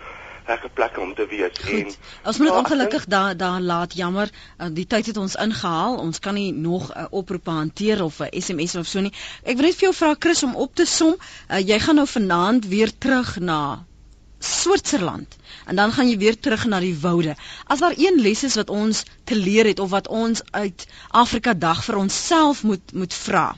lekker 0.51 0.71
plekke 0.75 1.01
om 1.01 1.13
te 1.15 1.27
wees 1.31 1.59
Goed. 1.63 1.97
en 1.97 2.31
Ons 2.31 2.39
moet 2.41 2.51
ek 2.51 2.59
ongelukkig 2.61 3.05
daar 3.15 3.37
daar 3.37 3.61
laat 3.61 3.95
jammer. 3.99 4.31
Uh, 4.31 4.69
die 4.79 4.87
tyd 4.95 5.11
het 5.11 5.21
ons 5.23 5.37
ingehaal. 5.45 5.99
Ons 6.03 6.19
kan 6.25 6.35
nie 6.39 6.51
nog 6.53 6.91
'n 6.91 7.05
uh, 7.05 7.07
oproep 7.21 7.47
hanteer 7.53 8.03
of 8.05 8.21
'n 8.21 8.41
SMS 8.41 8.75
of 8.81 8.87
so 8.87 9.01
nie. 9.01 9.13
Ek 9.45 9.57
wil 9.57 9.67
net 9.69 9.79
vir 9.79 9.89
jou 9.89 9.95
vra 10.01 10.15
Chris 10.19 10.43
om 10.43 10.57
op 10.57 10.75
te 10.75 10.87
som. 10.87 11.15
Uh, 11.17 11.61
jy 11.61 11.79
gaan 11.79 12.01
nou 12.03 12.07
vanaand 12.07 12.67
weer 12.67 12.93
terug 12.99 13.39
na 13.39 13.85
Switserland 14.41 15.37
en 15.67 15.77
dan 15.77 15.93
gaan 15.93 16.09
jy 16.09 16.19
weer 16.19 16.39
terug 16.39 16.65
na 16.67 16.81
die 16.81 16.97
woude. 17.01 17.35
As 17.67 17.79
daar 17.79 17.95
een 17.97 18.21
les 18.21 18.45
is 18.45 18.55
wat 18.55 18.71
ons 18.71 19.05
te 19.25 19.37
leer 19.37 19.67
het 19.67 19.79
of 19.79 19.91
wat 19.91 20.09
ons 20.09 20.43
uit 20.51 20.87
Afrika 21.09 21.55
dag 21.55 21.85
vir 21.85 21.97
onsself 21.97 22.63
moet 22.63 22.93
moet 22.93 23.15
vra 23.15 23.57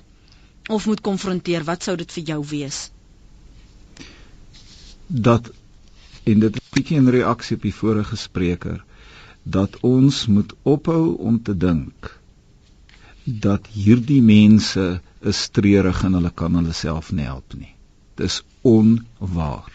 of 0.68 0.86
moet 0.86 1.00
konfronteer, 1.00 1.64
wat 1.64 1.82
sou 1.82 1.96
dit 1.96 2.12
vir 2.12 2.22
jou 2.22 2.44
wees? 2.46 2.90
dat 5.12 5.50
en 6.24 6.42
dit 6.46 6.56
is 6.58 6.72
bietjie 6.74 6.98
in 7.00 7.10
reaksie 7.10 7.56
op 7.56 7.62
die 7.66 7.74
vorige 7.74 8.16
spreker 8.16 8.82
dat 9.42 9.78
ons 9.86 10.26
moet 10.26 10.52
ophou 10.62 11.16
om 11.18 11.42
te 11.42 11.54
dink 11.56 12.12
dat 13.24 13.66
hierdie 13.74 14.22
mense 14.22 15.00
is 15.20 15.40
treurig 15.54 16.02
en 16.04 16.18
hulle 16.18 16.30
kan 16.34 16.54
hulle 16.58 16.74
self 16.74 17.12
nie 17.12 17.26
help 17.26 17.54
nie. 17.54 17.74
Dis 18.18 18.42
onwaar. 18.66 19.70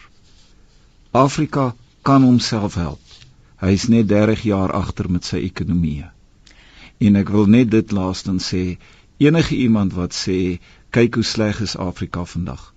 Afrika 1.12 1.74
kan 2.02 2.22
homself 2.22 2.74
help. 2.74 3.00
Hy's 3.60 3.88
net 3.88 4.08
30 4.08 4.44
jaar 4.48 4.72
agter 4.72 5.08
met 5.10 5.24
sy 5.24 5.40
ekonomie. 5.48 6.04
En 6.98 7.16
ek 7.16 7.32
wil 7.32 7.48
net 7.50 7.70
dit 7.72 7.92
laastens 7.92 8.52
sê, 8.52 8.78
enige 9.18 9.56
iemand 9.56 9.96
wat 9.96 10.14
sê 10.14 10.58
kyk 10.94 11.18
hoe 11.18 11.24
sleg 11.24 11.60
is 11.64 11.76
Afrika 11.76 12.24
vandag. 12.24 12.72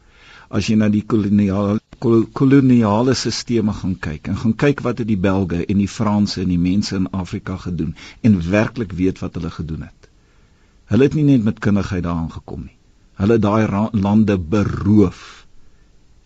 As 0.52 0.68
jy 0.68 0.76
na 0.76 0.90
die 0.92 1.04
koloniale 1.08 1.80
kol, 2.04 2.26
koloniale 2.36 3.14
sisteme 3.16 3.74
gaan 3.78 3.94
kyk 4.04 4.28
en 4.32 4.40
gaan 4.42 4.56
kyk 4.64 4.82
wat 4.84 5.00
het 5.00 5.08
die 5.08 5.20
Belge 5.26 5.62
en 5.64 5.80
die 5.80 5.92
Franse 5.92 6.42
en 6.44 6.52
die 6.52 6.60
mense 6.60 6.98
in 6.98 7.08
Afrika 7.16 7.56
gedoen 7.62 7.94
en 8.28 8.40
werklik 8.50 8.92
weet 8.98 9.22
wat 9.24 9.38
hulle 9.40 9.52
gedoen 9.54 9.86
het. 9.88 10.10
Hulle 10.92 11.08
het 11.08 11.16
nie 11.16 11.28
net 11.28 11.46
met 11.48 11.62
kundigheid 11.64 12.04
daaraan 12.04 12.32
gekom 12.34 12.66
nie. 12.66 12.76
Hulle 13.22 13.38
het 13.38 13.46
daai 13.46 13.90
lande 13.94 14.38
beroof. 14.56 15.22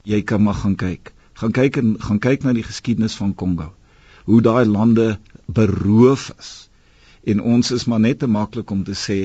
Jy 0.10 0.22
kan 0.22 0.42
maar 0.42 0.58
gaan 0.64 0.78
kyk. 0.80 1.12
Gaan 1.38 1.52
kyk 1.52 1.78
en 1.82 1.96
gaan 2.00 2.22
kyk 2.24 2.48
na 2.48 2.54
die 2.56 2.66
geskiedenis 2.66 3.18
van 3.20 3.36
Kongo. 3.36 3.74
Hoe 4.26 4.42
daai 4.42 4.66
lande 4.66 5.20
beroof 5.46 6.32
is. 6.40 6.54
En 7.26 7.42
ons 7.42 7.72
is 7.72 7.86
maar 7.86 8.00
net 8.00 8.20
te 8.24 8.28
maklik 8.32 8.72
om 8.72 8.84
te 8.88 8.96
sê 8.98 9.20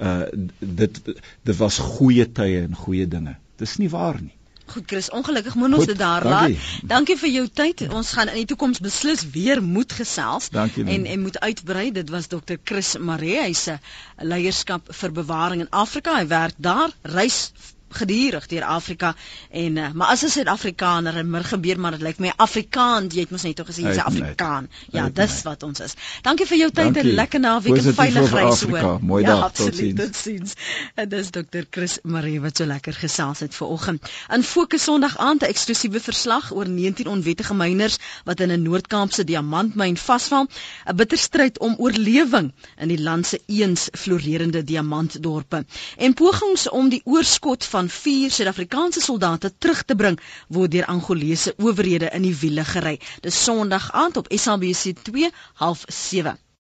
uh 0.00 0.24
dit 0.60 1.02
dit 1.44 1.56
was 1.60 1.78
goeie 1.92 2.30
tye 2.32 2.62
en 2.62 2.76
goeie 2.86 3.08
dinge. 3.08 3.36
Dis 3.60 3.76
nie 3.82 3.90
waar 3.90 4.20
nie. 4.22 4.35
Goed 4.66 4.86
Chris, 4.86 5.10
ongelukkig 5.10 5.54
moet 5.54 5.74
ons 5.74 5.86
dit 5.86 5.98
daar 5.98 6.22
dankie. 6.22 6.56
laat. 6.58 6.88
Dankie 6.88 7.16
vir 7.16 7.30
jou 7.30 7.46
tyd. 7.60 7.84
Ons 7.88 8.12
gaan 8.12 8.28
in 8.32 8.40
die 8.40 8.48
toekoms 8.50 8.80
beslis 8.82 9.22
weer 9.30 9.62
moet 9.62 9.92
gesels 9.92 10.50
Dankie, 10.50 10.84
en 10.84 11.06
en 11.06 11.22
moet 11.22 11.38
uitbrei. 11.40 11.92
Dit 11.92 12.10
was 12.10 12.26
Dr. 12.26 12.58
Chris 12.64 12.96
Maree, 12.98 13.40
hy's 13.46 13.68
'n 13.68 13.78
leierskap 14.32 14.92
vir 15.00 15.12
bewaring 15.12 15.60
in 15.60 15.70
Afrika. 15.70 16.18
Hy 16.18 16.26
werk 16.26 16.54
daar, 16.58 16.90
reis 17.02 17.52
gedurig 17.88 18.46
deur 18.46 18.64
Afrika 18.64 19.14
en 19.50 19.76
uh, 19.76 19.90
maar 19.92 20.08
as 20.08 20.22
'n 20.22 20.28
Suid-Afrikaner 20.28 21.16
en 21.16 21.30
mir 21.30 21.44
gebeur 21.44 21.80
maar 21.80 21.90
dit 21.90 22.00
lyk 22.02 22.18
my 22.18 22.32
Afrikaans, 22.36 23.14
jy 23.14 23.20
het 23.20 23.30
mos 23.30 23.42
net 23.42 23.60
gesê 23.60 23.82
jy's 23.82 23.96
'n. 23.96 24.00
Afrikaan. 24.00 24.68
Ja, 24.90 25.02
Uit 25.02 25.16
dis 25.16 25.34
my. 25.34 25.50
wat 25.50 25.62
ons 25.62 25.80
is. 25.80 25.94
Dankie 26.22 26.46
vir 26.46 26.58
jou 26.58 26.70
tyd 26.70 26.96
en 26.96 27.06
lekker 27.14 27.40
naweek 27.40 27.76
en 27.76 27.94
veilig 27.94 28.32
reis 28.32 28.62
hoor. 28.62 28.98
Mooi 29.00 29.22
ja, 29.22 29.28
dag. 29.28 29.44
Absoluut. 29.44 29.96
Totsiens. 29.96 30.54
En 30.94 31.08
dis 31.08 31.30
Dr. 31.30 31.64
Chris 31.70 31.98
Marie 32.02 32.40
wat 32.40 32.56
so 32.56 32.66
lekker 32.66 32.94
gesels 32.94 33.40
het 33.40 33.54
vanoggend. 33.54 34.10
In 34.32 34.42
Fokus 34.42 34.82
Sondag 34.82 35.16
aand 35.18 35.42
'n 35.42 35.46
eksklusiewe 35.46 36.00
verslag 36.00 36.52
oor 36.52 36.68
19 36.68 37.06
onwettige 37.06 37.54
myners 37.54 37.98
wat 38.24 38.40
in 38.40 38.50
'n 38.50 38.62
Noord-Kaapse 38.62 39.24
diamantmyn 39.24 39.96
vasval. 39.96 40.46
'n 40.86 40.96
Bitter 40.96 41.18
stryd 41.18 41.58
om 41.58 41.74
oorlewing 41.78 42.52
in 42.76 42.88
die 42.88 43.02
land 43.02 43.26
se 43.26 43.40
eens 43.46 43.88
florerende 43.92 44.64
diamantdorpe. 44.64 45.64
En 45.96 46.14
pogings 46.14 46.68
om 46.68 46.88
die 46.88 47.00
oorskot 47.04 47.64
van 47.64 47.75
4 47.84 48.30
Suid-Afrikaanse 48.30 49.00
soldate 49.00 49.52
terug 49.58 49.82
te 49.84 49.96
bring 49.96 50.16
word 50.48 50.72
deur 50.72 50.88
Angolese 50.88 51.54
owerhede 51.60 52.08
in 52.16 52.24
die 52.24 52.36
wiele 52.40 52.64
gery. 52.64 52.96
Dis 53.20 53.42
Sondag 53.44 53.90
aand 53.92 54.16
op 54.16 54.32
SABC 54.32 54.96
2 55.02 55.30
half 55.60 55.84
7. 55.86 56.38